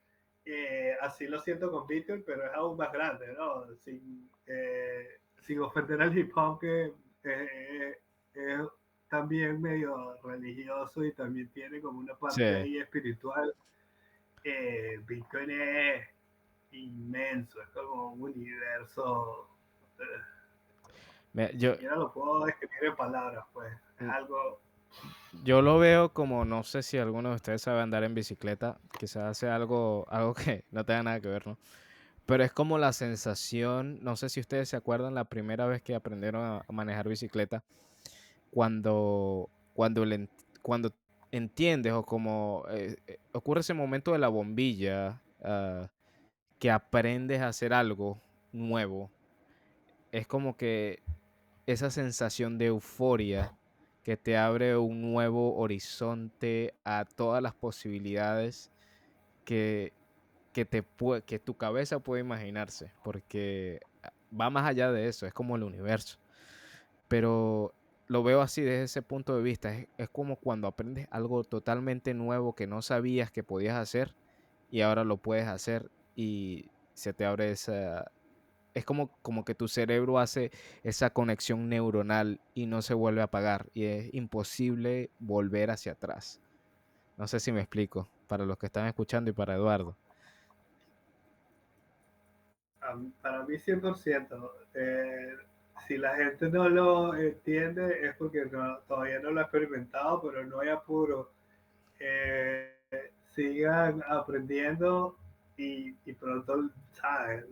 eh, 0.48 0.96
así 1.00 1.26
lo 1.26 1.40
siento 1.40 1.72
con 1.72 1.88
Bitcoin, 1.88 2.22
pero 2.24 2.46
es 2.46 2.54
aún 2.54 2.76
más 2.76 2.92
grande, 2.92 3.26
¿no? 3.36 3.66
Sin, 3.84 4.30
eh, 4.46 5.18
sin 5.40 5.60
ofender 5.60 6.00
al 6.00 6.16
hip 6.16 6.30
hop, 6.36 6.60
que 6.60 6.92
eh, 7.24 7.98
es 8.32 8.60
también 9.08 9.60
medio 9.60 10.16
religioso 10.22 11.04
y 11.04 11.12
también 11.12 11.48
tiene 11.50 11.80
como 11.80 11.98
una 11.98 12.14
parte 12.14 12.44
ahí 12.44 12.78
espiritual. 12.78 13.52
Bitcoin 15.06 15.50
es 15.50 16.08
inmenso, 16.70 17.60
es 17.60 17.68
como 17.70 18.12
un 18.12 18.22
universo. 18.22 19.48
yo, 21.54 21.76
yo 21.80 21.90
no 21.90 21.96
lo 21.96 22.12
puedo 22.12 22.44
describir 22.44 22.90
en 22.90 22.96
palabras, 22.96 23.44
pues. 23.52 23.72
Es 23.98 24.06
mm. 24.06 24.10
algo 24.10 24.60
yo 25.44 25.62
lo 25.62 25.78
veo 25.78 26.12
como, 26.12 26.44
no 26.44 26.62
sé 26.62 26.82
si 26.82 26.98
alguno 26.98 27.30
de 27.30 27.36
ustedes 27.36 27.62
sabe 27.62 27.80
andar 27.80 28.04
en 28.04 28.14
bicicleta, 28.14 28.78
quizás 28.98 29.24
hace 29.24 29.48
algo, 29.48 30.06
algo 30.10 30.34
que 30.34 30.64
no 30.70 30.84
tenga 30.84 31.02
nada 31.02 31.20
que 31.20 31.28
ver, 31.28 31.46
¿no? 31.46 31.58
Pero 32.26 32.42
es 32.42 32.52
como 32.52 32.78
la 32.78 32.92
sensación, 32.92 34.00
no 34.02 34.16
sé 34.16 34.28
si 34.28 34.40
ustedes 34.40 34.68
se 34.68 34.76
acuerdan 34.76 35.14
la 35.14 35.26
primera 35.26 35.66
vez 35.66 35.80
que 35.82 35.94
aprendieron 35.94 36.42
a, 36.44 36.72
manejar 36.72 37.08
bicicleta, 37.08 37.62
cuando, 38.50 39.48
cuando, 39.74 40.04
cuando 40.62 40.92
entiendes 41.30 41.92
o 41.92 42.04
como 42.04 42.64
eh, 42.70 42.96
eh, 43.06 43.18
ocurre 43.32 43.60
ese 43.60 43.74
momento 43.74 44.12
de 44.12 44.18
la 44.18 44.28
bombilla, 44.28 45.22
ah, 45.42 45.88
que 46.58 46.70
aprendes 46.70 47.40
a 47.42 47.48
hacer 47.48 47.72
algo 47.72 48.20
nuevo, 48.52 49.10
es 50.10 50.26
como 50.26 50.56
que 50.56 51.02
esa 51.66 51.90
sensación 51.90 52.58
de 52.58 52.66
euforia 52.66 53.56
que 54.06 54.16
te 54.16 54.36
abre 54.36 54.76
un 54.76 55.02
nuevo 55.02 55.56
horizonte 55.56 56.72
a 56.84 57.04
todas 57.04 57.42
las 57.42 57.54
posibilidades 57.54 58.70
que, 59.44 59.92
que, 60.52 60.64
te 60.64 60.84
que 61.26 61.40
tu 61.40 61.56
cabeza 61.56 61.98
puede 61.98 62.20
imaginarse, 62.20 62.92
porque 63.02 63.80
ah, 64.04 64.12
va 64.32 64.48
más 64.48 64.64
allá 64.64 64.92
de 64.92 65.08
eso, 65.08 65.26
es 65.26 65.34
como 65.34 65.56
el 65.56 65.64
universo. 65.64 66.20
Pero 67.08 67.74
lo 68.06 68.22
veo 68.22 68.42
así 68.42 68.62
desde 68.62 68.84
ese 68.84 69.02
punto 69.02 69.34
de 69.36 69.42
vista, 69.42 69.74
es, 69.74 69.88
es 69.98 70.08
como 70.08 70.36
cuando 70.36 70.68
aprendes 70.68 71.08
algo 71.10 71.42
totalmente 71.42 72.14
nuevo 72.14 72.54
que 72.54 72.68
no 72.68 72.82
sabías 72.82 73.32
que 73.32 73.42
podías 73.42 73.74
hacer 73.74 74.14
y 74.70 74.82
ahora 74.82 75.02
lo 75.02 75.16
puedes 75.16 75.48
hacer 75.48 75.90
y 76.14 76.70
se 76.94 77.12
te 77.12 77.24
abre 77.24 77.50
esa, 77.50 78.12
es 78.76 78.84
como, 78.84 79.10
como 79.22 79.42
que 79.46 79.54
tu 79.54 79.68
cerebro 79.68 80.18
hace 80.18 80.50
esa 80.82 81.08
conexión 81.08 81.70
neuronal 81.70 82.42
y 82.52 82.66
no 82.66 82.82
se 82.82 82.92
vuelve 82.92 83.22
a 83.22 83.24
apagar 83.24 83.66
y 83.72 83.86
es 83.86 84.12
imposible 84.12 85.08
volver 85.18 85.70
hacia 85.70 85.92
atrás. 85.92 86.42
No 87.16 87.26
sé 87.26 87.40
si 87.40 87.52
me 87.52 87.62
explico, 87.62 88.06
para 88.28 88.44
los 88.44 88.58
que 88.58 88.66
están 88.66 88.86
escuchando 88.86 89.30
y 89.30 89.32
para 89.32 89.54
Eduardo. 89.54 89.96
Para 93.22 93.44
mí 93.44 93.54
100%. 93.54 94.50
Eh, 94.74 95.36
si 95.86 95.96
la 95.96 96.14
gente 96.14 96.50
no 96.50 96.68
lo 96.68 97.16
entiende 97.16 98.06
es 98.06 98.14
porque 98.16 98.44
todavía 98.86 99.20
no 99.20 99.30
lo 99.30 99.40
ha 99.40 99.44
experimentado, 99.44 100.20
pero 100.20 100.44
no 100.44 100.60
hay 100.60 100.68
apuro. 100.68 101.32
Eh, 101.98 102.74
sigan 103.30 104.04
aprendiendo 104.06 105.16
y, 105.56 105.96
y 106.04 106.12
pronto, 106.12 106.68
¿sabes? 106.92 107.46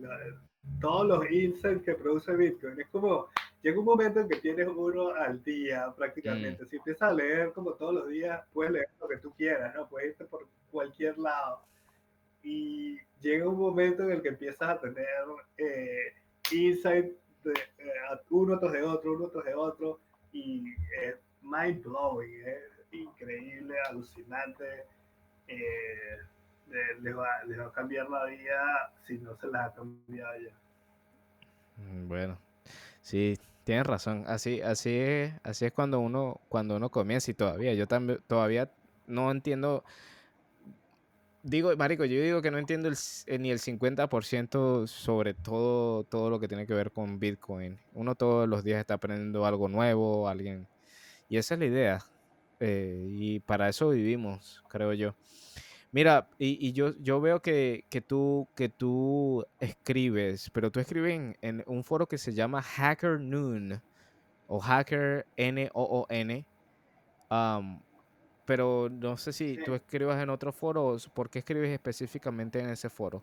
Todos 0.81 1.07
los 1.07 1.31
insights 1.31 1.83
que 1.83 1.95
produce 1.95 2.35
Bitcoin. 2.35 2.81
Es 2.81 2.89
como, 2.89 3.29
llega 3.63 3.79
un 3.79 3.85
momento 3.85 4.21
en 4.21 4.29
que 4.29 4.37
tienes 4.37 4.69
uno 4.69 5.15
al 5.15 5.43
día 5.43 5.93
prácticamente. 5.97 6.65
Mm. 6.65 6.69
Si 6.69 6.77
empiezas 6.77 7.11
a 7.11 7.15
leer 7.15 7.53
como 7.53 7.73
todos 7.73 7.95
los 7.95 8.09
días, 8.09 8.43
puedes 8.53 8.73
leer 8.73 8.89
lo 9.01 9.09
que 9.09 9.17
tú 9.19 9.33
quieras, 9.33 9.75
¿no? 9.75 9.89
Puedes 9.89 10.11
irte 10.11 10.25
por 10.25 10.47
cualquier 10.71 11.19
lado. 11.19 11.63
Y 12.43 12.99
llega 13.21 13.49
un 13.49 13.59
momento 13.59 14.03
en 14.03 14.13
el 14.13 14.23
que 14.23 14.29
empiezas 14.29 14.69
a 14.69 14.79
tener 14.79 15.07
eh, 15.57 16.13
insights 16.53 17.17
de, 17.43 17.53
eh, 17.53 18.21
uno 18.31 18.59
tras 18.59 18.73
de 18.73 18.83
otro, 18.83 19.15
uno 19.15 19.29
tras 19.29 19.47
de 19.47 19.55
otro. 19.55 20.01
Y 20.33 20.75
es 21.01 21.17
mind 21.41 21.83
blowing, 21.83 22.43
es 22.47 22.93
increíble, 22.93 23.75
alucinante. 23.89 24.85
Eh, 25.49 26.19
les 26.71 27.17
va, 27.17 27.27
a 27.67 27.73
cambiar 27.73 28.09
la 28.09 28.25
vida 28.25 28.93
si 29.07 29.19
no 29.19 29.37
se 29.37 29.47
las 29.49 29.71
ha 29.71 29.75
cambiado 29.75 30.33
ya. 30.41 30.55
Mm, 31.77 32.09
bueno, 32.09 32.39
sí, 33.01 33.39
tienes 33.65 33.87
razón. 33.87 34.25
Así, 34.27 34.61
así 34.61 34.97
es, 34.97 35.35
así 35.43 35.67
es 35.67 35.73
cuando 35.73 36.01
uno, 36.01 36.41
cuando 36.49 36.77
uno 36.77 36.91
comienza 36.91 37.31
y 37.31 37.35
todavía, 37.35 37.75
yo 37.75 37.87
también 37.87 38.21
todavía 38.27 38.71
no 39.07 39.31
entiendo. 39.31 39.85
Digo, 41.43 41.77
Marico, 41.77 42.07
yo 42.07 42.23
digo 42.23 42.41
que 42.41 42.51
no 42.51 42.59
entiendo 42.59 42.89
el, 42.89 42.97
eh, 43.27 43.39
ni 43.39 43.51
el 43.51 43.59
50% 43.59 44.87
sobre 44.87 45.35
todo, 45.35 46.05
todo 46.05 46.31
lo 46.31 46.41
que 46.41 46.49
tiene 46.49 46.67
que 46.67 46.73
ver 46.73 46.91
con 46.91 47.19
Bitcoin. 47.19 47.79
Uno 47.93 48.15
todos 48.15 48.49
los 48.49 48.65
días 48.65 48.81
está 48.81 48.95
aprendiendo 48.95 49.45
algo 49.45 49.69
nuevo, 49.69 50.27
alguien. 50.27 50.67
Y 51.29 51.37
esa 51.37 51.55
es 51.55 51.61
la 51.61 51.67
idea. 51.67 51.99
Eh, 52.61 53.09
y 53.11 53.41
para 53.41 53.69
eso 53.69 53.91
vivimos, 53.91 54.65
creo 54.69 54.95
yo. 54.95 55.15
Mira, 55.95 56.29
y, 56.41 56.73
yo, 56.73 56.93
yo 56.99 57.21
veo 57.21 57.41
que, 57.41 57.85
tú, 58.05 58.49
que 58.57 58.69
tú 58.69 59.47
escribes, 59.61 60.51
pero 60.51 60.73
tú 60.73 60.81
escribes 60.81 61.37
en, 61.41 61.63
un 61.69 61.85
foro 61.85 62.09
que 62.09 62.19
se 62.19 62.35
llama 62.35 62.61
Hacker 62.63 63.21
Noon 63.21 63.81
o 64.49 64.59
Hacker 64.59 65.25
N-O-O-N. 65.37 66.45
pero 68.45 68.89
no 68.91 69.17
sé 69.17 69.33
si 69.33 69.57
tú 69.65 69.75
escribas 69.75 70.21
en 70.21 70.31
otro 70.31 70.51
foro, 70.51 70.97
¿por 71.15 71.31
qué 71.31 71.39
escribes 71.39 71.71
específicamente 71.71 72.59
en 72.59 72.71
ese 72.71 72.91
foro? 72.91 73.23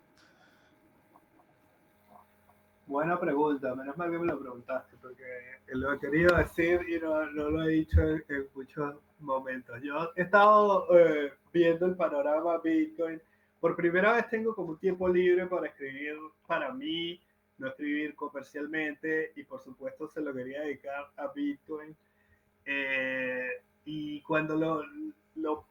Buena 2.87 3.19
pregunta, 3.19 3.73
menos 3.75 3.95
mal 3.97 4.11
que 4.11 4.19
me 4.19 4.25
lo 4.25 4.39
preguntaste, 4.39 4.97
porque 5.01 5.23
lo 5.67 5.93
he 5.93 5.99
querido 5.99 6.35
decir 6.35 6.81
y 6.89 6.99
no, 6.99 7.23
lo 7.25 7.63
he 7.63 7.69
dicho 7.69 8.01
en, 8.01 8.47
muchos 8.53 8.95
momentos. 9.19 9.81
Yo 9.81 10.11
he 10.15 10.23
estado 10.23 10.87
eh, 10.97 11.33
viendo 11.53 11.85
el 11.85 11.95
panorama 11.95 12.57
Bitcoin. 12.57 13.21
Por 13.59 13.75
primera 13.75 14.13
vez 14.13 14.29
tengo 14.29 14.55
como 14.55 14.75
tiempo 14.75 15.07
libre 15.07 15.45
para 15.45 15.67
escribir 15.67 16.17
para 16.47 16.73
mí, 16.73 17.21
no 17.59 17.67
escribir 17.67 18.15
comercialmente 18.15 19.31
y 19.35 19.43
por 19.43 19.61
supuesto 19.61 20.07
se 20.07 20.21
lo 20.21 20.33
quería 20.33 20.61
dedicar 20.61 21.11
a 21.15 21.27
Bitcoin. 21.27 21.95
Eh, 22.65 23.63
y 23.85 24.21
cuando 24.21 24.55
lo, 24.55 24.83
lo 25.35 25.65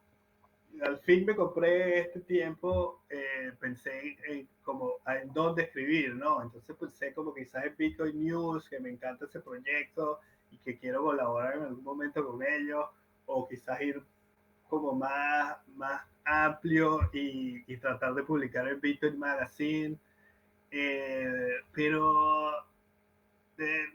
al 0.81 0.99
fin 0.99 1.25
me 1.25 1.35
compré 1.35 1.99
este 1.99 2.21
tiempo, 2.21 3.03
eh, 3.09 3.51
pensé 3.59 4.17
en, 4.27 4.47
como 4.63 4.95
en 5.05 5.31
dónde 5.33 5.63
escribir, 5.63 6.15
¿no? 6.15 6.41
Entonces 6.41 6.75
pensé 6.75 7.13
como 7.13 7.33
quizás 7.33 7.65
en 7.65 7.75
Bitcoin 7.77 8.23
News, 8.23 8.67
que 8.69 8.79
me 8.79 8.89
encanta 8.89 9.25
ese 9.25 9.41
proyecto 9.41 10.19
y 10.49 10.57
que 10.57 10.77
quiero 10.77 11.03
colaborar 11.03 11.57
en 11.57 11.63
algún 11.63 11.83
momento 11.83 12.25
con 12.25 12.41
ellos, 12.43 12.85
o 13.25 13.47
quizás 13.47 13.81
ir 13.81 14.01
como 14.69 14.93
más, 14.93 15.57
más 15.75 16.01
amplio 16.25 17.09
y, 17.13 17.77
tratar 17.77 18.13
de 18.13 18.23
publicar 18.23 18.67
en 18.67 18.79
Bitcoin 18.79 19.17
Magazine. 19.19 19.97
Eh, 20.71 21.55
pero 21.73 22.51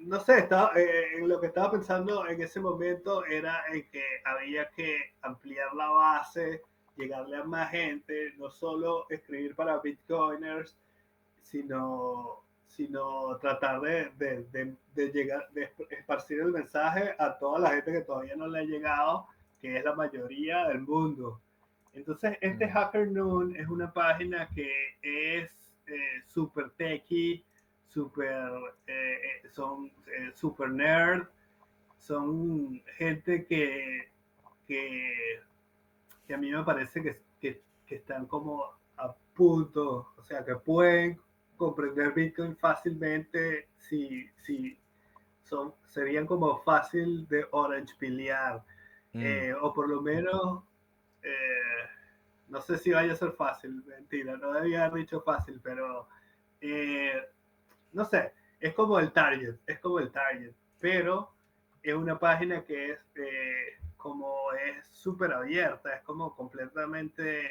no 0.00 0.20
sé, 0.20 0.38
estaba, 0.38 0.72
eh, 0.76 1.16
en 1.18 1.28
lo 1.28 1.40
que 1.40 1.48
estaba 1.48 1.72
pensando 1.72 2.26
en 2.26 2.40
ese 2.40 2.60
momento 2.60 3.24
era 3.24 3.64
en 3.72 3.88
que 3.88 4.02
había 4.24 4.70
que 4.70 5.14
ampliar 5.22 5.74
la 5.74 5.90
base, 5.90 6.62
llegarle 6.96 7.36
a 7.36 7.44
más 7.44 7.70
gente, 7.70 8.32
no 8.38 8.50
solo 8.50 9.06
escribir 9.10 9.54
para 9.54 9.78
bitcoiners, 9.78 10.76
sino, 11.42 12.44
sino 12.66 13.36
tratar 13.38 13.80
de, 13.80 14.10
de, 14.16 14.76
de, 14.94 15.08
llegar, 15.12 15.48
de 15.52 15.70
esparcir 15.90 16.40
el 16.40 16.52
mensaje 16.52 17.14
a 17.18 17.38
toda 17.38 17.58
la 17.58 17.70
gente 17.70 17.92
que 17.92 18.00
todavía 18.00 18.36
no 18.36 18.48
le 18.48 18.60
ha 18.60 18.64
llegado, 18.64 19.26
que 19.60 19.76
es 19.76 19.84
la 19.84 19.94
mayoría 19.94 20.68
del 20.68 20.80
mundo. 20.80 21.40
Entonces, 21.92 22.36
este 22.40 22.66
mm. 22.66 22.70
Hacker 22.70 23.08
Noon 23.10 23.56
es 23.56 23.68
una 23.68 23.92
página 23.92 24.48
que 24.54 24.70
es 25.02 25.50
eh, 25.86 26.22
super 26.26 26.70
techy, 26.70 27.44
super, 27.96 28.50
eh, 28.86 29.18
eh, 29.24 29.48
son 29.48 29.90
super 30.34 30.68
nerd, 30.68 31.26
son 31.96 32.82
gente 32.98 33.46
que, 33.46 34.10
que, 34.66 35.40
que, 36.26 36.34
a 36.34 36.36
mí 36.36 36.50
me 36.50 36.62
parece 36.62 37.02
que, 37.02 37.22
que, 37.40 37.62
que 37.86 37.94
están 37.94 38.26
como 38.26 38.64
a 38.98 39.14
punto, 39.34 40.12
o 40.14 40.22
sea, 40.22 40.44
que 40.44 40.56
pueden 40.56 41.18
comprender 41.56 42.12
Bitcoin 42.12 42.54
fácilmente 42.58 43.70
si, 43.78 44.28
si 44.42 44.78
son, 45.42 45.74
serían 45.86 46.26
como 46.26 46.62
fácil 46.64 47.26
de 47.28 47.46
orange 47.50 47.94
piliar, 47.98 48.62
mm. 49.14 49.22
eh, 49.22 49.54
o 49.54 49.72
por 49.72 49.88
lo 49.88 50.02
menos, 50.02 50.64
eh, 51.22 51.88
no 52.48 52.60
sé 52.60 52.76
si 52.76 52.90
vaya 52.90 53.14
a 53.14 53.16
ser 53.16 53.32
fácil, 53.32 53.82
mentira, 53.86 54.36
no 54.36 54.52
debía 54.52 54.84
haber 54.84 55.00
dicho 55.00 55.22
fácil, 55.22 55.58
pero 55.62 56.08
eh, 56.60 57.22
no 57.96 58.04
sé, 58.04 58.34
es 58.60 58.74
como 58.74 58.98
el 58.98 59.10
target, 59.10 59.56
es 59.66 59.80
como 59.80 59.98
el 59.98 60.12
target, 60.12 60.52
pero 60.78 61.32
es 61.82 61.94
una 61.94 62.18
página 62.18 62.62
que 62.62 62.92
es 62.92 62.98
como 63.96 64.52
es 64.52 64.86
súper 64.88 65.32
abierta, 65.32 65.96
es 65.96 66.02
como 66.02 66.36
completamente 66.36 67.48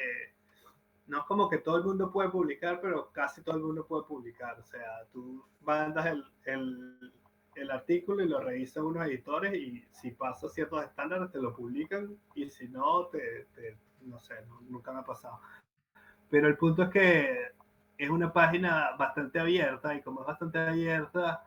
no 1.08 1.18
es 1.18 1.24
como 1.24 1.48
que 1.48 1.58
todo 1.58 1.78
el 1.78 1.84
mundo 1.84 2.12
puede 2.12 2.30
publicar, 2.30 2.80
pero 2.80 3.10
casi 3.12 3.42
todo 3.42 3.56
el 3.56 3.62
mundo 3.62 3.86
puede 3.86 4.04
publicar. 4.04 4.58
O 4.58 4.64
sea, 4.64 5.04
tú 5.12 5.44
mandas 5.60 6.06
el, 6.06 6.24
el, 6.44 7.12
el 7.54 7.70
artículo 7.70 8.24
y 8.24 8.28
lo 8.28 8.40
revisan 8.40 8.84
unos 8.84 9.06
editores 9.06 9.54
y 9.54 9.84
si 9.90 10.12
pasa 10.12 10.48
ciertos 10.48 10.84
estándares 10.84 11.30
te 11.30 11.40
lo 11.40 11.54
publican 11.54 12.16
y 12.34 12.50
si 12.50 12.68
no, 12.68 13.06
te, 13.06 13.46
no 14.02 14.18
sé, 14.18 14.34
nunca 14.68 14.92
me 14.92 15.00
ha 15.00 15.04
pasado. 15.04 15.40
Pero 16.28 16.48
el 16.48 16.56
punto 16.56 16.84
es 16.84 16.90
que 16.90 17.55
es 17.98 18.10
una 18.10 18.32
página 18.32 18.92
bastante 18.98 19.38
abierta 19.38 19.94
y 19.94 20.02
como 20.02 20.20
es 20.20 20.26
bastante 20.26 20.58
abierta, 20.58 21.44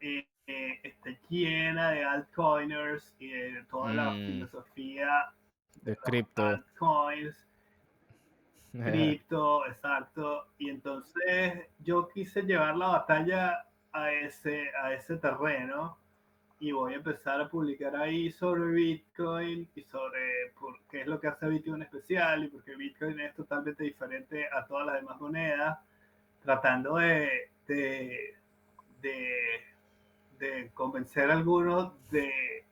eh, 0.00 0.26
eh, 0.46 0.80
está 0.82 1.10
llena 1.28 1.90
de 1.90 2.04
altcoiners 2.04 3.14
y 3.18 3.28
de 3.28 3.64
toda 3.70 3.92
la 3.92 4.10
mm. 4.10 4.26
filosofía 4.26 5.32
de 5.82 5.96
cripto. 5.96 6.46
Altcoins 6.46 7.46
cripto, 8.72 9.66
exacto. 9.66 10.48
Y 10.58 10.70
entonces 10.70 11.68
yo 11.78 12.08
quise 12.08 12.42
llevar 12.42 12.76
la 12.76 12.88
batalla 12.88 13.66
a 13.92 14.12
ese, 14.12 14.70
a 14.82 14.92
ese 14.92 15.16
terreno 15.16 15.98
y 16.60 16.72
voy 16.72 16.94
a 16.94 16.96
empezar 16.96 17.40
a 17.40 17.48
publicar 17.48 17.96
ahí 17.96 18.30
sobre 18.30 18.72
Bitcoin 18.72 19.68
y 19.74 19.82
sobre 19.82 20.52
por 20.58 20.78
qué 20.90 21.02
es 21.02 21.06
lo 21.06 21.20
que 21.20 21.28
hace 21.28 21.46
Bitcoin 21.46 21.82
especial 21.82 22.44
y 22.44 22.48
por 22.48 22.64
qué 22.64 22.76
Bitcoin 22.76 23.20
es 23.20 23.34
totalmente 23.34 23.84
diferente 23.84 24.46
a 24.52 24.66
todas 24.66 24.86
las 24.86 24.96
demás 24.96 25.20
monedas, 25.20 25.78
tratando 26.42 26.96
de, 26.96 27.50
de, 27.66 28.34
de, 29.02 30.70
convencer 30.74 31.30
a 31.30 31.34
algunos 31.34 31.92
de 32.10 32.64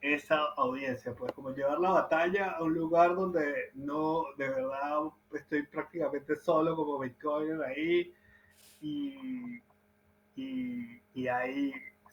esa 0.00 0.38
audiencia, 0.56 1.14
pues 1.14 1.32
como 1.32 1.50
llevar 1.54 1.78
la 1.78 1.90
batalla 1.90 2.52
a 2.52 2.62
un 2.62 2.74
lugar 2.74 3.14
donde 3.14 3.70
no, 3.74 4.24
de 4.36 4.48
verdad, 4.48 4.98
estoy 5.32 5.62
prácticamente 5.62 6.36
solo 6.36 6.74
como 6.74 6.98
Bitcoin 6.98 7.62
ahí 7.62 8.12
y, 8.80 9.62
y, 10.34 11.28
hay 11.28 11.72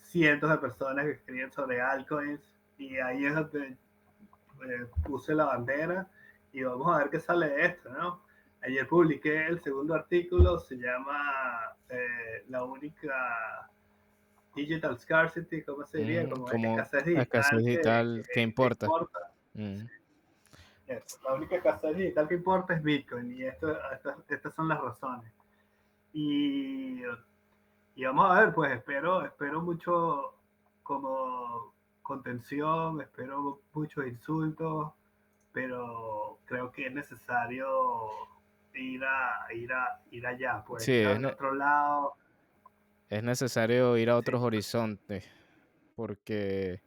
cientos 0.10 0.50
de 0.50 0.58
personas 0.58 1.06
que 1.06 1.12
escriben 1.12 1.52
sobre 1.52 1.82
altcoins 1.82 2.42
y 2.78 2.98
ahí 2.98 3.26
es 3.26 3.36
donde 3.36 3.68
eh, 3.68 4.86
puse 5.04 5.36
la 5.36 5.46
bandera 5.46 6.10
y 6.52 6.64
vamos 6.64 6.94
a 6.94 7.00
ver 7.00 7.10
qué 7.10 7.20
sale 7.20 7.50
de 7.50 7.66
esto, 7.66 7.90
¿no? 7.90 8.24
Ayer 8.62 8.88
publiqué 8.88 9.48
el 9.48 9.62
segundo 9.62 9.94
artículo, 9.94 10.60
se 10.60 10.76
llama 10.76 11.76
eh, 11.90 12.44
La 12.50 12.64
única 12.64 13.70
digital 14.56 15.00
scarcity, 15.00 15.64
¿cómo 15.64 15.86
se 15.86 16.00
diría? 16.00 16.24
Mm, 16.24 16.30
como, 16.30 16.48
escasez 16.48 17.06
digital, 17.64 18.26
que, 18.34 18.42
importa. 18.42 18.88
Mm. 19.54 19.86
La 21.24 21.34
única 21.36 21.56
escasez 21.58 21.96
digital 21.96 22.28
que 22.28 22.34
importa 22.34 22.74
es 22.74 22.84
Bitcoin 22.84 23.32
y 23.32 23.44
esto, 23.44 23.78
estas, 24.28 24.54
son 24.54 24.68
las 24.68 24.82
razones. 24.82 25.32
Y, 26.12 27.02
y, 28.00 28.06
vamos 28.06 28.32
a 28.32 28.40
ver, 28.40 28.54
pues 28.54 28.72
espero, 28.72 29.26
espero 29.26 29.62
mucho 29.62 30.34
como 30.84 31.74
contención, 32.02 33.02
espero 33.02 33.60
muchos 33.74 34.08
insultos, 34.08 34.94
pero 35.52 36.40
creo 36.46 36.72
que 36.72 36.88
es 36.88 36.94
necesario 36.94 37.68
ir 38.74 39.04
a 39.04 39.54
ir 39.54 39.74
a 39.74 40.00
ir 40.12 40.26
allá, 40.26 40.64
pues 40.66 40.84
sí, 40.84 41.02
en 41.02 41.26
otro 41.26 41.54
lado. 41.54 42.14
es 43.10 43.22
necesario 43.22 43.98
ir 43.98 44.10
a 44.10 44.16
otros 44.16 44.42
horizontes, 44.42 45.30
porque, 45.98 46.82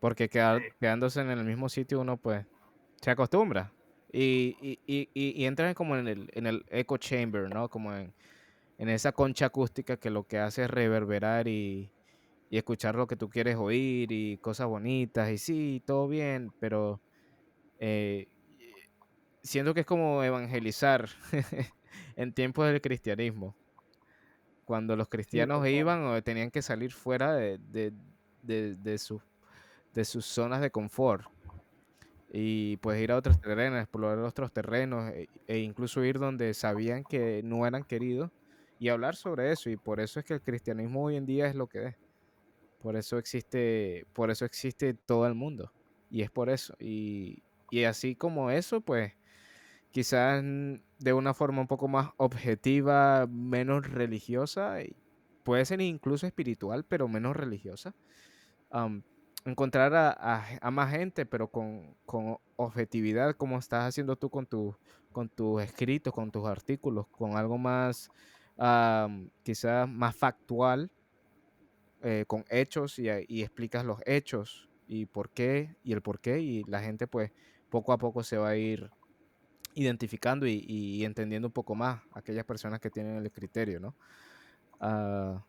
porque 0.00 0.30
quedándose 0.30 1.20
en 1.20 1.28
el 1.28 1.44
mismo 1.44 1.68
sitio 1.68 2.00
uno 2.00 2.16
pues 2.16 2.46
se 3.02 3.10
acostumbra. 3.10 3.70
Y, 4.10 4.56
y, 4.62 4.78
y, 4.86 5.42
y 5.42 5.44
entras 5.44 5.74
como 5.74 5.94
en 5.96 6.08
el, 6.08 6.30
en 6.32 6.46
el 6.46 6.64
echo 6.70 6.96
chamber, 6.96 7.52
¿no? 7.52 7.68
Como 7.68 7.92
en, 7.92 8.14
en 8.78 8.88
esa 8.88 9.12
concha 9.12 9.46
acústica 9.46 9.96
que 9.96 10.10
lo 10.10 10.26
que 10.26 10.38
hace 10.38 10.64
es 10.64 10.70
reverberar 10.70 11.48
y, 11.48 11.90
y 12.50 12.56
escuchar 12.56 12.94
lo 12.94 13.06
que 13.06 13.16
tú 13.16 13.28
quieres 13.28 13.56
oír 13.56 14.10
y 14.12 14.38
cosas 14.38 14.66
bonitas 14.66 15.30
y 15.30 15.38
sí, 15.38 15.82
todo 15.84 16.08
bien, 16.08 16.52
pero 16.60 17.00
eh, 17.78 18.28
siento 19.42 19.74
que 19.74 19.80
es 19.80 19.86
como 19.86 20.22
evangelizar 20.22 21.08
en 22.16 22.32
tiempos 22.32 22.66
del 22.66 22.80
cristianismo. 22.80 23.54
Cuando 24.64 24.96
los 24.96 25.08
cristianos 25.08 25.66
iban 25.68 26.04
o 26.04 26.22
tenían 26.22 26.50
que 26.50 26.62
salir 26.62 26.92
fuera 26.92 27.34
de, 27.34 27.58
de, 27.58 27.92
de, 28.42 28.76
de, 28.76 28.98
de 29.92 30.04
sus 30.04 30.24
zonas 30.24 30.62
de 30.62 30.70
confort 30.70 31.26
y 32.32 32.78
pues 32.78 33.00
ir 33.00 33.12
a 33.12 33.16
otros 33.16 33.40
terrenos, 33.40 33.80
explorar 33.80 34.18
otros 34.20 34.52
terrenos 34.52 35.10
e, 35.10 35.28
e, 35.46 35.58
incluso 35.58 36.02
ir 36.02 36.18
donde 36.18 36.54
sabían 36.54 37.04
que 37.04 37.42
no 37.44 37.66
eran 37.66 37.84
queridos 37.84 38.30
y 38.78 38.88
hablar 38.88 39.16
sobre 39.16 39.52
eso 39.52 39.70
y 39.70 39.76
por 39.76 40.00
eso 40.00 40.20
es 40.20 40.26
que 40.26 40.34
el 40.34 40.42
cristianismo 40.42 41.04
hoy 41.04 41.16
en 41.16 41.26
día 41.26 41.46
es 41.46 41.54
lo 41.54 41.66
que 41.66 41.86
es. 41.86 41.96
Por 42.80 42.96
eso 42.96 43.18
existe, 43.18 44.06
por 44.12 44.30
eso 44.30 44.44
existe 44.44 44.94
todo 44.94 45.26
el 45.26 45.34
mundo 45.34 45.72
y 46.10 46.22
es 46.22 46.30
por 46.30 46.50
eso 46.50 46.74
y, 46.78 47.42
y 47.70 47.84
así 47.84 48.14
como 48.14 48.50
eso 48.50 48.80
pues 48.82 49.14
quizás 49.94 50.42
de 50.98 51.12
una 51.12 51.34
forma 51.34 51.60
un 51.60 51.68
poco 51.68 51.86
más 51.86 52.10
objetiva, 52.16 53.28
menos 53.28 53.88
religiosa, 53.88 54.78
puede 55.44 55.64
ser 55.64 55.80
incluso 55.80 56.26
espiritual, 56.26 56.84
pero 56.84 57.06
menos 57.06 57.36
religiosa. 57.36 57.94
encontrar 59.44 59.94
a, 59.94 60.70
más 60.72 60.90
gente, 60.90 61.26
pero 61.26 61.46
con, 61.46 61.96
objetividad, 62.56 63.36
como 63.36 63.56
estás 63.56 63.84
haciendo 63.84 64.16
tú 64.16 64.30
con, 64.30 64.46
tu, 64.46 64.76
con 65.12 65.28
tus 65.28 65.62
escritos, 65.62 66.12
con 66.12 66.32
tus 66.32 66.44
artículos, 66.44 67.06
con 67.06 67.36
algo 67.36 67.56
más, 67.56 68.10
quizás 69.42 69.88
más 69.88 70.16
factual, 70.16 70.90
eh, 72.02 72.24
con 72.26 72.44
hechos 72.50 72.98
y, 72.98 73.08
explicas 73.08 73.84
los 73.84 73.98
hechos 74.04 74.68
y 74.86 75.06
por 75.06 75.30
qué 75.30 75.74
y 75.82 75.94
el 75.94 76.02
por 76.02 76.20
qué 76.20 76.38
y 76.38 76.62
la 76.64 76.82
gente 76.82 77.06
pues 77.06 77.32
poco 77.70 77.94
a 77.94 77.98
poco 77.98 78.22
se 78.22 78.36
va 78.36 78.50
a 78.50 78.56
ir 78.56 78.90
identificando 79.74 80.46
y, 80.46 81.02
entendiendo 81.02 81.48
un 81.48 81.52
poco 81.52 81.74
más 81.74 82.02
aquellas 82.12 82.44
personas 82.44 82.78
que 82.80 82.90
tienen 82.90 83.16
el 83.16 83.32
criterio, 83.32 83.80
¿no? 83.80 83.94
Ah, 84.80 85.42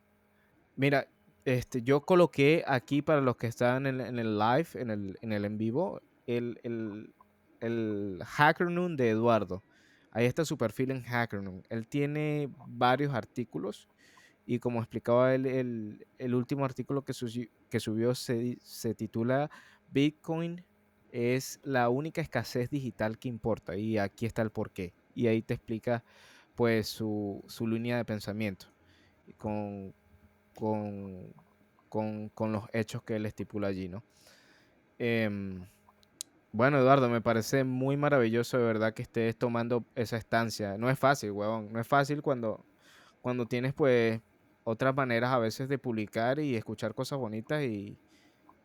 mira, 0.76 1.06
este, 1.44 1.82
yo 1.82 2.00
coloqué 2.00 2.64
aquí 2.66 3.02
para 3.02 3.20
los 3.20 3.36
que 3.36 3.48
están 3.48 3.86
en, 3.86 4.00
el 4.00 4.38
live, 4.38 4.68
en 4.74 4.90
el, 4.90 5.18
en 5.20 5.32
el 5.32 5.44
en 5.44 5.58
vivo, 5.58 6.00
el, 6.26 6.58
el, 6.64 7.14
el 7.60 8.22
Hackernoon 8.24 8.96
de 8.96 9.10
Eduardo. 9.10 9.62
Ahí 10.16 10.24
está 10.24 10.46
su 10.46 10.56
perfil 10.56 10.92
en 10.92 11.02
Hackernoon. 11.02 11.62
Él 11.68 11.86
tiene 11.86 12.48
varios 12.68 13.12
artículos 13.12 13.86
y 14.46 14.60
como 14.60 14.80
explicaba 14.80 15.34
él, 15.34 16.06
el, 16.16 16.34
último 16.34 16.64
artículo 16.64 17.04
que, 17.04 17.12
subió 17.12 18.14
se, 18.14 18.94
titula 18.96 19.50
Bitcoin 19.92 20.64
es 21.12 21.60
la 21.64 21.90
única 21.90 22.22
escasez 22.22 22.70
digital 22.70 23.18
que 23.18 23.28
importa 23.28 23.76
y 23.76 23.98
aquí 23.98 24.24
está 24.24 24.40
el 24.40 24.48
porqué. 24.48 24.94
Y 25.14 25.26
ahí 25.26 25.42
te 25.42 25.52
explica 25.52 26.02
pues 26.54 26.88
su, 26.88 27.44
línea 27.60 27.98
de 27.98 28.06
pensamiento 28.06 28.68
con, 29.36 29.92
con, 30.54 31.34
con, 31.90 32.30
con 32.30 32.52
los 32.52 32.64
hechos 32.72 33.02
que 33.02 33.16
él 33.16 33.26
estipula 33.26 33.68
allí, 33.68 33.90
¿no? 33.90 34.02
Em, 34.98 35.66
bueno, 36.56 36.78
Eduardo, 36.78 37.10
me 37.10 37.20
parece 37.20 37.64
muy 37.64 37.98
maravilloso 37.98 38.56
de 38.56 38.64
verdad 38.64 38.94
que 38.94 39.02
estés 39.02 39.36
tomando 39.36 39.84
esa 39.94 40.16
estancia. 40.16 40.78
No 40.78 40.88
es 40.88 40.98
fácil, 40.98 41.32
huevón. 41.32 41.70
No 41.70 41.78
es 41.80 41.86
fácil 41.86 42.22
cuando, 42.22 42.64
cuando 43.20 43.44
tienes 43.44 43.74
pues 43.74 44.22
otras 44.64 44.96
maneras 44.96 45.32
a 45.32 45.38
veces 45.38 45.68
de 45.68 45.76
publicar 45.76 46.38
y 46.38 46.56
escuchar 46.56 46.94
cosas 46.94 47.18
bonitas 47.18 47.62
y, 47.62 47.98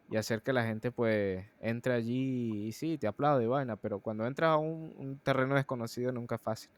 y 0.09 0.15
hacer 0.15 0.41
que 0.41 0.53
la 0.53 0.63
gente 0.63 0.93
pues 0.93 1.45
entre 1.59 1.93
allí 1.93 2.67
y 2.67 2.71
sí, 2.71 2.97
te 2.97 3.07
aplaude, 3.07 3.45
vaina, 3.45 3.75
pero 3.75 3.99
cuando 3.99 4.25
entras 4.25 4.51
a 4.51 4.57
un, 4.57 4.93
un 4.97 5.19
terreno 5.19 5.55
desconocido 5.55 6.13
nunca 6.13 6.35
es 6.35 6.41
fácil. 6.41 6.71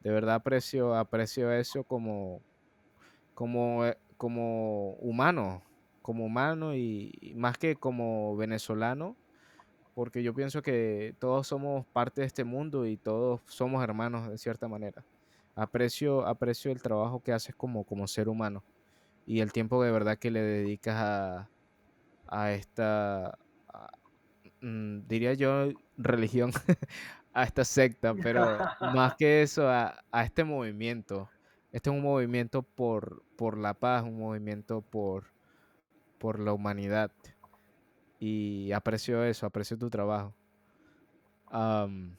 De 0.00 0.10
verdad 0.10 0.36
aprecio, 0.36 0.94
aprecio 0.94 1.52
eso 1.52 1.84
como, 1.84 2.40
como, 3.34 3.84
eh, 3.84 3.98
como 4.16 4.92
humano, 4.94 5.62
como 6.00 6.24
humano 6.24 6.74
y, 6.74 7.12
y 7.20 7.34
más 7.34 7.58
que 7.58 7.76
como 7.76 8.34
venezolano, 8.34 9.14
porque 9.98 10.22
yo 10.22 10.32
pienso 10.32 10.62
que 10.62 11.16
todos 11.18 11.48
somos 11.48 11.84
parte 11.88 12.20
de 12.20 12.28
este 12.28 12.44
mundo 12.44 12.86
y 12.86 12.96
todos 12.96 13.42
somos 13.48 13.82
hermanos 13.82 14.30
de 14.30 14.38
cierta 14.38 14.68
manera. 14.68 15.04
Aprecio, 15.56 16.24
aprecio 16.24 16.70
el 16.70 16.80
trabajo 16.82 17.20
que 17.20 17.32
haces 17.32 17.56
como, 17.56 17.84
como 17.84 18.06
ser 18.06 18.28
humano 18.28 18.64
y 19.26 19.40
el 19.40 19.52
tiempo 19.52 19.82
de 19.82 19.90
verdad 19.92 20.18
que 20.18 20.30
le 20.30 20.40
dedicas 20.42 20.96
a, 20.98 21.50
a 22.28 22.52
esta, 22.52 23.38
a- 23.68 23.90
mm, 24.60 25.06
diría 25.08 25.34
yo, 25.34 25.70
religión, 25.96 26.52
a 27.32 27.44
esta 27.44 27.64
secta, 27.64 28.14
pero 28.14 28.70
más 28.80 29.14
que 29.16 29.42
eso, 29.42 29.68
a, 29.68 30.00
a 30.12 30.24
este 30.24 30.44
movimiento. 30.44 31.30
Este 31.72 31.90
es 31.90 31.96
un 31.96 32.02
movimiento 32.02 32.62
por, 32.62 33.24
por 33.36 33.58
la 33.58 33.74
paz, 33.74 34.04
un 34.04 34.18
movimiento 34.18 34.82
por, 34.82 35.34
por 36.18 36.40
la 36.40 36.52
humanidad. 36.52 37.12
Y 38.18 38.72
aprecio 38.72 39.22
eso, 39.24 39.46
aprecio 39.46 39.78
tu 39.78 39.88
trabajo. 39.90 40.34
Am, 41.50 42.16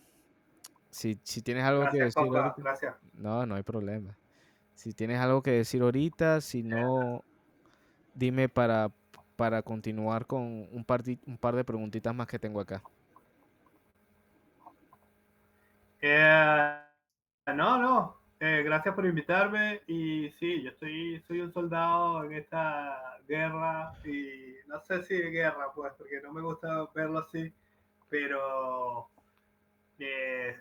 si, 0.89 1.19
si 1.23 1.41
tienes 1.41 1.63
algo 1.63 1.87
que 1.89 1.97
decir 1.97 2.23
Coca, 2.23 2.39
ahorita, 2.39 2.61
gracias. 2.61 2.95
no, 3.13 3.45
no 3.45 3.55
hay 3.55 3.63
problema. 3.63 4.17
Si 4.75 4.93
tienes 4.93 5.19
algo 5.19 5.43
que 5.43 5.51
decir 5.51 5.81
ahorita, 5.81 6.39
si 6.41 6.63
no, 6.63 7.23
dime 8.13 8.47
para, 8.47 8.91
para 9.35 9.61
continuar 9.61 10.25
con 10.25 10.67
un 10.71 10.85
par, 10.85 11.03
de, 11.03 11.19
un 11.27 11.37
par 11.37 11.55
de 11.55 11.63
preguntitas 11.63 12.15
más 12.15 12.27
que 12.27 12.39
tengo 12.39 12.61
acá. 12.61 12.81
Eh, 16.01 16.79
no, 17.47 17.77
no. 17.77 18.18
Eh, 18.39 18.63
gracias 18.63 18.95
por 18.95 19.05
invitarme. 19.05 19.81
Y 19.87 20.29
sí, 20.39 20.63
yo 20.63 20.69
estoy, 20.69 21.21
soy 21.27 21.41
un 21.41 21.51
soldado 21.51 22.23
en 22.23 22.33
esta 22.33 23.17
guerra. 23.27 23.93
Y 24.05 24.55
no 24.67 24.79
sé 24.81 25.03
si 25.03 25.15
guerra, 25.15 25.71
pues, 25.75 25.93
porque 25.97 26.21
no 26.21 26.31
me 26.31 26.41
gusta 26.41 26.87
verlo 26.93 27.19
así. 27.19 27.53
Pero 28.09 29.09
eh, 29.99 30.55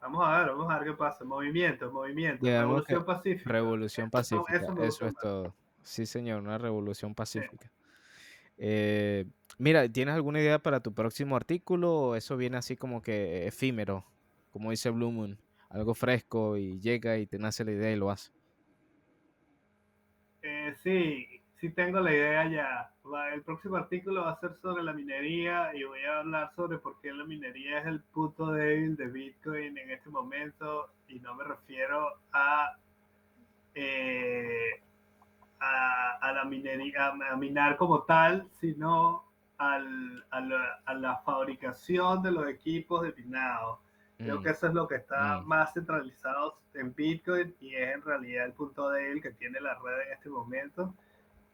vamos 0.00 0.26
a 0.26 0.38
ver, 0.38 0.48
vamos 0.50 0.70
a 0.70 0.78
ver 0.78 0.88
qué 0.88 0.94
pasa. 0.94 1.24
Movimiento, 1.24 1.90
movimiento. 1.90 2.44
Revolución 2.44 3.04
pacífica. 3.04 3.50
revolución 3.50 4.10
pacífica, 4.10 4.56
eso 4.82 5.06
es 5.06 5.14
más. 5.14 5.22
todo. 5.22 5.54
Sí, 5.82 6.06
señor, 6.06 6.42
una 6.42 6.58
revolución 6.58 7.14
pacífica. 7.14 7.70
Eh, 8.58 9.24
mira, 9.56 9.88
¿tienes 9.88 10.14
alguna 10.14 10.40
idea 10.40 10.58
para 10.58 10.80
tu 10.80 10.92
próximo 10.92 11.34
artículo 11.34 11.92
o 11.94 12.14
eso 12.14 12.36
viene 12.36 12.58
así 12.58 12.76
como 12.76 13.00
que 13.00 13.46
efímero, 13.46 14.04
como 14.52 14.70
dice 14.70 14.90
Blue 14.90 15.10
Moon, 15.10 15.38
algo 15.70 15.94
fresco 15.94 16.56
y 16.58 16.80
llega 16.80 17.18
y 17.18 17.26
te 17.26 17.38
nace 17.38 17.64
la 17.64 17.72
idea 17.72 17.92
y 17.92 17.96
lo 17.96 18.10
hace? 18.10 18.30
Eh, 20.42 20.74
sí, 20.82 21.26
sí 21.60 21.70
tengo 21.70 22.00
la 22.00 22.12
idea 22.12 22.48
ya. 22.50 22.94
El 23.32 23.42
próximo 23.42 23.76
artículo 23.76 24.22
va 24.22 24.32
a 24.32 24.40
ser 24.40 24.56
sobre 24.62 24.82
la 24.82 24.92
minería 24.92 25.74
y 25.74 25.84
voy 25.84 26.00
a 26.04 26.20
hablar 26.20 26.52
sobre 26.54 26.78
por 26.78 27.00
qué 27.00 27.12
la 27.12 27.24
minería 27.24 27.80
es 27.80 27.86
el 27.86 28.00
punto 28.02 28.52
débil 28.52 28.96
de 28.96 29.08
Bitcoin 29.08 29.76
en 29.76 29.90
este 29.90 30.08
momento 30.10 30.92
y 31.08 31.18
no 31.20 31.34
me 31.34 31.44
refiero 31.44 32.20
a, 32.32 32.76
eh, 33.74 34.82
a, 35.60 36.32
la 36.32 36.44
minería, 36.44 37.06
a, 37.08 37.32
a 37.32 37.36
minar 37.36 37.76
como 37.76 38.02
tal, 38.04 38.48
sino 38.60 39.24
al- 39.58 40.24
a, 40.30 40.40
la, 40.40 40.80
a 40.84 40.94
la 40.94 41.16
fabricación 41.18 42.22
de 42.22 42.32
los 42.32 42.48
equipos 42.48 43.02
de 43.02 43.12
minado. 43.22 43.80
Creo 44.22 44.40
Mm, 44.40 44.42
que 44.42 44.50
eso 44.50 44.66
es 44.68 44.74
lo 44.74 44.86
que 44.88 44.96
está 44.96 45.40
mm. 45.40 45.46
más 45.46 45.72
centralizado 45.74 46.60
en 46.74 46.94
Bitcoin 46.94 47.56
y 47.60 47.74
es 47.74 47.94
en 47.94 48.02
realidad 48.02 48.46
el 48.46 48.52
punto 48.54 48.90
débil 48.90 49.22
que 49.22 49.32
tiene 49.32 49.60
la 49.60 49.74
red 49.78 50.06
en 50.08 50.12
este 50.14 50.28
momento. 50.30 50.94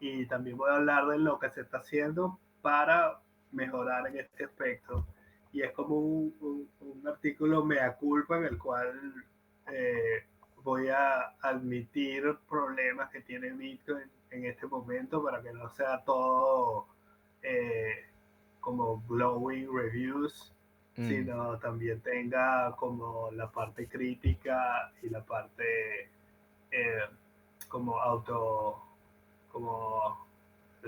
Y 0.00 0.26
también 0.26 0.56
voy 0.56 0.70
a 0.70 0.76
hablar 0.76 1.06
de 1.08 1.18
lo 1.18 1.38
que 1.38 1.50
se 1.50 1.62
está 1.62 1.78
haciendo 1.78 2.40
para 2.62 3.20
mejorar 3.52 4.06
en 4.08 4.18
este 4.18 4.44
aspecto. 4.44 5.06
Y 5.52 5.62
es 5.62 5.72
como 5.72 5.96
un, 5.98 6.36
un- 6.40 6.70
un 6.80 7.08
artículo 7.08 7.64
mea 7.64 7.96
culpa 7.96 8.38
en 8.38 8.44
el 8.46 8.58
cual 8.58 9.14
eh, 9.68 10.26
voy 10.62 10.88
a 10.88 11.30
admitir 11.40 12.36
problemas 12.48 13.10
que 13.10 13.22
tiene 13.22 13.52
Bitcoin 13.52 14.10
en 14.30 14.44
este 14.46 14.66
momento 14.66 15.22
para 15.22 15.42
que 15.42 15.52
no 15.52 15.68
sea 15.70 16.02
todo 16.04 16.88
eh, 17.42 18.06
como 18.60 19.00
glowing 19.08 19.68
reviews 19.74 20.52
Mm, 20.98 21.08
sino 21.08 21.58
también 21.58 22.00
tenga 22.00 22.74
como 22.76 23.30
la 23.32 23.50
parte 23.50 23.86
crítica 23.86 24.90
y 25.02 25.10
la 25.10 25.22
parte 25.22 26.08
eh, 26.70 27.00
como 27.68 27.98
auto, 28.00 28.82
como, 29.52 30.26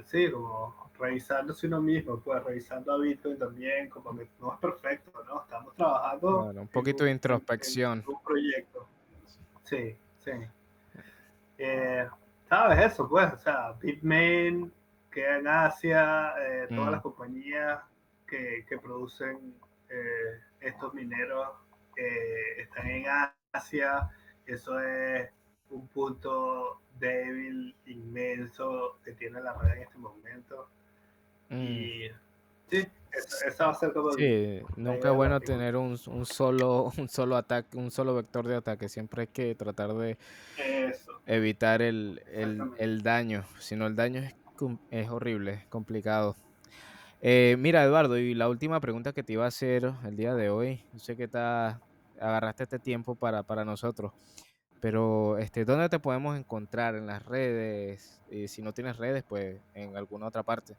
sí, 0.06 0.30
como 0.30 0.90
revisándose 0.98 1.66
uno 1.66 1.80
mismo, 1.82 2.18
pues 2.20 2.42
revisando 2.42 2.92
a 2.94 2.98
Bitcoin 2.98 3.38
también, 3.38 3.88
como 3.90 4.16
que 4.16 4.28
no 4.40 4.52
es 4.54 4.58
perfecto, 4.58 5.12
¿no? 5.26 5.42
Estamos 5.42 5.74
trabajando 5.76 6.42
Claro, 6.44 6.60
un 6.62 6.68
poquito 6.68 7.02
un- 7.04 7.06
de 7.06 7.12
introspección. 7.12 7.98
en 8.00 8.08
un 8.14 8.22
proyecto. 8.22 8.86
Sí, 9.64 9.96
sí. 10.24 10.30
Eh, 11.58 12.08
¿Sabes 12.48 12.92
eso? 12.92 13.08
Pues, 13.08 13.32
o 13.32 13.36
sea, 13.38 13.72
Bitmain 13.72 14.72
queda 15.10 15.38
en 15.38 15.48
Asia, 15.48 16.34
eh, 16.40 16.66
todas 16.68 16.86
Mm. 16.88 16.92
las 16.92 17.02
compañías 17.02 17.80
que, 18.26 18.64
que 18.68 18.78
producen 18.78 19.54
eh, 19.90 20.40
estos 20.60 20.94
mineros 20.94 21.48
eh, 21.96 22.62
están 22.62 22.88
en 22.88 23.06
Asia. 23.52 24.08
Eso 24.46 24.78
es 24.80 25.30
un 25.70 25.86
punto 25.88 26.80
débil, 26.98 27.76
inmenso 27.86 28.98
que 29.04 29.12
tiene 29.12 29.40
la 29.40 29.54
red 29.54 29.76
en 29.76 29.82
este 29.82 29.98
momento. 29.98 30.68
Mm, 31.50 31.62
Y 31.62 32.08
sí, 32.70 32.88
eso, 33.12 33.46
eso 33.46 33.64
va 33.64 33.70
a 33.70 33.74
ser 33.74 33.92
como... 33.92 34.12
Sí, 34.12 34.60
nunca 34.76 35.10
es 35.10 35.14
bueno 35.14 35.40
tener 35.40 35.76
un, 35.76 35.98
un 36.06 36.26
solo, 36.26 36.92
un 36.98 37.08
solo 37.08 37.36
ataque, 37.36 37.76
un 37.76 37.90
solo 37.90 38.14
vector 38.14 38.46
de 38.46 38.56
ataque. 38.56 38.88
Siempre 38.88 39.22
hay 39.22 39.26
que 39.28 39.54
tratar 39.54 39.94
de 39.94 40.18
Eso, 40.56 41.22
evitar 41.26 41.82
el, 41.82 42.22
el, 42.26 42.72
el 42.78 43.02
daño. 43.02 43.44
Si 43.58 43.76
no, 43.76 43.86
el 43.86 43.96
daño 43.96 44.20
es, 44.20 44.34
es 44.90 45.08
horrible, 45.10 45.52
es 45.54 45.66
complicado. 45.66 46.36
Eh, 47.20 47.56
mira, 47.58 47.82
Eduardo, 47.84 48.16
y 48.16 48.34
la 48.34 48.48
última 48.48 48.80
pregunta 48.80 49.12
que 49.12 49.22
te 49.24 49.32
iba 49.32 49.44
a 49.44 49.48
hacer 49.48 49.92
el 50.04 50.16
día 50.16 50.34
de 50.34 50.50
hoy. 50.50 50.84
Yo 50.92 50.98
sé 51.00 51.16
que 51.16 51.26
ta- 51.28 51.80
agarraste 52.20 52.64
este 52.64 52.78
tiempo 52.78 53.16
para, 53.16 53.42
para 53.42 53.64
nosotros, 53.64 54.12
pero 54.80 55.36
este, 55.38 55.64
¿dónde 55.64 55.88
te 55.88 55.98
podemos 55.98 56.38
encontrar? 56.38 56.94
¿En 56.94 57.06
las 57.06 57.24
redes? 57.24 58.20
Y 58.30 58.46
si 58.48 58.62
no 58.62 58.72
tienes 58.72 58.96
redes, 58.98 59.24
pues 59.28 59.60
en 59.74 59.96
alguna 59.96 60.26
otra 60.28 60.42
parte. 60.42 60.76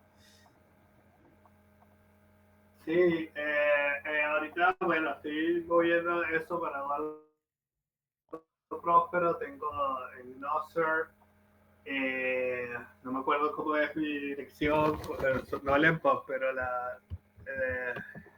Sí, 2.85 2.91
eh, 2.91 3.31
eh, 3.35 4.23
ahorita, 4.23 4.77
bueno, 4.79 5.11
estoy 5.11 5.63
moviendo 5.67 6.23
eso 6.23 6.59
para 6.59 6.81
Próspero, 8.81 9.35
tengo 9.37 9.67
en 10.19 10.39
Noster, 10.39 11.09
eh, 11.91 12.69
no 13.03 13.11
me 13.11 13.19
acuerdo 13.19 13.51
cómo 13.53 13.75
es 13.75 13.95
mi 13.95 14.05
dirección, 14.19 14.99
eh, 15.23 15.41
no 15.63 15.75
el 15.75 15.85
pero 16.27 16.51
la, 16.53 16.99
eh, 17.47 17.93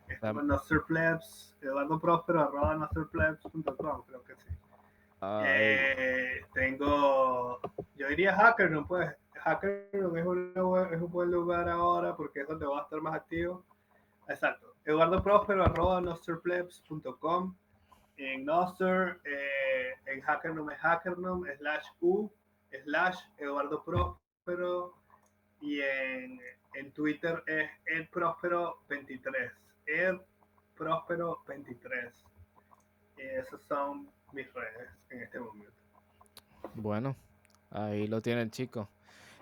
es 0.07 0.21
La- 0.21 0.29
como 0.29 0.41
Noster 0.43 0.81
Plebs, 0.87 1.57
Eduardo 1.61 1.99
Próspero, 1.99 2.41
arroba 2.41 2.75
nosterplebs.com, 2.75 4.03
creo 4.07 4.23
que 4.23 4.35
sí. 4.35 4.47
Eh, 5.45 6.45
tengo, 6.53 7.59
yo 7.95 8.07
diría 8.07 8.35
Hackernum, 8.35 8.87
pues 8.87 9.13
Hackernum 9.35 10.15
es, 10.17 10.25
buen- 10.25 10.93
es 10.93 11.01
un 11.01 11.11
buen 11.11 11.29
lugar 11.29 11.67
ahora 11.69 12.15
porque 12.15 12.41
es 12.41 12.47
donde 12.47 12.65
va 12.65 12.79
a 12.79 12.83
estar 12.83 13.01
más 13.01 13.15
activo. 13.15 13.63
Exacto. 14.27 14.73
Eduardo 14.85 15.21
Próspero, 15.21 15.63
arroba 15.63 15.99
nosterplebs.com. 16.01 17.55
En 18.17 18.45
Noster, 18.45 19.19
eh, 19.25 19.91
en 20.05 20.21
Hackernum 20.21 20.69
es 20.71 20.79
Hackernum, 20.79 21.43
slash 21.57 21.85
U, 22.01 22.31
slash 22.83 23.17
Eduardo 23.37 23.83
Próspero. 23.83 24.95
Y 25.59 25.81
en, 25.81 26.39
en 26.73 26.91
Twitter 26.93 27.43
es 27.45 27.69
Ed 27.85 28.09
Próspero 28.09 28.79
23. 28.89 29.51
Ed 29.85 30.15
Próspero 30.75 31.43
23. 31.47 32.13
Y 33.17 33.21
esas 33.21 33.61
son 33.67 34.09
mis 34.33 34.51
redes 34.53 34.89
en 35.09 35.21
este 35.21 35.39
momento. 35.39 35.71
bueno, 36.75 37.15
ahí 37.69 38.07
lo 38.07 38.21
tiene 38.21 38.41
el 38.41 38.51
chico. 38.51 38.89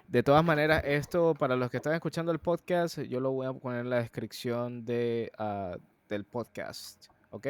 De 0.08 0.24
todas 0.24 0.44
maneras, 0.44 0.82
esto 0.86 1.36
para 1.36 1.56
los 1.56 1.70
que 1.70 1.78
están 1.78 1.94
escuchando 1.94 2.32
el 2.32 2.40
podcast, 2.40 3.00
yo 3.02 3.20
lo 3.20 3.32
voy 3.32 3.46
a 3.46 3.54
poner 3.54 3.82
en 3.82 3.92
la 3.92 3.98
descripción 3.98 4.84
de, 4.84 5.32
ah, 5.38 5.78
del 6.10 6.26
podcast, 6.26 7.06
¿ok? 7.30 7.48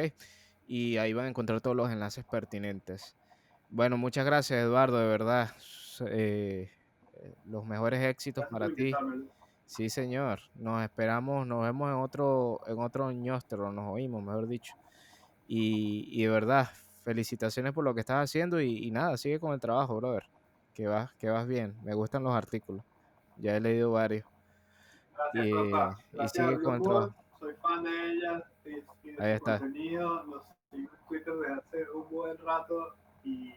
Y 0.66 0.98
ahí 0.98 1.14
van 1.14 1.24
a 1.24 1.28
encontrar 1.30 1.62
todos 1.62 1.74
los 1.74 1.90
enlaces 1.90 2.24
pertinentes. 2.24 3.16
Bueno, 3.72 3.96
muchas 3.96 4.26
gracias 4.26 4.64
Eduardo, 4.64 4.98
de 4.98 5.06
verdad. 5.06 5.50
Eh, 6.06 6.68
eh, 7.14 7.34
los 7.46 7.64
mejores 7.64 8.00
éxitos 8.00 8.44
para 8.46 8.68
ti. 8.68 8.92
Sí, 9.64 9.88
señor. 9.88 10.40
Nos 10.56 10.82
esperamos, 10.82 11.46
nos 11.46 11.62
vemos 11.62 11.88
en 11.88 11.96
otro, 11.96 12.60
en 12.66 12.80
otro 12.80 13.12
ñostro, 13.12 13.72
nos 13.72 13.92
oímos, 13.92 14.24
mejor 14.24 14.48
dicho. 14.48 14.74
Y, 15.46 16.08
y, 16.10 16.24
de 16.24 16.30
verdad, 16.30 16.68
felicitaciones 17.04 17.72
por 17.72 17.84
lo 17.84 17.94
que 17.94 18.00
estás 18.00 18.24
haciendo 18.24 18.60
y, 18.60 18.86
y, 18.86 18.90
nada, 18.90 19.16
sigue 19.16 19.38
con 19.38 19.52
el 19.52 19.60
trabajo, 19.60 19.96
brother. 19.96 20.24
Que 20.74 20.88
vas, 20.88 21.12
que 21.14 21.28
vas 21.30 21.46
bien. 21.46 21.76
Me 21.84 21.94
gustan 21.94 22.24
los 22.24 22.34
artículos. 22.34 22.84
Ya 23.36 23.56
he 23.56 23.60
leído 23.60 23.92
varios. 23.92 24.26
Gracias, 25.32 25.46
y, 25.46 25.70
Gracias, 26.12 26.34
y 26.34 26.42
sigue 26.42 26.62
con 26.62 26.74
el 26.74 26.82
trabajo. 26.82 27.14
Soy 27.38 27.54
fan 27.54 27.84
de 27.84 27.90
ella. 27.90 28.44
Y, 28.64 29.10
de 29.12 29.24
Ahí 29.24 29.32
está. 29.32 29.60
Contenido. 29.60 30.24
Los 30.24 30.44
sigo 30.72 30.90
en 30.92 31.08
Twitter 31.08 31.34
desde 31.34 31.54
hace 31.54 31.90
un 31.92 32.10
buen 32.10 32.36
rato 32.38 32.96
y 33.30 33.54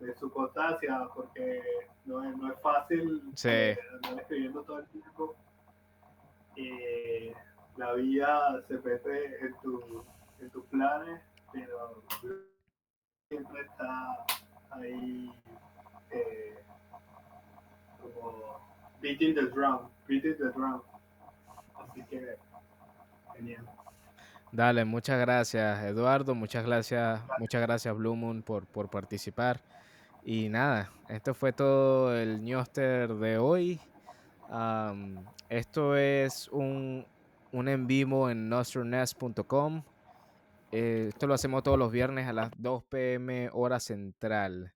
de 0.00 0.14
su 0.16 0.30
constancia, 0.30 1.08
porque 1.14 1.62
no 2.04 2.22
es, 2.24 2.36
no 2.36 2.52
es 2.52 2.60
fácil 2.60 3.22
sí. 3.34 3.48
eh, 3.48 3.78
andar 3.94 4.20
escribiendo 4.20 4.62
todo 4.62 4.78
el 4.80 4.86
tiempo. 4.88 5.36
Eh, 6.56 7.34
la 7.76 7.92
vida 7.94 8.62
se 8.68 8.74
mete 8.78 9.46
en, 9.46 9.54
tu, 9.60 10.04
en 10.40 10.50
tus 10.50 10.64
planes, 10.66 11.20
pero 11.52 12.02
siempre 13.28 13.62
está 13.62 14.24
ahí 14.70 15.32
eh, 16.10 16.58
como 18.00 18.60
beating 19.00 19.34
the 19.34 19.46
drum, 19.46 19.88
beating 20.06 20.36
the 20.36 20.50
drum. 20.50 20.82
Así 21.76 22.04
que 22.04 22.36
genial. 23.34 23.66
Dale, 24.54 24.84
muchas 24.84 25.18
gracias 25.18 25.82
Eduardo, 25.82 26.32
muchas 26.36 26.64
gracias, 26.64 27.20
muchas 27.40 27.60
gracias 27.60 27.96
Blue 27.96 28.14
Moon 28.14 28.40
por, 28.44 28.68
por 28.68 28.88
participar. 28.88 29.60
Y 30.22 30.48
nada, 30.48 30.92
esto 31.08 31.34
fue 31.34 31.52
todo 31.52 32.16
el 32.16 32.40
newster 32.44 33.12
de 33.14 33.36
hoy. 33.36 33.80
Um, 34.48 35.24
esto 35.48 35.96
es 35.96 36.46
un, 36.52 37.04
un 37.50 37.66
en 37.66 37.88
vivo 37.88 38.30
en 38.30 38.48
nostronest.com. 38.48 39.82
Eh, 40.70 41.06
esto 41.08 41.26
lo 41.26 41.34
hacemos 41.34 41.64
todos 41.64 41.76
los 41.76 41.90
viernes 41.90 42.28
a 42.28 42.32
las 42.32 42.52
2 42.56 42.84
pm 42.84 43.50
hora 43.52 43.80
central. 43.80 44.72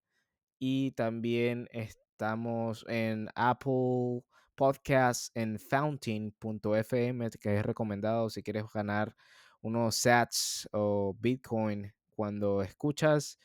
Y 0.58 0.90
también 0.90 1.68
estamos 1.70 2.84
en 2.88 3.28
Apple 3.36 4.24
Podcasts 4.56 5.30
en 5.36 5.56
fountain.fm, 5.60 7.30
que 7.40 7.58
es 7.58 7.64
recomendado 7.64 8.28
si 8.28 8.42
quieres 8.42 8.64
ganar 8.74 9.14
unos 9.62 9.96
sats 9.96 10.68
o 10.72 11.14
Bitcoin 11.18 11.92
cuando 12.14 12.62
escuchas 12.62 13.38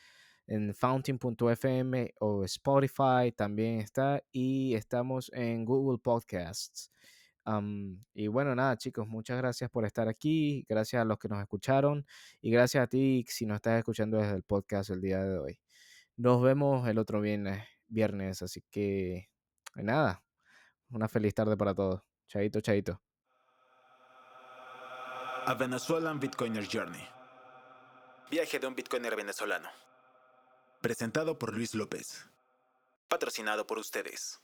en 0.48 0.74
fountain.fm 0.74 2.14
o 2.20 2.44
Spotify 2.44 3.32
también 3.36 3.80
está 3.80 4.22
y 4.32 4.74
estamos 4.76 5.32
en 5.34 5.66
Google 5.66 6.00
Podcasts. 6.00 6.92
Um, 7.46 8.02
y 8.14 8.28
bueno, 8.28 8.56
nada 8.56 8.78
chicos, 8.78 9.08
muchas 9.08 9.38
gracias 9.38 9.70
por 9.70 9.86
estar 9.86 10.08
aquí, 10.08 10.66
gracias 10.70 11.02
a 11.02 11.06
los 11.06 11.18
que 11.20 11.28
nos 11.28 11.42
escucharon 11.42 12.06
y 12.42 12.52
gracias 12.52 12.84
a 12.84 12.88
ti 12.88 13.26
si 13.28 13.46
nos 13.46 13.58
estás 13.58 13.80
escuchando 13.80 14.18
desde 14.18 14.36
el 14.36 14.44
podcast 14.44 14.90
el 14.92 15.02
día 15.02 15.24
de 15.24 15.38
hoy. 15.38 15.60
Nos 16.18 16.42
vemos 16.42 16.88
el 16.88 17.00
otro 17.00 17.22
viernes, 17.22 17.64
viernes 17.88 18.42
así 18.42 18.64
que 18.72 19.30
nada, 19.76 20.24
una 20.90 21.08
feliz 21.10 21.34
tarde 21.36 21.58
para 21.58 21.76
todos. 21.76 22.02
Chaito, 22.28 22.62
chaito. 22.62 23.13
A 25.46 25.54
Venezuelan 25.56 26.20
Bitcoiner 26.20 26.66
Journey. 26.66 27.06
Viaje 28.32 28.60
de 28.60 28.68
un 28.68 28.76
Bitcoiner 28.76 29.14
venezolano. 29.14 29.70
Presentado 30.80 31.38
por 31.38 31.54
Luis 31.54 31.76
López. 31.76 32.26
Patrocinado 33.10 33.68
por 33.68 33.78
ustedes. 33.78 34.40